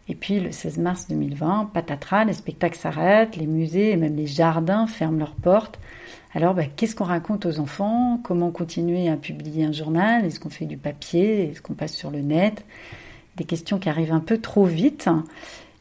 Et 0.07 0.15
puis 0.15 0.39
le 0.39 0.53
16 0.53 0.79
mars 0.79 1.09
2020, 1.09 1.71
patatras, 1.75 2.27
les 2.27 2.35
spectacles 2.35 2.79
s'arrêtent, 2.79 3.35
les 3.35 3.49
musées 3.49 3.91
et 3.91 3.97
même 3.97 4.15
les 4.15 4.29
jardins 4.29 4.87
ferment 4.87 5.19
leurs 5.19 5.35
portes. 5.35 5.81
Alors, 6.37 6.53
bah, 6.55 6.65
qu'est-ce 6.65 6.97
qu'on 6.97 7.05
raconte 7.05 7.47
aux 7.47 7.61
enfants? 7.61 8.21
Comment 8.25 8.51
continuer 8.51 9.09
à 9.09 9.17
publier 9.17 9.65
un 9.65 9.73
journal? 9.73 10.25
Est-ce 10.25 10.41
qu'on 10.41 10.51
fait 10.51 10.65
du 10.65 10.77
papier? 10.77 11.51
Est-ce 11.51 11.63
qu'on 11.63 11.75
passe 11.75 11.93
sur 11.93 12.11
le 12.11 12.21
net? 12.21 12.65
Des 13.37 13.45
questions 13.45 13.79
qui 13.79 13.89
arrivent 13.89 14.13
un 14.13 14.21
peu 14.21 14.39
trop 14.39 14.65
vite, 14.65 15.09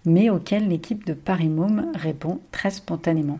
mais 0.06 0.30
auxquelles 0.30 0.68
l'équipe 0.68 1.06
de 1.06 1.14
Paris 1.14 1.50
Môme 1.50 1.92
répond 1.96 2.40
très 2.52 2.70
spontanément. 2.70 3.40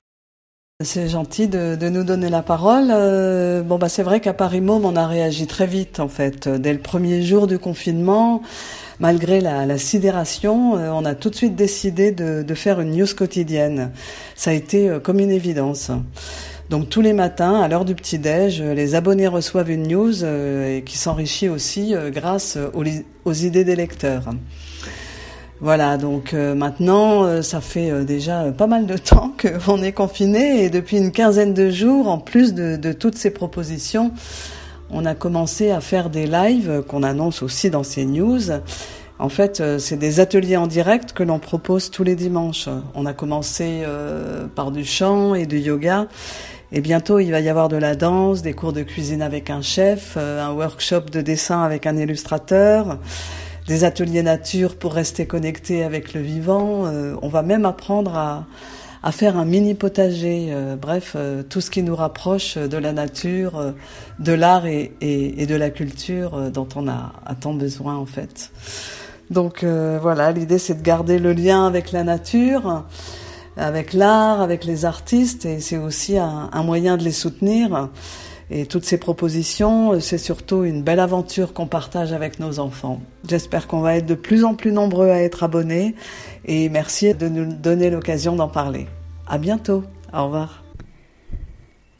C'est 0.84 1.08
gentil 1.08 1.48
de, 1.48 1.78
nous 1.88 2.04
donner 2.04 2.30
la 2.30 2.42
parole. 2.42 2.88
Euh, 2.90 3.62
bon, 3.62 3.78
bah, 3.78 3.90
c'est 3.90 4.04
vrai 4.04 4.20
qu'à 4.20 4.34
Paris 4.34 4.60
Môme, 4.60 4.84
on 4.84 4.96
a 4.96 5.06
réagi 5.06 5.46
très 5.46 5.68
vite, 5.68 6.00
en 6.00 6.08
fait. 6.08 6.50
Dès 6.50 6.74
le 6.74 6.80
premier 6.80 7.22
jour 7.22 7.46
du 7.46 7.60
confinement, 7.60 8.42
malgré 9.00 9.40
la, 9.40 9.78
sidération, 9.78 10.78
euh, 10.78 10.90
on 10.90 11.06
a 11.06 11.14
tout 11.14 11.30
de 11.30 11.36
suite 11.36 11.56
décidé 11.56 12.12
de, 12.12 12.54
faire 12.56 12.82
une 12.82 12.98
news 12.98 13.08
quotidienne. 13.16 13.92
Ça 14.36 14.50
a 14.50 14.54
été 14.54 14.90
euh, 14.90 15.00
comme 15.00 15.20
une 15.20 15.32
évidence. 15.32 15.92
Donc 16.70 16.90
tous 16.90 17.02
les 17.02 17.14
matins, 17.14 17.62
à 17.62 17.68
l'heure 17.68 17.86
du 17.86 17.96
petit-déj, 17.96 18.62
les 18.62 18.96
abonnés 18.96 19.28
reçoivent 19.28 19.70
une 19.70 19.88
news 19.88 20.24
et 20.24 20.84
qui 20.86 20.98
s'enrichit 20.98 21.50
aussi 21.50 21.94
grâce 22.12 22.58
aux 23.26 23.34
idées 23.34 23.64
des 23.64 23.76
lecteurs. 23.76 24.30
Voilà, 25.64 25.96
donc 25.96 26.34
euh, 26.34 26.56
maintenant, 26.56 27.24
euh, 27.24 27.42
ça 27.42 27.62
fait 27.62 27.90
euh, 27.90 28.04
déjà 28.04 28.52
pas 28.52 28.68
mal 28.68 28.86
de 28.86 28.98
temps 28.98 29.32
qu'on 29.42 29.82
est 29.82 29.94
confiné 29.94 30.66
et 30.66 30.70
depuis 30.70 30.98
une 30.98 31.14
quinzaine 31.14 31.54
de 31.54 31.70
jours, 31.70 32.10
en 32.10 32.18
plus 32.18 32.54
de, 32.54 32.92
toutes 32.92 33.16
ces 33.16 33.32
propositions, 33.32 34.12
on 34.90 35.06
a 35.06 35.16
commencé 35.16 35.72
à 35.72 35.80
faire 35.80 36.10
des 36.10 36.28
lives 36.28 36.84
qu'on 36.90 37.02
annonce 37.02 37.42
aussi 37.42 37.70
dans 37.70 37.84
ces 37.84 38.04
news. 38.04 38.42
En 39.24 39.30
fait, 39.30 39.64
c'est 39.80 39.96
des 39.96 40.20
ateliers 40.20 40.58
en 40.58 40.68
direct 40.68 41.14
que 41.14 41.24
l'on 41.24 41.40
propose 41.40 41.90
tous 41.90 42.04
les 42.04 42.16
dimanches. 42.16 42.68
On 42.94 43.06
a 43.06 43.14
commencé 43.14 43.84
par 44.54 44.70
du 44.70 44.84
chant 44.84 45.34
et 45.34 45.46
du 45.46 45.60
yoga. 45.60 46.08
Et 46.74 46.82
bientôt, 46.82 47.20
il 47.20 47.32
va 47.32 47.40
y 47.40 47.48
avoir 47.48 47.70
de 47.70 47.78
la 47.78 47.96
danse, 47.96 48.42
des 48.42 48.52
cours 48.52 48.74
de 48.74 48.84
cuisine 48.84 49.22
avec 49.22 49.50
un 49.50 49.62
chef, 49.62 50.18
un 50.18 50.52
workshop 50.52 51.06
de 51.10 51.22
dessin 51.22 51.64
avec 51.64 51.88
un 51.88 51.96
illustrateur, 51.96 53.00
des 53.66 53.86
ateliers 53.86 54.24
nature 54.24 54.76
pour 54.76 54.94
rester 54.94 55.26
connecté 55.26 55.84
avec 55.84 56.14
le 56.14 56.22
vivant. 56.22 56.86
Euh, 56.86 57.16
on 57.22 57.30
va 57.30 57.44
même 57.44 57.66
apprendre 57.66 58.16
à, 58.18 58.46
à 59.04 59.12
faire 59.14 59.38
un 59.38 59.46
mini 59.46 59.74
potager. 59.74 60.48
Euh, 60.50 60.76
bref, 60.76 61.14
euh, 61.16 61.44
tout 61.44 61.62
ce 61.62 61.72
qui 61.72 61.82
nous 61.82 61.96
rapproche 61.96 62.58
de 62.58 62.78
la 62.78 62.92
nature, 62.92 63.74
de 64.20 64.34
l'art 64.34 64.66
et, 64.66 64.92
et, 65.00 65.42
et, 65.42 65.46
de 65.46 65.56
la 65.56 65.70
culture 65.70 66.52
dont 66.52 66.68
on 66.76 66.90
a, 66.90 67.14
a, 67.26 67.36
tant 67.36 67.54
besoin 67.54 67.96
en 67.96 68.06
fait. 68.06 68.52
Donc 69.30 69.64
voilà, 69.64 70.32
l'idée 70.32 70.60
c'est 70.60 70.76
de 70.76 70.84
garder 70.84 71.18
le 71.20 71.34
lien 71.34 71.66
avec 71.66 71.92
la 71.92 72.04
nature, 72.04 72.84
avec 73.58 73.94
l'art, 73.94 74.42
avec 74.42 74.66
les 74.66 74.86
artistes, 74.86 75.46
et 75.46 75.60
c'est 75.60 75.78
aussi 75.78 76.18
un, 76.18 76.64
moyen 76.64 76.98
de 76.98 77.04
les 77.04 77.12
soutenir. 77.12 77.90
Et 78.50 78.66
toutes 78.66 78.86
ces 78.86 78.98
propositions, 78.98 79.94
euh, 79.94 80.00
c'est 80.00 80.18
surtout 80.18 80.64
une 80.64 80.84
belle 80.84 81.00
aventure 81.00 81.54
qu'on 81.54 81.66
partage 81.66 82.14
avec 82.14 82.40
nos 82.40 82.60
enfants. 82.60 83.02
J'espère 83.28 83.68
qu'on 83.68 83.80
va 83.80 83.96
être 83.96 84.06
de 84.06 84.16
plus 84.16 84.44
en 84.44 84.54
plus 84.54 84.72
nombreux 84.72 85.10
à 85.10 85.22
être 85.22 85.44
abonnés 85.44 85.96
et 86.46 86.70
merci 86.70 87.14
de 87.16 87.30
nous 87.30 87.46
donner 87.46 87.90
l'occasion 87.90 88.36
d'en 88.36 88.50
parler. 88.50 88.86
À 89.28 89.38
bientôt. 89.38 89.84
Au 90.14 90.26
revoir. 90.26 90.64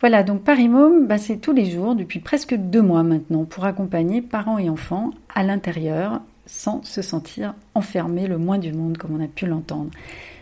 Voilà, 0.02 0.22
donc 0.22 0.44
Paris 0.44 0.70
bah, 1.08 1.18
c'est 1.18 1.38
tous 1.38 1.54
les 1.54 1.72
jours 1.72 1.96
depuis 1.96 2.20
presque 2.20 2.54
deux 2.54 2.82
mois 2.82 3.04
maintenant 3.04 3.46
pour 3.46 3.66
accompagner 3.66 4.22
parents 4.22 4.60
et 4.60 4.70
enfants 4.70 5.12
à 5.34 5.44
l'intérieur 5.44 6.20
sans 6.46 6.84
se 6.84 7.02
sentir 7.02 7.54
enfermés 7.76 8.28
le 8.28 8.38
moins 8.38 8.58
du 8.58 8.74
monde 8.74 8.98
comme 8.98 9.16
on 9.16 9.24
a 9.24 9.28
pu 9.28 9.46
l'entendre. 9.46 9.92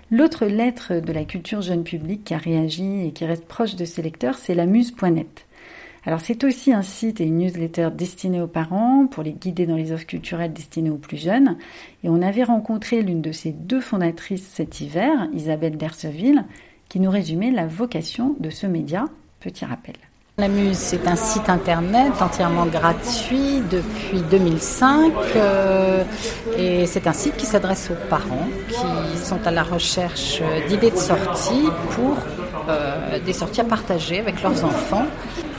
L'autre 0.09 0.45
lettre 0.45 0.95
de 0.95 1.13
la 1.13 1.23
culture 1.23 1.61
jeune 1.61 1.83
public 1.83 2.25
qui 2.25 2.33
a 2.33 2.37
réagi 2.37 3.05
et 3.05 3.11
qui 3.11 3.25
reste 3.25 3.45
proche 3.45 3.75
de 3.75 3.85
ses 3.85 4.01
lecteurs, 4.01 4.37
c'est 4.37 4.55
la 4.55 4.65
muse.net. 4.65 5.45
Alors 6.03 6.19
c'est 6.19 6.43
aussi 6.43 6.73
un 6.73 6.81
site 6.81 7.21
et 7.21 7.25
une 7.25 7.37
newsletter 7.37 7.89
destinée 7.93 8.41
aux 8.41 8.47
parents 8.47 9.05
pour 9.07 9.23
les 9.23 9.33
guider 9.33 9.65
dans 9.67 9.75
les 9.75 9.91
offres 9.91 10.07
culturelles 10.07 10.51
destinées 10.51 10.89
aux 10.89 10.97
plus 10.97 11.17
jeunes. 11.17 11.57
Et 12.03 12.09
on 12.09 12.21
avait 12.21 12.43
rencontré 12.43 13.03
l'une 13.03 13.21
de 13.21 13.31
ces 13.31 13.51
deux 13.51 13.81
fondatrices 13.81 14.47
cet 14.47 14.81
hiver, 14.81 15.29
Isabelle 15.33 15.77
Derseville, 15.77 16.45
qui 16.89 16.99
nous 16.99 17.11
résumait 17.11 17.51
la 17.51 17.67
vocation 17.67 18.35
de 18.39 18.49
ce 18.49 18.65
média. 18.67 19.05
Petit 19.39 19.65
rappel. 19.65 19.95
La 20.37 20.47
Muse, 20.47 20.77
c'est 20.77 21.07
un 21.07 21.17
site 21.17 21.49
internet 21.49 22.13
entièrement 22.21 22.65
gratuit 22.65 23.61
depuis 23.69 24.21
2005 24.31 25.11
euh, 25.35 26.03
et 26.57 26.85
c'est 26.85 27.05
un 27.05 27.13
site 27.13 27.35
qui 27.35 27.45
s'adresse 27.45 27.91
aux 27.91 28.09
parents 28.09 28.47
qui 28.69 29.17
sont 29.17 29.45
à 29.45 29.51
la 29.51 29.61
recherche 29.61 30.41
d'idées 30.69 30.91
de 30.91 30.97
sortie 30.97 31.67
pour 31.91 32.17
euh, 32.69 33.19
des 33.19 33.33
sorties 33.33 33.59
à 33.59 33.65
partager 33.65 34.19
avec 34.19 34.41
leurs 34.41 34.63
enfants 34.63 35.05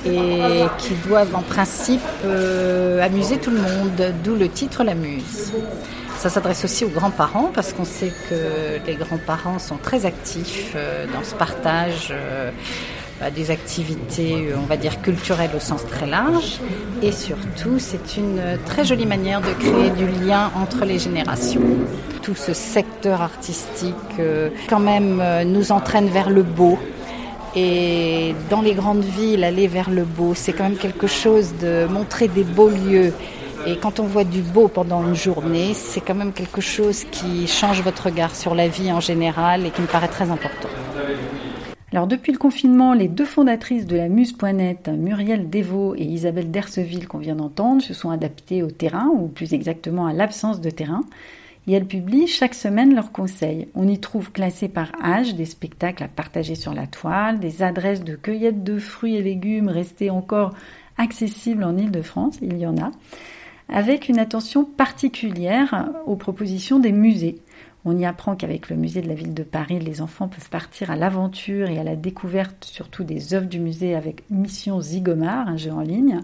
et 0.07 0.65
qui 0.79 0.95
doivent 1.07 1.37
en 1.37 1.43
principe 1.43 2.01
euh, 2.25 3.05
amuser 3.05 3.37
tout 3.37 3.51
le 3.51 3.61
monde, 3.61 4.15
d'où 4.25 4.35
le 4.35 4.49
titre 4.49 4.85
La 4.85 4.95
Muse. 4.95 5.53
Ça 6.17 6.31
s'adresse 6.31 6.65
aussi 6.65 6.87
aux 6.87 6.91
grands-parents 6.91 7.51
parce 7.55 7.75
qu'on 7.75 7.85
sait 7.85 8.13
que 8.31 8.85
les 8.87 8.95
grands-parents 8.95 9.59
sont 9.59 9.77
très 9.77 10.07
actifs 10.07 10.75
dans 11.13 11.23
ce 11.25 11.35
partage 11.35 12.13
des 13.31 13.51
activités, 13.51 14.49
on 14.57 14.67
va 14.67 14.77
dire, 14.77 15.01
culturelles 15.03 15.53
au 15.57 15.61
sens 15.61 15.87
très 15.87 16.07
large. 16.07 16.61
Et 17.03 17.13
surtout, 17.13 17.79
c'est 17.79 18.17
une 18.17 18.59
très 18.67 18.85
jolie 18.85 19.07
manière 19.07 19.41
de 19.41 19.53
créer 19.53 19.91
du 19.91 20.07
lien 20.25 20.51
entre 20.57 20.85
les 20.85 20.99
générations. 20.99 21.63
Tout 22.23 22.35
ce 22.35 22.53
secteur 22.53 23.23
artistique, 23.23 23.95
quand 24.69 24.81
même, 24.81 25.23
nous 25.47 25.73
entraîne 25.73 26.09
vers 26.09 26.31
le 26.31 26.43
beau, 26.43 26.79
et 27.55 28.35
dans 28.49 28.63
les 28.63 28.73
grandes 28.73 29.05
villes, 29.05 29.45
aller 29.45 29.69
vers 29.69 29.91
le 29.91 30.05
beau, 30.05 30.33
c'est 30.35 30.55
quand 30.55 30.65
même 30.65 30.79
quelque 30.79 31.07
chose 31.07 31.53
de 31.61 31.87
montrer 31.87 32.29
des 32.29 32.45
beaux 32.45 32.71
lieux. 32.71 33.13
Et 33.67 33.77
quand 33.77 34.01
on 34.01 34.05
voit 34.05 34.25
du 34.25 34.41
beau 34.41 34.69
pendant 34.69 35.07
une 35.07 35.15
journée, 35.15 35.75
c'est 35.75 36.01
quand 36.01 36.15
même 36.15 36.33
quelque 36.33 36.61
chose 36.61 37.05
qui 37.11 37.47
change 37.47 37.83
votre 37.83 38.07
regard 38.07 38.35
sur 38.35 38.55
la 38.55 38.69
vie 38.69 38.91
en 38.91 39.01
général 39.01 39.67
et 39.67 39.71
qui 39.71 39.83
me 39.83 39.87
paraît 39.87 40.09
très 40.09 40.31
important. 40.31 40.69
Alors 41.93 42.07
depuis 42.07 42.33
le 42.33 42.39
confinement, 42.39 42.95
les 42.95 43.09
deux 43.09 43.27
fondatrices 43.27 43.85
de 43.85 43.97
la 43.97 44.09
Muse.net, 44.09 44.89
Muriel 44.89 45.51
Devaux 45.51 45.95
et 45.95 46.05
Isabelle 46.05 46.51
Derseville 46.51 47.07
qu'on 47.07 47.19
vient 47.19 47.37
d'entendre, 47.37 47.83
se 47.83 47.93
sont 47.93 48.11
adaptées 48.11 48.63
au 48.63 48.71
terrain, 48.71 49.09
ou 49.09 49.29
plus 49.29 49.53
exactement 49.53 50.07
à 50.07 50.15
l'absence 50.15 50.61
de 50.61 50.71
terrain 50.71 51.05
et 51.67 51.73
elles 51.73 51.87
publient 51.87 52.27
chaque 52.27 52.55
semaine 52.55 52.95
leurs 52.95 53.13
conseils. 53.13 53.69
On 53.75 53.87
y 53.87 53.99
trouve 53.99 54.33
classés 54.33 54.69
par 54.69 54.91
âge 55.03 55.35
des 55.35 55.45
spectacles 55.45 56.03
à 56.03 56.09
partager 56.09 56.55
sur 56.55 56.75
la 56.75 56.87
toile, 56.87 57.39
des 57.39 57.63
adresses 57.63 58.03
de 58.03 58.17
cueillette 58.17 58.65
de 58.65 58.79
fruits 58.79 59.17
et 59.17 59.23
légumes 59.23 59.69
restés 59.69 60.11
encore 60.11 60.55
accessibles 60.99 61.65
en 61.65 61.77
Ile-de-France, 61.77 62.39
il 62.43 62.59
y 62.59 62.67
en 62.67 62.77
a, 62.79 62.91
avec 63.69 64.09
une 64.09 64.19
attention 64.19 64.65
particulière 64.65 65.91
aux 66.07 66.17
propositions 66.17 66.79
des 66.79 66.93
musées. 66.93 67.39
On 67.85 67.99
y 67.99 68.07
apprend 68.07 68.37
qu'avec 68.37 68.69
le 68.69 68.77
musée 68.77 69.03
de 69.03 69.09
la 69.09 69.15
ville 69.15 69.35
de 69.35 69.43
Paris, 69.43 69.81
les 69.81 70.01
enfants 70.01 70.29
peuvent 70.29 70.51
partir 70.51 70.91
à 70.91 70.97
l'aventure 70.97 71.69
et 71.69 71.79
à 71.79 71.85
la 71.85 71.97
découverte 71.97 72.65
surtout 72.65 73.03
des 73.03 73.35
œuvres 73.35 73.49
du 73.49 73.59
musée 73.59 73.95
avec 73.97 74.23
Mission 74.31 74.81
Zigomar, 74.81 75.49
un 75.49 75.57
jeu 75.57 75.73
en 75.73 75.81
ligne, 75.81 76.21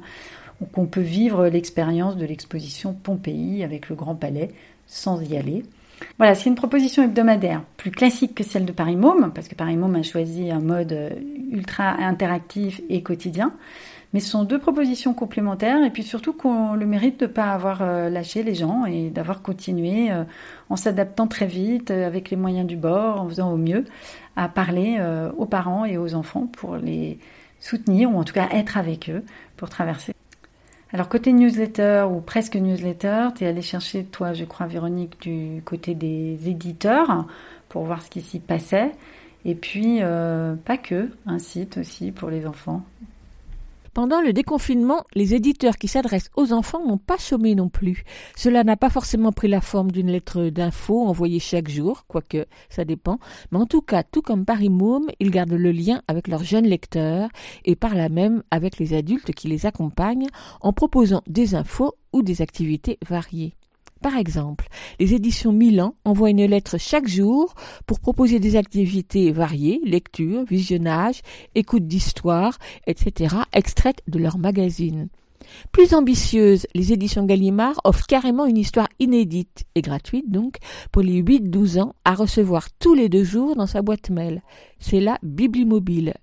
qu'on 0.73 0.87
peut 0.87 1.01
vivre 1.01 1.49
l'expérience 1.49 2.17
de 2.17 2.27
l'exposition 2.27 2.93
Pompéi 2.95 3.65
avec 3.65 3.89
le 3.89 3.97
Grand 3.97 4.15
Palais, 4.15 4.51
sans 4.87 5.21
y 5.21 5.37
aller. 5.37 5.65
Voilà, 6.19 6.37
c'est 6.37 6.49
une 6.49 6.55
proposition 6.55 7.03
hebdomadaire 7.03 7.63
plus 7.77 7.91
classique 7.91 8.35
que 8.35 8.45
celle 8.45 8.65
de 8.65 8.73
Paris 8.73 8.97
Môme, 8.97 9.33
parce 9.35 9.49
que 9.49 9.57
Paris 9.57 9.77
Môme 9.77 9.97
a 9.97 10.03
choisi 10.03 10.51
un 10.51 10.61
mode 10.61 10.93
euh, 10.93 11.11
ultra 11.51 11.97
interactif 12.01 12.81
et 12.89 13.03
quotidien. 13.03 13.53
Mais 14.13 14.21
ce 14.21 14.31
sont 14.31 14.45
deux 14.45 14.59
propositions 14.59 15.13
complémentaires 15.13 15.85
et 15.85 15.91
puis 15.91 16.03
surtout 16.03 16.33
qu'on 16.33 16.75
le 16.75 16.87
mérite 16.87 17.21
de 17.21 17.27
ne 17.27 17.31
pas 17.31 17.53
avoir 17.53 17.83
euh, 17.83 18.09
lâché 18.09 18.43
les 18.43 18.55
gens 18.55 18.87
et 18.87 19.11
d'avoir 19.11 19.43
continué 19.43 20.11
euh, 20.11 20.25
en 20.71 20.77
s'adaptant 20.77 21.27
très 21.27 21.47
vite 21.47 21.91
avec 21.91 22.31
les 22.31 22.37
moyens 22.37 22.67
du 22.67 22.77
bord, 22.77 23.21
en 23.21 23.29
faisant 23.29 23.53
au 23.53 23.57
mieux, 23.57 23.85
à 24.37 24.49
parler 24.49 24.99
aux 25.37 25.47
parents 25.47 25.85
et 25.85 25.99
aux 25.99 26.15
enfants 26.15 26.47
pour 26.47 26.77
les 26.77 27.19
soutenir 27.59 28.11
ou 28.11 28.19
en 28.19 28.25
tout 28.25 28.35
cas 28.35 28.49
être 28.53 28.77
avec 28.77 29.11
eux 29.11 29.25
pour 29.57 29.69
traverser 29.69 30.13
alors 30.93 31.11
côté 31.11 31.35
newsletter 31.35 32.07
ou 32.11 32.21
presque 32.21 32.57
newsletter, 32.57 33.29
tu 33.37 33.45
es 33.45 33.47
allé 33.47 33.61
chercher, 33.61 34.05
toi 34.05 34.33
je 34.33 34.45
crois 34.45 34.67
Véronique, 34.67 35.21
du 35.21 35.61
côté 35.67 35.95
des 35.95 36.49
éditeurs 36.49 37.27
pour 37.69 37.85
voir 37.85 38.03
ce 38.03 38.09
qui 38.09 38.23
s'y 38.23 38.41
passait. 38.41 38.93
Et 39.45 39.55
puis, 39.55 39.99
euh, 40.01 40.55
pas 40.57 40.79
que, 40.79 41.11
un 41.27 41.39
site 41.39 41.77
aussi 41.77 42.11
pour 42.11 42.31
les 42.31 42.47
enfants. 42.47 42.83
Pendant 43.99 44.21
le 44.21 44.33
déconfinement, 44.33 45.03
les 45.17 45.35
éditeurs 45.35 45.77
qui 45.77 45.89
s'adressent 45.89 46.31
aux 46.37 46.53
enfants 46.53 46.87
n'ont 46.87 46.99
pas 46.99 47.19
chômé 47.19 47.57
non 47.57 47.69
plus. 47.69 48.05
Cela 48.37 48.63
n'a 48.63 48.77
pas 48.77 48.91
forcément 48.91 49.33
pris 49.33 49.49
la 49.49 49.61
forme 49.61 49.91
d'une 49.91 50.13
lettre 50.13 50.51
d'info 50.51 51.05
envoyée 51.09 51.41
chaque 51.41 51.69
jour, 51.69 52.05
quoique 52.07 52.47
ça 52.69 52.85
dépend, 52.85 53.19
mais 53.51 53.59
en 53.59 53.67
tout 53.67 53.83
cas, 53.83 54.05
tout 54.05 54.23
comme 54.23 54.45
Paris 54.45 54.69
Môme, 54.69 55.09
ils 55.19 55.33
gardent 55.33 55.51
le 55.51 55.73
lien 55.73 56.01
avec 56.07 56.29
leurs 56.29 56.45
jeunes 56.45 56.69
lecteurs 56.69 57.29
et 57.65 57.75
par 57.75 57.97
là 57.97 58.09
même 58.09 58.45
avec 58.53 58.79
les 58.79 58.95
adultes 58.95 59.33
qui 59.33 59.49
les 59.49 59.67
accompagnent 59.67 60.29
en 60.61 60.73
proposant 60.73 61.23
des 61.27 61.57
infos 61.57 61.97
ou 62.13 62.23
des 62.23 62.41
activités 62.41 63.01
variées. 63.05 63.58
Par 64.01 64.17
exemple, 64.17 64.69
les 65.01 65.15
éditions 65.15 65.53
Milan 65.53 65.95
envoient 66.05 66.31
une 66.31 66.45
lettre 66.45 66.79
chaque 66.79 67.09
jour 67.09 67.55
pour 67.87 67.99
proposer 67.99 68.39
des 68.39 68.57
activités 68.57 69.33
variées, 69.33 69.81
lecture, 69.85 70.45
visionnage, 70.45 71.23
écoute 71.55 71.87
d'histoire, 71.87 72.59
etc., 72.87 73.37
extraites 73.53 74.03
de 74.07 74.19
leur 74.19 74.39
magazine. 74.39 75.09
Plus 75.73 75.95
ambitieuses, 75.95 76.67
les 76.75 76.93
éditions 76.93 77.25
Gallimard 77.25 77.81
offrent 77.85 78.07
carrément 78.07 78.47
une 78.47 78.57
histoire 78.57 78.89
inédite 78.99 79.65
et 79.75 79.83
gratuite 79.83 80.31
donc 80.31 80.57
pour 80.93 81.03
les 81.03 81.23
8-12 81.23 81.81
ans 81.81 81.95
à 82.05 82.15
recevoir 82.15 82.71
tous 82.79 82.95
les 82.95 83.09
deux 83.09 83.25
jours 83.25 83.57
dans 83.57 83.67
sa 83.67 83.83
boîte 83.83 84.11
mail. 84.11 84.43
C'est 84.79 85.01
la 85.01 85.19
Biblimobile. 85.23 86.15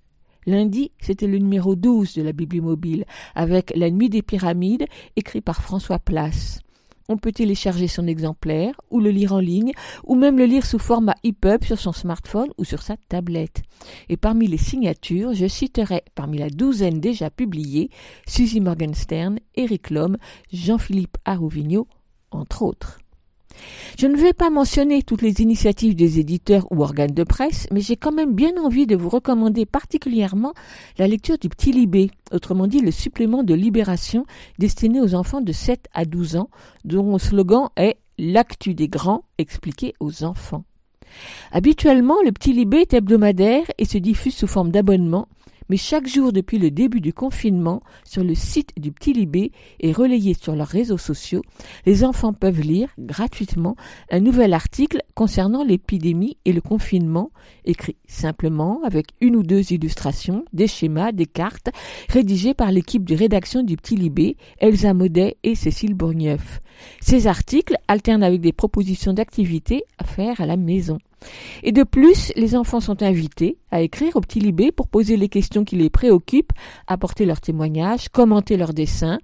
Lundi, 0.45 0.91
c'était 0.99 1.27
le 1.27 1.39
numéro 1.39 1.75
12 1.75 2.13
de 2.15 2.21
la 2.21 2.31
Biblimobile 2.31 3.05
avec 3.33 3.73
La 3.75 3.89
nuit 3.89 4.09
des 4.09 4.21
pyramides 4.21 4.85
écrit 5.15 5.41
par 5.41 5.61
François 5.61 5.99
Place. 5.99 6.59
On 7.07 7.17
peut 7.17 7.31
télécharger 7.31 7.87
son 7.87 8.07
exemplaire 8.07 8.73
ou 8.89 8.99
le 8.99 9.11
lire 9.11 9.33
en 9.33 9.39
ligne 9.39 9.73
ou 10.03 10.15
même 10.15 10.37
le 10.37 10.45
lire 10.45 10.65
sous 10.65 10.79
format 10.79 11.15
EPUB 11.23 11.63
sur 11.63 11.79
son 11.79 11.91
smartphone 11.91 12.49
ou 12.57 12.63
sur 12.63 12.81
sa 12.81 12.97
tablette. 13.09 13.61
Et 14.09 14.17
parmi 14.17 14.47
les 14.47 14.57
signatures, 14.57 15.33
je 15.33 15.47
citerai 15.47 16.03
parmi 16.15 16.39
la 16.39 16.49
douzaine 16.49 16.99
déjà 16.99 17.29
publiées 17.29 17.89
Suzy 18.27 18.59
Morgenstern, 18.59 19.39
Eric 19.55 19.91
Lhomme, 19.91 20.17
Jean-Philippe 20.51 21.17
Arouvigno, 21.25 21.87
entre 22.31 22.63
autres. 22.63 22.99
Je 23.97 24.07
ne 24.07 24.17
vais 24.17 24.33
pas 24.33 24.49
mentionner 24.49 25.03
toutes 25.03 25.21
les 25.21 25.41
initiatives 25.41 25.95
des 25.95 26.19
éditeurs 26.19 26.67
ou 26.71 26.81
organes 26.81 27.13
de 27.13 27.23
presse, 27.23 27.67
mais 27.71 27.81
j'ai 27.81 27.95
quand 27.95 28.11
même 28.11 28.33
bien 28.33 28.55
envie 28.57 28.87
de 28.87 28.95
vous 28.95 29.09
recommander 29.09 29.65
particulièrement 29.65 30.53
la 30.97 31.07
lecture 31.07 31.37
du 31.37 31.49
Petit 31.49 31.71
Libé, 31.71 32.11
autrement 32.31 32.67
dit 32.67 32.81
le 32.81 32.91
supplément 32.91 33.43
de 33.43 33.53
libération 33.53 34.25
destiné 34.59 35.01
aux 35.01 35.15
enfants 35.15 35.41
de 35.41 35.51
7 35.51 35.87
à 35.93 36.05
12 36.05 36.35
ans, 36.35 36.49
dont 36.83 37.13
le 37.13 37.19
slogan 37.19 37.69
est 37.77 37.97
L'actu 38.17 38.73
des 38.73 38.87
grands 38.87 39.25
expliqué 39.37 39.93
aux 39.99 40.23
enfants. 40.23 40.63
Habituellement, 41.51 42.15
le 42.23 42.31
Petit 42.31 42.53
Libé 42.53 42.77
est 42.77 42.93
hebdomadaire 42.93 43.65
et 43.77 43.85
se 43.85 43.97
diffuse 43.97 44.35
sous 44.35 44.47
forme 44.47 44.71
d'abonnement 44.71 45.27
mais 45.69 45.77
chaque 45.77 46.07
jour 46.07 46.31
depuis 46.31 46.57
le 46.57 46.71
début 46.71 47.01
du 47.01 47.13
confinement, 47.13 47.81
sur 48.03 48.23
le 48.23 48.35
site 48.35 48.71
du 48.77 48.91
Petit 48.91 49.13
Libé 49.13 49.51
et 49.79 49.91
relayé 49.91 50.33
sur 50.33 50.55
leurs 50.55 50.67
réseaux 50.67 50.97
sociaux, 50.97 51.41
les 51.85 52.03
enfants 52.03 52.33
peuvent 52.33 52.61
lire 52.61 52.89
gratuitement 52.99 53.75
un 54.11 54.19
nouvel 54.19 54.53
article 54.53 55.01
concernant 55.13 55.63
l'épidémie 55.63 56.37
et 56.45 56.53
le 56.53 56.61
confinement, 56.61 57.31
écrit 57.65 57.95
simplement 58.07 58.81
avec 58.83 59.07
une 59.21 59.35
ou 59.35 59.43
deux 59.43 59.73
illustrations, 59.73 60.45
des 60.53 60.67
schémas, 60.67 61.11
des 61.11 61.25
cartes, 61.25 61.69
rédigés 62.09 62.53
par 62.53 62.71
l'équipe 62.71 63.03
de 63.03 63.15
rédaction 63.15 63.63
du 63.63 63.77
Petit 63.77 63.95
Libé, 63.95 64.37
Elsa 64.59 64.93
Modet 64.93 65.37
et 65.43 65.55
Cécile 65.55 65.93
Bourgneuf. 65.93 66.61
Ces 67.01 67.27
articles 67.27 67.77
alternent 67.87 68.23
avec 68.23 68.41
des 68.41 68.53
propositions 68.53 69.13
d'activités 69.13 69.83
à 69.97 70.03
faire 70.03 70.41
à 70.41 70.45
la 70.45 70.57
maison. 70.57 70.97
Et 71.63 71.71
de 71.71 71.83
plus, 71.83 72.31
les 72.35 72.55
enfants 72.55 72.79
sont 72.79 73.01
invités 73.01 73.57
à 73.71 73.81
écrire 73.81 74.15
au 74.15 74.21
petit 74.21 74.39
Libé 74.39 74.71
pour 74.71 74.87
poser 74.87 75.17
les 75.17 75.29
questions 75.29 75.63
qui 75.63 75.75
les 75.75 75.89
préoccupent, 75.89 76.53
apporter 76.87 77.25
leurs 77.25 77.41
témoignages, 77.41 78.09
commenter 78.09 78.57
leurs 78.57 78.73
dessins. 78.73 79.19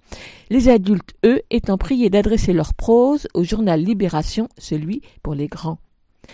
Les 0.49 0.69
adultes, 0.69 1.13
eux, 1.25 1.41
étant 1.49 1.77
priés 1.77 2.09
d'adresser 2.09 2.53
leur 2.53 2.73
prose 2.73 3.27
au 3.33 3.43
journal 3.43 3.81
Libération, 3.81 4.47
celui 4.57 5.01
pour 5.23 5.35
les 5.35 5.47
grands. 5.47 5.79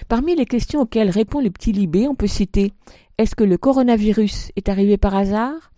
Parmi 0.07 0.35
les 0.35 0.45
questions 0.45 0.81
auxquelles 0.81 1.09
répond 1.09 1.41
le 1.41 1.49
petit 1.49 1.71
Libé, 1.71 2.07
on 2.07 2.15
peut 2.15 2.27
citer 2.27 2.73
Est-ce 3.17 3.35
que 3.35 3.43
le 3.43 3.57
coronavirus 3.57 4.51
est 4.55 4.69
arrivé 4.69 4.97
par 4.97 5.15
hasard 5.15 5.71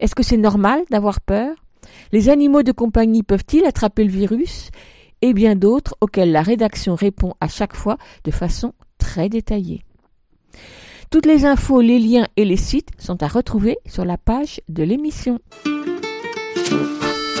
Est-ce 0.00 0.14
que 0.14 0.22
c'est 0.22 0.36
normal 0.36 0.82
d'avoir 0.90 1.20
peur 1.20 1.54
Les 2.12 2.28
animaux 2.28 2.62
de 2.62 2.72
compagnie 2.72 3.22
peuvent-ils 3.22 3.64
attraper 3.64 4.04
le 4.04 4.10
virus? 4.10 4.70
et 5.24 5.32
bien 5.32 5.56
d'autres 5.56 5.94
auxquelles 6.02 6.32
la 6.32 6.42
rédaction 6.42 6.94
répond 6.94 7.32
à 7.40 7.48
chaque 7.48 7.74
fois 7.74 7.96
de 8.24 8.30
façon 8.30 8.74
très 9.14 9.28
détaillé. 9.28 9.84
Toutes 11.08 11.26
les 11.26 11.44
infos, 11.44 11.80
les 11.80 12.00
liens 12.00 12.26
et 12.36 12.44
les 12.44 12.56
sites 12.56 12.88
sont 12.98 13.22
à 13.22 13.28
retrouver 13.28 13.76
sur 13.86 14.04
la 14.04 14.18
page 14.18 14.60
de 14.68 14.82
l'émission. 14.82 15.38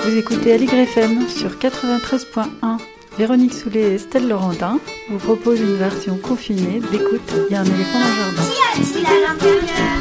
Vous 0.04 0.16
écoutez 0.16 0.52
Aligre 0.52 0.74
FM 0.74 1.28
sur 1.28 1.50
93.1. 1.58 2.78
Véronique 3.18 3.54
Soulet 3.54 3.90
et 3.90 3.94
Estelle 3.94 4.28
Laurentin 4.28 4.78
vous 5.10 5.18
proposent 5.18 5.60
une 5.60 5.74
version 5.74 6.16
confinée 6.16 6.78
d'écoute 6.92 7.32
Il 7.48 7.52
y 7.52 7.56
a 7.56 7.62
un 7.62 7.64
éléphant 7.64 7.98
dans 7.98 8.06
le 8.06 8.14
jardin. 8.14 8.42
Qu'y 8.42 8.80
a-t-il 8.80 9.06
à 9.06 9.18
l'intérieur? 9.26 9.98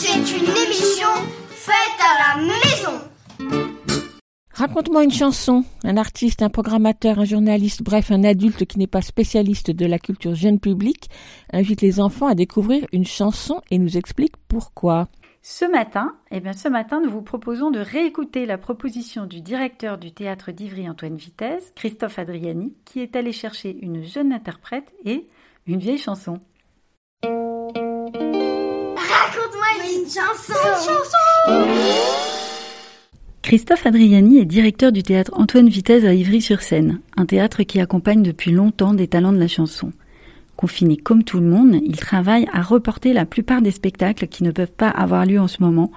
C'est 0.00 0.36
une 0.36 0.50
émission 0.66 1.12
faite 1.48 2.00
à 2.00 2.12
la 2.18 2.42
maison. 2.42 3.11
Raconte-moi 4.54 5.04
une 5.04 5.10
chanson. 5.10 5.64
Un 5.82 5.96
artiste, 5.96 6.42
un 6.42 6.50
programmateur, 6.50 7.18
un 7.18 7.24
journaliste, 7.24 7.82
bref, 7.82 8.10
un 8.10 8.22
adulte 8.22 8.66
qui 8.66 8.78
n'est 8.78 8.86
pas 8.86 9.00
spécialiste 9.00 9.70
de 9.70 9.86
la 9.86 9.98
culture 9.98 10.34
jeune 10.34 10.60
public 10.60 11.08
invite 11.52 11.80
les 11.80 12.00
enfants 12.00 12.26
à 12.26 12.34
découvrir 12.34 12.86
une 12.92 13.06
chanson 13.06 13.62
et 13.70 13.78
nous 13.78 13.96
explique 13.96 14.36
pourquoi. 14.48 15.08
Ce 15.40 15.64
matin, 15.64 16.16
eh 16.30 16.40
bien, 16.40 16.52
ce 16.52 16.68
matin, 16.68 17.00
nous 17.00 17.10
vous 17.10 17.22
proposons 17.22 17.70
de 17.70 17.80
réécouter 17.80 18.44
la 18.46 18.58
proposition 18.58 19.24
du 19.26 19.40
directeur 19.40 19.98
du 19.98 20.12
théâtre 20.12 20.52
d'Ivry, 20.52 20.88
Antoine 20.88 21.16
Vitesse, 21.16 21.72
Christophe 21.74 22.18
Adriani, 22.18 22.74
qui 22.84 23.00
est 23.00 23.16
allé 23.16 23.32
chercher 23.32 23.76
une 23.80 24.04
jeune 24.04 24.32
interprète 24.32 24.92
et 25.04 25.26
une 25.66 25.80
vieille 25.80 25.98
chanson. 25.98 26.38
Raconte-moi 27.24 29.66
une 29.96 30.04
chanson. 30.04 30.52
Une 31.48 31.54
chanson. 31.56 32.31
Christophe 33.42 33.86
Adriani 33.86 34.38
est 34.38 34.44
directeur 34.44 34.92
du 34.92 35.02
théâtre 35.02 35.32
Antoine 35.34 35.68
Vitesse 35.68 36.04
à 36.04 36.14
Ivry-sur-Seine, 36.14 37.00
un 37.16 37.26
théâtre 37.26 37.64
qui 37.64 37.80
accompagne 37.80 38.22
depuis 38.22 38.52
longtemps 38.52 38.94
des 38.94 39.08
talents 39.08 39.32
de 39.32 39.38
la 39.38 39.48
chanson. 39.48 39.90
Confiné 40.56 40.96
comme 40.96 41.24
tout 41.24 41.40
le 41.40 41.46
monde, 41.46 41.80
il 41.84 41.96
travaille 41.96 42.46
à 42.52 42.62
reporter 42.62 43.12
la 43.12 43.26
plupart 43.26 43.60
des 43.60 43.72
spectacles 43.72 44.28
qui 44.28 44.44
ne 44.44 44.52
peuvent 44.52 44.70
pas 44.70 44.88
avoir 44.88 45.26
lieu 45.26 45.40
en 45.40 45.48
ce 45.48 45.60
moment 45.60 45.90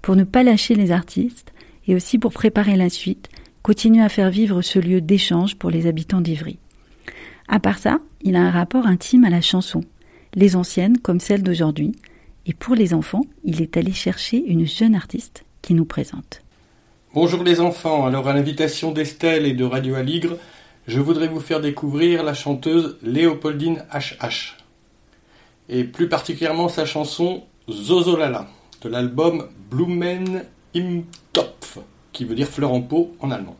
pour 0.00 0.16
ne 0.16 0.24
pas 0.24 0.42
lâcher 0.42 0.74
les 0.74 0.90
artistes 0.90 1.52
et 1.86 1.94
aussi 1.94 2.18
pour 2.18 2.32
préparer 2.32 2.76
la 2.76 2.88
suite, 2.88 3.28
continuer 3.62 4.02
à 4.02 4.08
faire 4.08 4.30
vivre 4.30 4.62
ce 4.62 4.78
lieu 4.78 5.02
d'échange 5.02 5.56
pour 5.56 5.70
les 5.70 5.86
habitants 5.86 6.22
d'Ivry. 6.22 6.58
À 7.46 7.60
part 7.60 7.78
ça, 7.78 7.98
il 8.22 8.36
a 8.36 8.40
un 8.40 8.50
rapport 8.50 8.86
intime 8.86 9.24
à 9.24 9.30
la 9.30 9.42
chanson, 9.42 9.82
les 10.34 10.56
anciennes 10.56 10.96
comme 10.96 11.20
celles 11.20 11.42
d'aujourd'hui, 11.42 11.92
et 12.46 12.54
pour 12.54 12.74
les 12.74 12.94
enfants, 12.94 13.26
il 13.44 13.60
est 13.60 13.76
allé 13.76 13.92
chercher 13.92 14.38
une 14.38 14.66
jeune 14.66 14.94
artiste 14.94 15.44
qui 15.60 15.74
nous 15.74 15.84
présente. 15.84 16.45
Bonjour 17.16 17.42
les 17.44 17.60
enfants, 17.60 18.04
alors 18.04 18.28
à 18.28 18.34
l'invitation 18.34 18.92
d'Estelle 18.92 19.46
et 19.46 19.54
de 19.54 19.64
Radio 19.64 19.94
Aligre, 19.94 20.36
je 20.86 21.00
voudrais 21.00 21.28
vous 21.28 21.40
faire 21.40 21.62
découvrir 21.62 22.22
la 22.22 22.34
chanteuse 22.34 22.98
Léopoldine 23.02 23.86
HH. 23.90 24.58
Et 25.70 25.84
plus 25.84 26.10
particulièrement 26.10 26.68
sa 26.68 26.84
chanson 26.84 27.44
Zozolala, 27.70 28.48
de 28.82 28.90
l'album 28.90 29.48
Blumen 29.70 30.44
im 30.76 31.04
Topf, 31.32 31.78
qui 32.12 32.26
veut 32.26 32.34
dire 32.34 32.48
fleur 32.48 32.70
en 32.70 32.82
pot 32.82 33.16
en 33.20 33.30
allemand. 33.30 33.56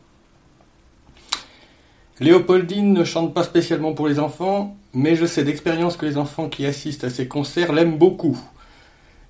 Léopoldine 2.19 2.93
ne 2.93 3.03
chante 3.03 3.33
pas 3.33 3.41
spécialement 3.41 3.93
pour 3.93 4.07
les 4.07 4.19
enfants, 4.19 4.77
mais 4.93 5.15
je 5.15 5.25
sais 5.25 5.43
d'expérience 5.43 5.97
que 5.97 6.05
les 6.05 6.17
enfants 6.17 6.47
qui 6.47 6.67
assistent 6.67 7.05
à 7.05 7.09
ses 7.09 7.27
concerts 7.27 7.73
l'aiment 7.73 7.97
beaucoup, 7.97 8.37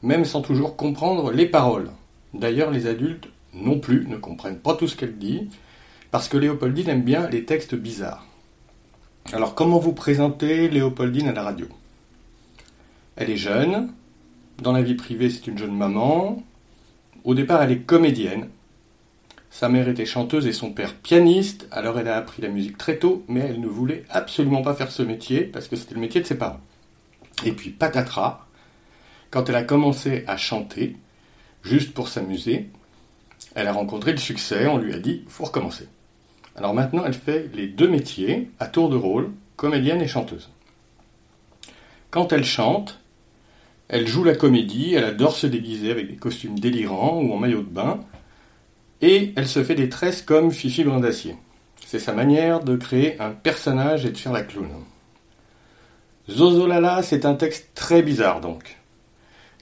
même 0.03 0.25
sans 0.25 0.41
toujours 0.41 0.75
comprendre 0.75 1.31
les 1.31 1.45
paroles. 1.45 1.91
D'ailleurs, 2.33 2.71
les 2.71 2.87
adultes 2.87 3.29
non 3.61 3.79
plus 3.79 4.07
ne 4.07 4.17
comprennent 4.17 4.59
pas 4.59 4.75
tout 4.75 4.87
ce 4.87 4.95
qu'elle 4.95 5.17
dit, 5.17 5.49
parce 6.11 6.29
que 6.29 6.37
Léopoldine 6.37 6.89
aime 6.89 7.03
bien 7.03 7.29
les 7.29 7.45
textes 7.45 7.75
bizarres. 7.75 8.25
Alors 9.33 9.55
comment 9.55 9.79
vous 9.79 9.93
présenter 9.93 10.69
Léopoldine 10.69 11.27
à 11.27 11.33
la 11.33 11.43
radio? 11.43 11.67
Elle 13.15 13.29
est 13.29 13.37
jeune, 13.37 13.91
dans 14.61 14.71
la 14.71 14.81
vie 14.81 14.95
privée 14.95 15.29
c'est 15.29 15.47
une 15.47 15.57
jeune 15.57 15.75
maman, 15.75 16.43
au 17.23 17.33
départ 17.33 17.61
elle 17.61 17.71
est 17.71 17.81
comédienne, 17.81 18.49
sa 19.49 19.69
mère 19.69 19.89
était 19.89 20.05
chanteuse 20.05 20.45
et 20.45 20.53
son 20.53 20.71
père 20.71 20.93
pianiste, 20.95 21.67
alors 21.71 21.97
elle 21.97 22.07
a 22.07 22.17
appris 22.17 22.41
la 22.41 22.49
musique 22.49 22.77
très 22.77 22.99
tôt, 22.99 23.23
mais 23.27 23.39
elle 23.39 23.59
ne 23.59 23.67
voulait 23.67 24.05
absolument 24.09 24.61
pas 24.61 24.75
faire 24.75 24.91
ce 24.91 25.01
métier, 25.01 25.41
parce 25.41 25.67
que 25.67 25.75
c'était 25.75 25.95
le 25.95 26.01
métier 26.01 26.21
de 26.21 26.27
ses 26.27 26.37
parents. 26.37 26.59
Et 27.43 27.51
puis 27.53 27.71
patatras, 27.71 28.45
quand 29.31 29.49
elle 29.49 29.55
a 29.55 29.63
commencé 29.63 30.23
à 30.27 30.37
chanter, 30.37 30.95
juste 31.63 31.93
pour 31.93 32.07
s'amuser, 32.07 32.69
elle 33.57 33.67
a 33.67 33.73
rencontré 33.73 34.11
le 34.11 34.19
succès, 34.19 34.67
on 34.67 34.77
lui 34.77 34.93
a 34.93 34.99
dit, 34.99 35.23
faut 35.27 35.45
recommencer. 35.45 35.87
Alors 36.55 36.75
maintenant, 36.75 37.03
elle 37.05 37.15
fait 37.15 37.49
les 37.55 37.65
deux 37.65 37.87
métiers 37.87 38.51
à 38.59 38.67
tour 38.67 38.87
de 38.87 38.95
rôle, 38.95 39.31
comédienne 39.55 39.99
et 39.99 40.07
chanteuse. 40.07 40.51
Quand 42.11 42.31
elle 42.31 42.45
chante, 42.45 42.99
elle 43.87 44.05
joue 44.05 44.23
la 44.23 44.35
comédie, 44.35 44.93
elle 44.93 45.05
adore 45.05 45.35
se 45.35 45.47
déguiser 45.47 45.89
avec 45.89 46.07
des 46.07 46.17
costumes 46.17 46.59
délirants 46.59 47.19
ou 47.19 47.33
en 47.33 47.37
maillot 47.37 47.63
de 47.63 47.69
bain, 47.69 48.01
et 49.01 49.33
elle 49.35 49.47
se 49.47 49.63
fait 49.63 49.73
des 49.73 49.89
tresses 49.89 50.21
comme 50.21 50.51
Fifi 50.51 50.83
Brindacier. 50.83 51.35
C'est 51.83 51.97
sa 51.97 52.13
manière 52.13 52.59
de 52.59 52.75
créer 52.75 53.19
un 53.19 53.31
personnage 53.31 54.05
et 54.05 54.11
de 54.11 54.17
faire 54.17 54.33
la 54.33 54.43
clown. 54.43 54.69
Zozolala, 56.29 57.01
c'est 57.01 57.25
un 57.25 57.33
texte 57.33 57.69
très 57.73 58.03
bizarre 58.03 58.39
donc. 58.39 58.77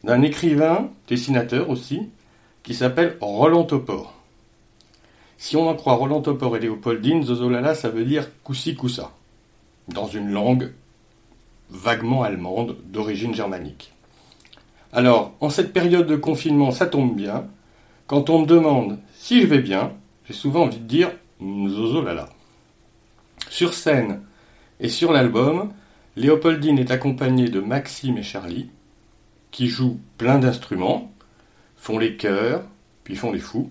D'un 0.04 0.22
écrivain, 0.22 0.90
dessinateur 1.08 1.70
aussi, 1.70 2.10
qui 2.66 2.74
s'appelle 2.74 3.16
Roland 3.22 3.64
Topor. 3.64 4.14
Si 5.38 5.56
on 5.56 5.70
en 5.70 5.76
croit 5.76 5.94
Roland 5.94 6.22
Topor 6.22 6.58
et 6.58 6.60
Léopoldine, 6.60 7.24
Zozolala, 7.24 7.76
ça 7.76 7.90
veut 7.90 8.06
dire 8.06 8.28
coussi 8.44 8.76
coussa, 8.76 9.12
dans 9.88 10.08
une 10.08 10.32
langue 10.32 10.74
vaguement 11.70 12.24
allemande 12.24 12.78
d'origine 12.86 13.36
germanique. 13.36 13.94
Alors, 14.92 15.34
en 15.42 15.50
cette 15.50 15.74
période 15.74 16.08
de 16.08 16.16
confinement, 16.16 16.72
ça 16.72 16.88
tombe 16.88 17.16
bien. 17.16 17.48
Quand 18.08 18.30
on 18.30 18.40
me 18.40 18.46
demande 18.46 19.00
si 19.16 19.42
je 19.42 19.48
vais 19.48 19.60
bien, 19.60 19.92
j'ai 20.26 20.34
souvent 20.34 20.64
envie 20.64 20.80
de 20.80 20.88
dire 20.88 21.12
Zozolala. 21.42 22.30
Sur 23.50 23.76
scène 23.76 24.22
et 24.80 24.90
sur 24.90 25.12
l'album, 25.12 25.72
Léopoldine 26.16 26.80
est 26.80 26.92
accompagnée 26.92 27.50
de 27.50 27.60
Maxime 27.60 28.18
et 28.18 28.24
Charlie, 28.24 28.70
qui 29.52 29.68
jouent 29.68 30.00
plein 30.18 30.40
d'instruments, 30.40 31.12
font 31.86 32.00
les 32.00 32.18
chœurs, 32.18 32.64
puis 33.04 33.16
font 33.16 33.32
les 33.32 33.40
fous. 33.40 33.70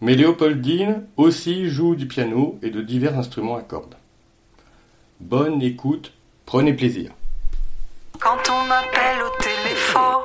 Mais 0.00 0.16
Léopoldine 0.16 1.06
aussi 1.16 1.70
joue 1.70 1.94
du 1.94 2.08
piano 2.08 2.58
et 2.62 2.70
de 2.70 2.80
divers 2.80 3.16
instruments 3.16 3.56
à 3.56 3.62
cordes. 3.62 3.94
Bonne 5.20 5.62
écoute, 5.62 6.12
prenez 6.46 6.72
plaisir. 6.74 7.12
Quand 8.18 8.42
on 8.50 8.66
m'appelle 8.66 9.22
au 9.22 9.30
téléphone 9.40 10.24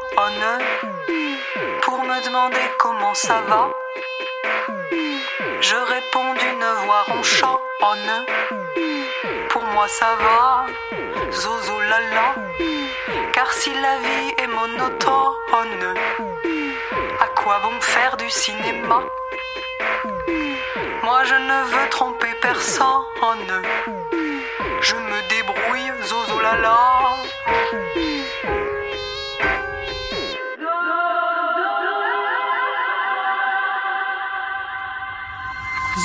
pour 1.83 1.99
me 1.99 2.25
demander 2.25 2.65
comment 2.79 3.13
ça 3.13 3.41
va, 3.47 3.69
je 5.61 5.75
réponds 5.75 6.33
d'une 6.33 6.65
voix 6.85 7.03
ronchonne. 7.03 8.25
Pour 9.49 9.63
moi 9.65 9.87
ça 9.87 10.15
va, 10.19 10.65
zozo 11.31 11.79
lala. 11.79 12.33
Car 13.33 13.51
si 13.53 13.69
la 13.69 13.99
vie 13.99 14.33
est 14.43 14.47
monotone, 14.47 15.95
à 17.21 17.27
quoi 17.35 17.59
bon 17.63 17.79
faire 17.79 18.17
du 18.17 18.29
cinéma? 18.29 18.99
Moi 21.03 21.23
je 21.25 21.35
ne 21.35 21.63
veux 21.71 21.89
tromper 21.89 22.33
personne. 22.41 23.51
Je 24.81 24.95
me 24.95 25.19
débrouille, 25.29 25.91
zozo 26.09 26.39
lala. 26.41 26.77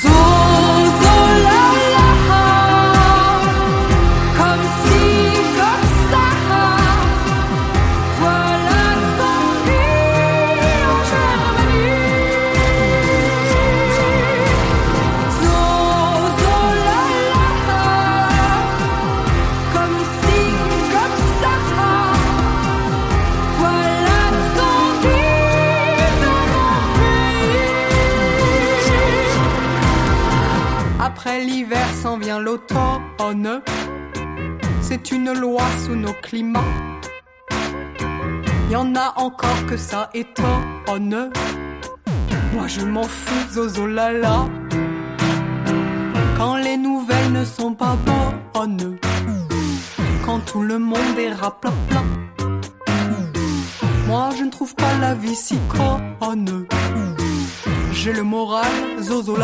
Zozo 0.03 0.26
Après 31.27 31.45
l'hiver 31.45 31.89
s'en 32.01 32.19
vient 32.19 32.39
l'automne. 32.39 33.61
C'est 34.81 35.11
une 35.11 35.33
loi 35.33 35.65
sous 35.85 35.97
nos 35.97 36.13
climats. 36.23 36.73
Y 38.71 38.77
en 38.77 38.95
a 38.95 39.13
encore 39.17 39.67
que 39.69 39.77
ça 39.77 40.09
étonne. 40.15 41.33
Moi 42.53 42.69
je 42.69 42.83
m'en 42.83 43.03
fous, 43.03 43.53
zozo 43.53 43.89
lala. 43.89 44.47
Quand 46.39 46.59
les 46.59 46.77
nouvelles 46.77 47.33
ne 47.33 47.45
sont 47.45 47.75
pas 47.75 47.97
bonnes. 48.55 48.97
Quand 50.25 50.39
tout 50.47 50.63
le 50.63 50.79
monde 50.79 51.19
est 51.19 51.33
raplapla. 51.33 52.05
Moi 54.07 54.29
je 54.39 54.45
ne 54.45 54.51
trouve 54.51 54.77
pas 54.77 54.97
la 55.01 55.15
vie 55.15 55.35
si 55.35 55.59
conne. 55.69 56.69
J'ai 57.91 58.13
le 58.13 58.23
moral, 58.23 58.71
zozo. 59.01 59.35
Zozo 59.35 59.37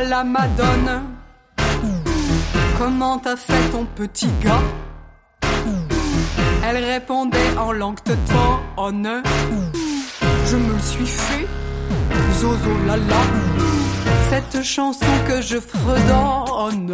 la 0.00 0.24
Madone. 0.24 1.02
Comment 2.78 3.18
t'as 3.18 3.36
fait 3.36 3.70
ton 3.70 3.86
petit 3.94 4.28
gars? 4.42 4.62
Elle 6.68 6.84
répondait 6.84 7.56
en 7.58 7.72
langue 7.72 8.02
teutonne 8.02 9.22
Je 10.46 10.56
me 10.56 10.78
suis 10.80 11.06
fait. 11.06 11.46
Zozo 12.38 12.70
lala 12.86 13.22
Cette 14.30 14.62
chanson 14.62 15.06
que 15.26 15.40
je 15.40 15.58
fredonne 15.58 16.92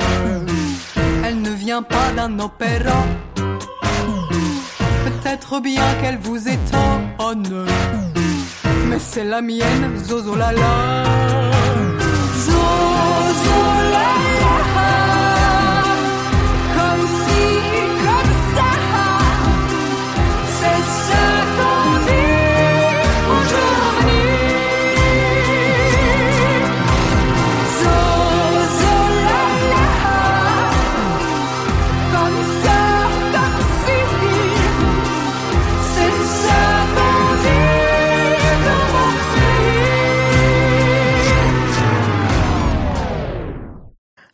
Elle 1.25 1.41
ne 1.41 1.51
vient 1.51 1.83
pas 1.83 2.13
d'un 2.15 2.39
opéra. 2.39 3.05
Peut-être 5.05 5.61
bien 5.61 5.83
qu'elle 6.01 6.19
vous 6.19 6.49
étonne 6.49 7.67
Mais 8.89 8.99
c'est 8.99 9.25
la 9.25 9.41
mienne 9.41 9.99
Zozo 9.99 10.23
Zozo 10.23 10.37
lala 10.37 11.42
Comme 16.77 17.07
si, 17.25 17.45
comme 18.05 18.33
ça 18.55 18.71
C'est 20.59 20.85
ce 21.07 21.42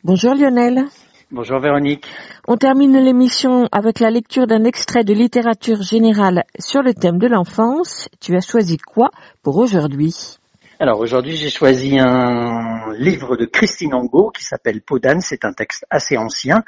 Bonjour 0.08 0.34
Lionel. 0.34 0.86
Bonjour 1.30 1.60
Véronique. 1.60 2.06
On 2.46 2.56
termine 2.56 2.96
l'émission 2.96 3.68
avec 3.70 4.00
la 4.00 4.10
lecture 4.10 4.46
d'un 4.46 4.64
extrait 4.64 5.04
de 5.04 5.12
littérature 5.12 5.82
générale 5.82 6.44
sur 6.58 6.80
le 6.80 6.94
thème 6.94 7.18
de 7.18 7.26
l'enfance. 7.26 8.08
Tu 8.18 8.34
as 8.34 8.40
choisi 8.40 8.78
quoi 8.78 9.10
pour 9.42 9.58
aujourd'hui? 9.58 10.38
Alors 10.80 11.00
aujourd'hui 11.00 11.36
j'ai 11.36 11.50
choisi 11.50 11.98
un 12.00 12.90
livre 12.94 13.36
de 13.36 13.44
Christine 13.44 13.92
Angot 13.92 14.30
qui 14.30 14.44
s'appelle 14.44 14.80
Podane. 14.80 15.20
C'est 15.20 15.44
un 15.44 15.52
texte 15.52 15.84
assez 15.90 16.16
ancien. 16.16 16.64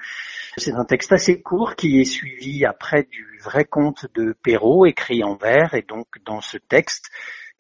C'est 0.59 0.75
un 0.75 0.85
texte 0.85 1.13
assez 1.13 1.41
court 1.41 1.77
qui 1.77 1.99
est 1.99 2.05
suivi 2.05 2.67
après 2.67 3.05
du 3.11 3.41
vrai 3.43 3.65
conte 3.65 4.05
de 4.15 4.35
Perrault 4.43 4.85
écrit 4.85 5.25
en 5.25 5.37
vers 5.37 5.73
et 5.73 5.87
donc 5.89 6.09
dans 6.27 6.43
ce 6.43 6.59
texte 6.59 7.11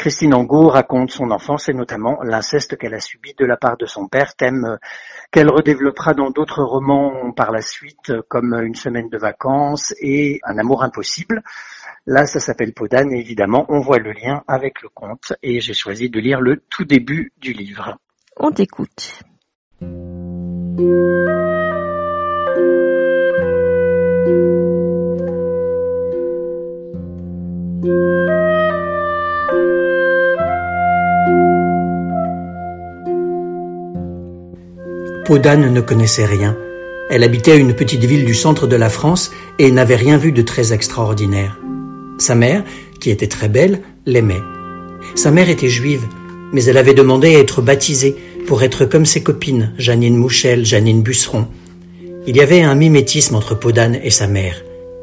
Christine 0.00 0.32
Angot 0.32 0.68
raconte 0.68 1.10
son 1.10 1.30
enfance 1.30 1.68
et 1.68 1.74
notamment 1.74 2.22
l'inceste 2.22 2.78
qu'elle 2.78 2.94
a 2.94 3.00
subi 3.00 3.34
de 3.34 3.44
la 3.44 3.58
part 3.58 3.76
de 3.76 3.84
son 3.84 4.08
père, 4.08 4.34
thème 4.34 4.64
euh, 4.64 4.76
qu'elle 5.30 5.50
redéveloppera 5.50 6.14
dans 6.14 6.30
d'autres 6.30 6.62
romans 6.62 7.32
par 7.32 7.52
la 7.52 7.60
suite, 7.60 8.08
euh, 8.08 8.22
comme 8.26 8.58
Une 8.64 8.74
semaine 8.74 9.10
de 9.10 9.18
vacances 9.18 9.92
et 10.00 10.40
Un 10.42 10.56
amour 10.56 10.82
impossible. 10.84 11.42
Là, 12.06 12.24
ça 12.24 12.40
s'appelle 12.40 12.72
Podane 12.72 13.12
et 13.12 13.18
évidemment, 13.18 13.66
on 13.68 13.80
voit 13.80 13.98
le 13.98 14.12
lien 14.12 14.42
avec 14.48 14.80
le 14.80 14.88
conte 14.88 15.34
et 15.42 15.60
j'ai 15.60 15.74
choisi 15.74 16.08
de 16.08 16.18
lire 16.18 16.40
le 16.40 16.62
tout 16.70 16.86
début 16.86 17.34
du 17.36 17.52
livre. 17.52 17.98
On 18.38 18.52
t'écoute. 18.52 19.20
Podane 35.30 35.72
ne 35.72 35.80
connaissait 35.80 36.26
rien. 36.26 36.56
Elle 37.08 37.22
habitait 37.22 37.56
une 37.56 37.74
petite 37.74 38.02
ville 38.02 38.24
du 38.24 38.34
centre 38.34 38.66
de 38.66 38.74
la 38.74 38.88
France 38.88 39.30
et 39.60 39.70
n'avait 39.70 39.94
rien 39.94 40.16
vu 40.16 40.32
de 40.32 40.42
très 40.42 40.72
extraordinaire. 40.72 41.56
Sa 42.18 42.34
mère, 42.34 42.64
qui 42.98 43.10
était 43.10 43.28
très 43.28 43.48
belle, 43.48 43.80
l'aimait. 44.06 44.42
Sa 45.14 45.30
mère 45.30 45.48
était 45.48 45.68
juive, 45.68 46.02
mais 46.52 46.64
elle 46.64 46.78
avait 46.78 46.94
demandé 46.94 47.36
à 47.36 47.38
être 47.38 47.62
baptisée 47.62 48.16
pour 48.48 48.64
être 48.64 48.86
comme 48.86 49.06
ses 49.06 49.22
copines, 49.22 49.72
Janine 49.78 50.16
Mouchel, 50.16 50.66
Janine 50.66 51.04
Busseron. 51.04 51.46
Il 52.26 52.36
y 52.36 52.40
avait 52.40 52.62
un 52.62 52.74
mimétisme 52.74 53.36
entre 53.36 53.54
Podane 53.54 54.00
et 54.02 54.10
sa 54.10 54.26
mère. 54.26 54.60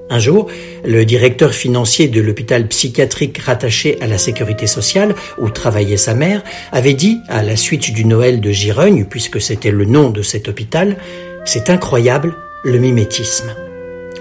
Un 0.09 0.19
jour, 0.19 0.47
le 0.85 1.03
directeur 1.03 1.53
financier 1.53 2.07
de 2.07 2.21
l'hôpital 2.21 2.67
psychiatrique 2.67 3.39
rattaché 3.39 3.97
à 3.99 4.07
la 4.07 4.17
sécurité 4.17 4.65
sociale, 4.65 5.15
où 5.37 5.49
travaillait 5.49 5.97
sa 5.97 6.13
mère, 6.13 6.43
avait 6.71 6.93
dit, 6.93 7.19
à 7.27 7.43
la 7.43 7.57
suite 7.57 7.93
du 7.93 8.05
Noël 8.05 8.39
de 8.39 8.51
Girogne, 8.51 9.05
puisque 9.09 9.41
c'était 9.41 9.71
le 9.71 9.83
nom 9.83 10.09
de 10.09 10.21
cet 10.21 10.47
hôpital, 10.47 10.95
c'est 11.43 11.69
incroyable, 11.69 12.35
le 12.63 12.79
mimétisme. 12.79 13.53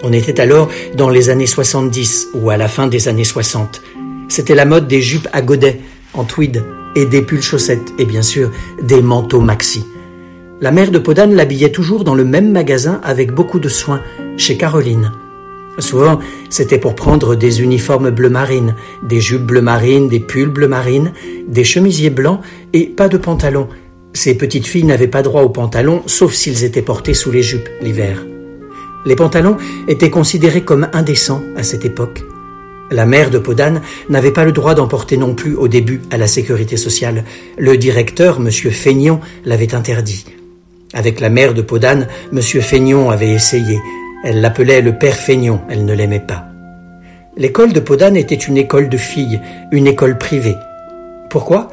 On 0.02 0.12
était 0.12 0.40
alors 0.40 0.68
dans 0.96 1.08
les 1.08 1.30
années 1.30 1.46
70 1.46 2.28
ou 2.34 2.50
à 2.50 2.56
la 2.56 2.68
fin 2.68 2.88
des 2.88 3.06
années 3.06 3.24
60. 3.24 3.80
C'était 4.28 4.56
la 4.56 4.64
mode 4.64 4.88
des 4.88 5.00
jupes 5.00 5.28
à 5.32 5.40
godets, 5.40 5.78
en 6.14 6.24
tweed, 6.24 6.64
et 6.96 7.06
des 7.06 7.22
pulls 7.22 7.42
chaussettes, 7.42 7.92
et 7.98 8.04
bien 8.06 8.22
sûr 8.22 8.50
des 8.82 9.02
manteaux 9.02 9.40
maxi. 9.40 9.84
La 10.60 10.72
mère 10.72 10.90
de 10.90 10.98
Podane 10.98 11.34
l'habillait 11.34 11.70
toujours 11.70 12.02
dans 12.02 12.14
le 12.14 12.24
même 12.24 12.50
magasin 12.50 13.00
avec 13.04 13.32
beaucoup 13.32 13.60
de 13.60 13.68
soin, 13.68 14.00
chez 14.36 14.56
Caroline. 14.56 15.12
Souvent, 15.78 16.18
c'était 16.48 16.78
pour 16.78 16.94
prendre 16.94 17.34
des 17.34 17.62
uniformes 17.62 18.10
bleu 18.10 18.30
marine, 18.30 18.74
des 19.02 19.20
jupes 19.20 19.44
bleu 19.44 19.60
marine, 19.60 20.08
des 20.08 20.20
pulls 20.20 20.48
bleu 20.48 20.68
marine, 20.68 21.12
des 21.46 21.64
chemisiers 21.64 22.10
blancs 22.10 22.40
et 22.72 22.84
pas 22.86 23.08
de 23.08 23.18
pantalons. 23.18 23.68
Ces 24.14 24.36
petites 24.36 24.66
filles 24.66 24.84
n'avaient 24.84 25.08
pas 25.08 25.22
droit 25.22 25.42
aux 25.42 25.50
pantalons, 25.50 26.02
sauf 26.06 26.32
s'ils 26.32 26.64
étaient 26.64 26.80
portés 26.80 27.12
sous 27.12 27.30
les 27.30 27.42
jupes 27.42 27.68
l'hiver. 27.82 28.24
Les 29.04 29.16
pantalons 29.16 29.56
étaient 29.86 30.10
considérés 30.10 30.62
comme 30.62 30.88
indécents 30.92 31.42
à 31.56 31.62
cette 31.62 31.84
époque. 31.84 32.24
La 32.90 33.04
mère 33.04 33.30
de 33.30 33.38
Podane 33.38 33.82
n'avait 34.08 34.32
pas 34.32 34.44
le 34.44 34.52
droit 34.52 34.74
d'en 34.74 34.88
porter 34.88 35.16
non 35.16 35.34
plus 35.34 35.54
au 35.54 35.68
début 35.68 36.00
à 36.10 36.16
la 36.16 36.26
sécurité 36.26 36.76
sociale. 36.76 37.24
Le 37.58 37.76
directeur, 37.76 38.38
M. 38.38 38.50
Feignon, 38.50 39.20
l'avait 39.44 39.74
interdit. 39.74 40.24
Avec 40.94 41.20
la 41.20 41.28
mère 41.28 41.52
de 41.52 41.62
Podane, 41.62 42.06
M. 42.32 42.40
Feignon 42.40 43.10
avait 43.10 43.32
essayé. 43.32 43.80
Elle 44.28 44.40
l'appelait 44.40 44.82
le 44.82 44.92
père 44.92 45.14
Feignon, 45.14 45.60
elle 45.70 45.84
ne 45.84 45.94
l'aimait 45.94 46.18
pas. 46.18 46.46
L'école 47.36 47.72
de 47.72 47.78
Podane 47.78 48.16
était 48.16 48.34
une 48.34 48.56
école 48.56 48.88
de 48.88 48.96
filles, 48.96 49.40
une 49.70 49.86
école 49.86 50.18
privée. 50.18 50.56
Pourquoi? 51.30 51.68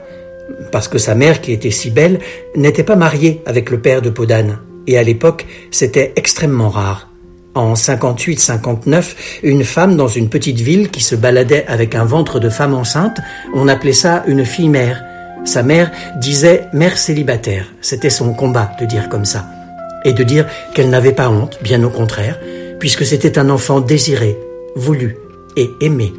Parce 0.71 0.87
que 0.87 0.99
sa 0.99 1.15
mère, 1.15 1.41
qui 1.41 1.51
était 1.51 1.71
si 1.71 1.89
belle, 1.89 2.19
n'était 2.55 2.83
pas 2.83 2.95
mariée 2.95 3.41
avec 3.47 3.71
le 3.71 3.79
père 3.79 4.03
de 4.03 4.11
Podane. 4.11 4.59
Et 4.85 4.99
à 4.99 5.03
l'époque, 5.03 5.47
c'était 5.71 6.13
extrêmement 6.15 6.69
rare. 6.69 7.09
En 7.55 7.73
58-59, 7.73 9.15
une 9.41 9.63
femme 9.63 9.95
dans 9.95 10.07
une 10.07 10.29
petite 10.29 10.59
ville 10.59 10.91
qui 10.91 11.01
se 11.01 11.15
baladait 11.15 11.65
avec 11.67 11.95
un 11.95 12.05
ventre 12.05 12.39
de 12.39 12.49
femme 12.49 12.75
enceinte, 12.75 13.19
on 13.55 13.67
appelait 13.67 13.93
ça 13.93 14.23
une 14.27 14.45
fille-mère. 14.45 15.03
Sa 15.43 15.63
mère 15.63 15.89
disait 16.17 16.65
mère 16.71 16.99
célibataire. 16.99 17.73
C'était 17.81 18.11
son 18.11 18.35
combat 18.35 18.69
de 18.79 18.85
dire 18.85 19.09
comme 19.09 19.25
ça. 19.25 19.43
Et 20.05 20.13
de 20.13 20.23
dire 20.23 20.45
qu'elle 20.73 20.89
n'avait 20.89 21.13
pas 21.13 21.29
honte, 21.29 21.59
bien 21.61 21.83
au 21.83 21.89
contraire, 21.89 22.39
puisque 22.79 23.05
c'était 23.05 23.39
un 23.39 23.49
enfant 23.49 23.79
désiré, 23.79 24.37
voulu 24.75 25.17
et 25.55 25.69
aimé. 25.81 26.13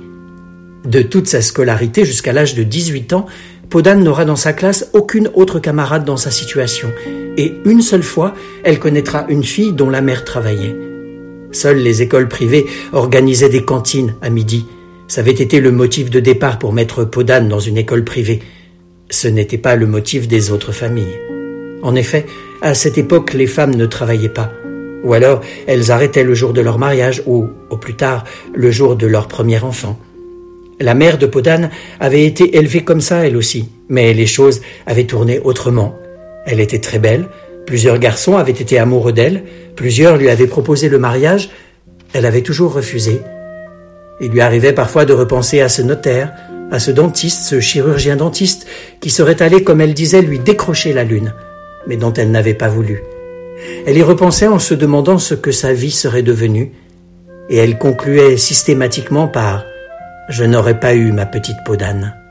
De 0.84 1.02
toute 1.02 1.26
sa 1.26 1.42
scolarité 1.42 2.04
jusqu'à 2.04 2.32
l'âge 2.32 2.54
de 2.54 2.62
18 2.62 3.12
ans, 3.14 3.26
Podane 3.70 4.04
n'aura 4.04 4.24
dans 4.24 4.36
sa 4.36 4.52
classe 4.52 4.88
aucune 4.92 5.30
autre 5.34 5.58
camarade 5.58 6.04
dans 6.04 6.16
sa 6.16 6.30
situation. 6.30 6.92
Et 7.36 7.54
une 7.64 7.82
seule 7.82 8.02
fois, 8.02 8.34
elle 8.62 8.78
connaîtra 8.78 9.26
une 9.28 9.44
fille 9.44 9.72
dont 9.72 9.90
la 9.90 10.00
mère 10.00 10.24
travaillait. 10.24 10.76
Seules 11.52 11.78
les 11.78 12.02
écoles 12.02 12.28
privées 12.28 12.66
organisaient 12.92 13.48
des 13.48 13.64
cantines 13.64 14.14
à 14.22 14.30
midi. 14.30 14.66
Ça 15.08 15.20
avait 15.20 15.32
été 15.32 15.60
le 15.60 15.72
motif 15.72 16.10
de 16.10 16.20
départ 16.20 16.58
pour 16.58 16.72
mettre 16.72 17.04
Podane 17.04 17.48
dans 17.48 17.60
une 17.60 17.78
école 17.78 18.04
privée. 18.04 18.40
Ce 19.10 19.28
n'était 19.28 19.58
pas 19.58 19.76
le 19.76 19.86
motif 19.86 20.28
des 20.28 20.50
autres 20.50 20.72
familles. 20.72 21.33
En 21.84 21.94
effet, 21.94 22.24
à 22.62 22.72
cette 22.72 22.96
époque, 22.96 23.34
les 23.34 23.46
femmes 23.46 23.74
ne 23.74 23.84
travaillaient 23.84 24.30
pas. 24.30 24.50
Ou 25.04 25.12
alors, 25.12 25.42
elles 25.66 25.92
arrêtaient 25.92 26.24
le 26.24 26.32
jour 26.32 26.54
de 26.54 26.62
leur 26.62 26.78
mariage 26.78 27.22
ou, 27.26 27.50
au 27.68 27.76
plus 27.76 27.94
tard, 27.94 28.24
le 28.54 28.70
jour 28.70 28.96
de 28.96 29.06
leur 29.06 29.28
premier 29.28 29.58
enfant. 29.62 29.98
La 30.80 30.94
mère 30.94 31.18
de 31.18 31.26
Podane 31.26 31.68
avait 32.00 32.24
été 32.24 32.56
élevée 32.56 32.84
comme 32.84 33.02
ça, 33.02 33.26
elle 33.26 33.36
aussi, 33.36 33.68
mais 33.90 34.14
les 34.14 34.26
choses 34.26 34.62
avaient 34.86 35.04
tourné 35.04 35.40
autrement. 35.44 35.94
Elle 36.46 36.58
était 36.58 36.80
très 36.80 36.98
belle, 36.98 37.26
plusieurs 37.66 37.98
garçons 37.98 38.38
avaient 38.38 38.52
été 38.52 38.78
amoureux 38.78 39.12
d'elle, 39.12 39.44
plusieurs 39.76 40.16
lui 40.16 40.30
avaient 40.30 40.46
proposé 40.46 40.88
le 40.88 40.98
mariage, 40.98 41.50
elle 42.14 42.24
avait 42.24 42.40
toujours 42.40 42.72
refusé. 42.72 43.20
Il 44.22 44.30
lui 44.30 44.40
arrivait 44.40 44.72
parfois 44.72 45.04
de 45.04 45.12
repenser 45.12 45.60
à 45.60 45.68
ce 45.68 45.82
notaire, 45.82 46.32
à 46.70 46.78
ce 46.78 46.90
dentiste, 46.90 47.42
ce 47.42 47.60
chirurgien 47.60 48.16
dentiste, 48.16 48.66
qui 49.02 49.10
serait 49.10 49.42
allé, 49.42 49.62
comme 49.62 49.82
elle 49.82 49.92
disait, 49.92 50.22
lui 50.22 50.38
décrocher 50.38 50.94
la 50.94 51.04
lune, 51.04 51.34
mais 51.86 51.96
dont 51.96 52.12
elle 52.12 52.30
n'avait 52.30 52.54
pas 52.54 52.68
voulu. 52.68 53.02
Elle 53.86 53.96
y 53.96 54.02
repensait 54.02 54.46
en 54.46 54.58
se 54.58 54.74
demandant 54.74 55.18
ce 55.18 55.34
que 55.34 55.52
sa 55.52 55.72
vie 55.72 55.90
serait 55.90 56.22
devenue, 56.22 56.72
et 57.48 57.56
elle 57.56 57.78
concluait 57.78 58.36
systématiquement 58.36 59.28
par⁇ 59.28 59.60
Je 60.28 60.44
n'aurais 60.44 60.80
pas 60.80 60.94
eu 60.94 61.12
ma 61.12 61.26
petite 61.26 61.58
peau 61.64 61.76
d'âne⁇ 61.76 62.14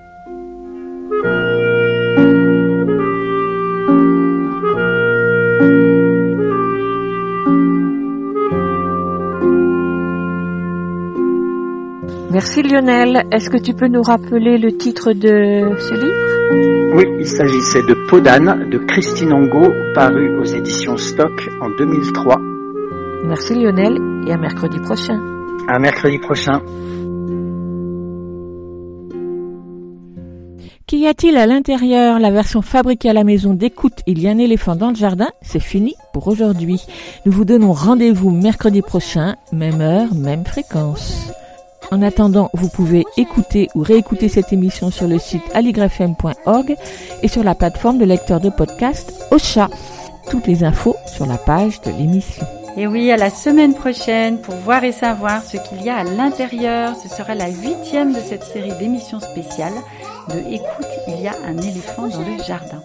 Merci 12.34 12.64
Lionel. 12.64 13.28
Est-ce 13.32 13.52
que 13.52 13.58
tu 13.58 13.76
peux 13.76 13.88
nous 13.88 14.02
rappeler 14.02 14.58
le 14.58 14.76
titre 14.76 15.14
de 15.14 15.78
ce 15.78 15.94
livre? 15.94 16.96
Oui, 16.96 17.06
il 17.20 17.28
s'agissait 17.28 17.84
de 17.84 17.94
Podane 18.10 18.72
de 18.72 18.80
Christine 18.80 19.32
Angot, 19.34 19.72
paru 19.94 20.40
aux 20.40 20.44
éditions 20.44 20.98
Stock 20.98 21.48
en 21.62 21.70
2003. 21.78 22.42
Merci 23.26 23.54
Lionel 23.54 24.00
et 24.28 24.32
à 24.32 24.38
mercredi 24.38 24.80
prochain. 24.80 25.22
À 25.68 25.78
mercredi 25.78 26.18
prochain. 26.18 26.64
Qu'y 30.88 31.06
a-t-il 31.06 31.38
à 31.38 31.46
l'intérieur? 31.46 32.18
La 32.18 32.32
version 32.32 32.64
fabriquée 32.64 33.12
à 33.12 33.14
la 33.14 33.24
maison 33.24 33.54
d'écoute 33.54 34.00
Il 34.08 34.20
y 34.20 34.28
a 34.28 34.32
un 34.32 34.40
éléphant 34.40 34.76
dans 34.76 34.90
le 34.90 34.96
jardin, 34.96 35.30
c'est 35.44 35.60
fini 35.60 35.94
pour 36.14 36.28
aujourd'hui. 36.28 36.82
Nous 37.28 37.32
vous 37.32 37.46
donnons 37.46 37.74
rendez-vous 37.74 38.32
mercredi 38.32 38.82
prochain, 38.82 39.36
même 39.52 39.82
heure, 39.82 40.16
même 40.16 40.46
fréquence. 40.46 41.32
En 41.94 42.02
attendant, 42.02 42.50
vous 42.54 42.70
pouvez 42.70 43.06
écouter 43.18 43.70
ou 43.76 43.84
réécouter 43.84 44.28
cette 44.28 44.52
émission 44.52 44.90
sur 44.90 45.08
le 45.08 45.20
site 45.20 45.44
aligrefm.org 45.54 46.76
et 47.22 47.28
sur 47.28 47.44
la 47.44 47.54
plateforme 47.54 48.00
de 48.00 48.06
lecteur 48.06 48.40
de 48.40 48.50
podcast 48.50 49.14
Ocha. 49.30 49.70
Toutes 50.28 50.48
les 50.48 50.64
infos 50.64 50.96
sur 51.06 51.28
la 51.28 51.38
page 51.38 51.82
de 51.82 51.92
l'émission. 51.92 52.48
Et 52.78 52.88
oui, 52.88 53.12
à 53.12 53.18
la 53.18 53.30
semaine 53.30 53.76
prochaine 53.76 54.40
pour 54.40 54.56
voir 54.56 54.84
et 54.84 54.92
savoir 54.92 55.44
ce 55.44 55.58
qu'il 55.58 55.84
y 55.84 55.90
a 55.92 55.98
à 55.98 56.04
l'intérieur. 56.04 56.96
Ce 56.96 57.16
sera 57.16 57.36
la 57.36 57.50
huitième 57.50 58.12
de 58.12 58.20
cette 58.28 58.44
série 58.44 58.76
d'émissions 58.80 59.20
spéciales 59.20 59.74
de 60.30 60.40
Écoute, 60.52 60.88
il 61.08 61.22
y 61.22 61.28
a 61.28 61.36
un 61.46 61.58
éléphant 61.60 62.08
dans 62.08 62.22
le 62.22 62.44
jardin. 62.44 62.82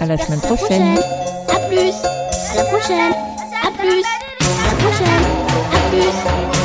À 0.00 0.06
la 0.06 0.18
semaine 0.18 0.40
prochaine. 0.40 0.98
À 1.48 1.60
plus. 1.68 1.94
À 2.50 2.56
la 2.56 2.64
prochaine. 2.64 3.12
À 3.62 3.70
plus. 3.78 4.02
À 4.40 4.66
la 4.66 4.76
prochaine. 4.82 5.22
À 5.70 5.90
plus. 5.90 6.61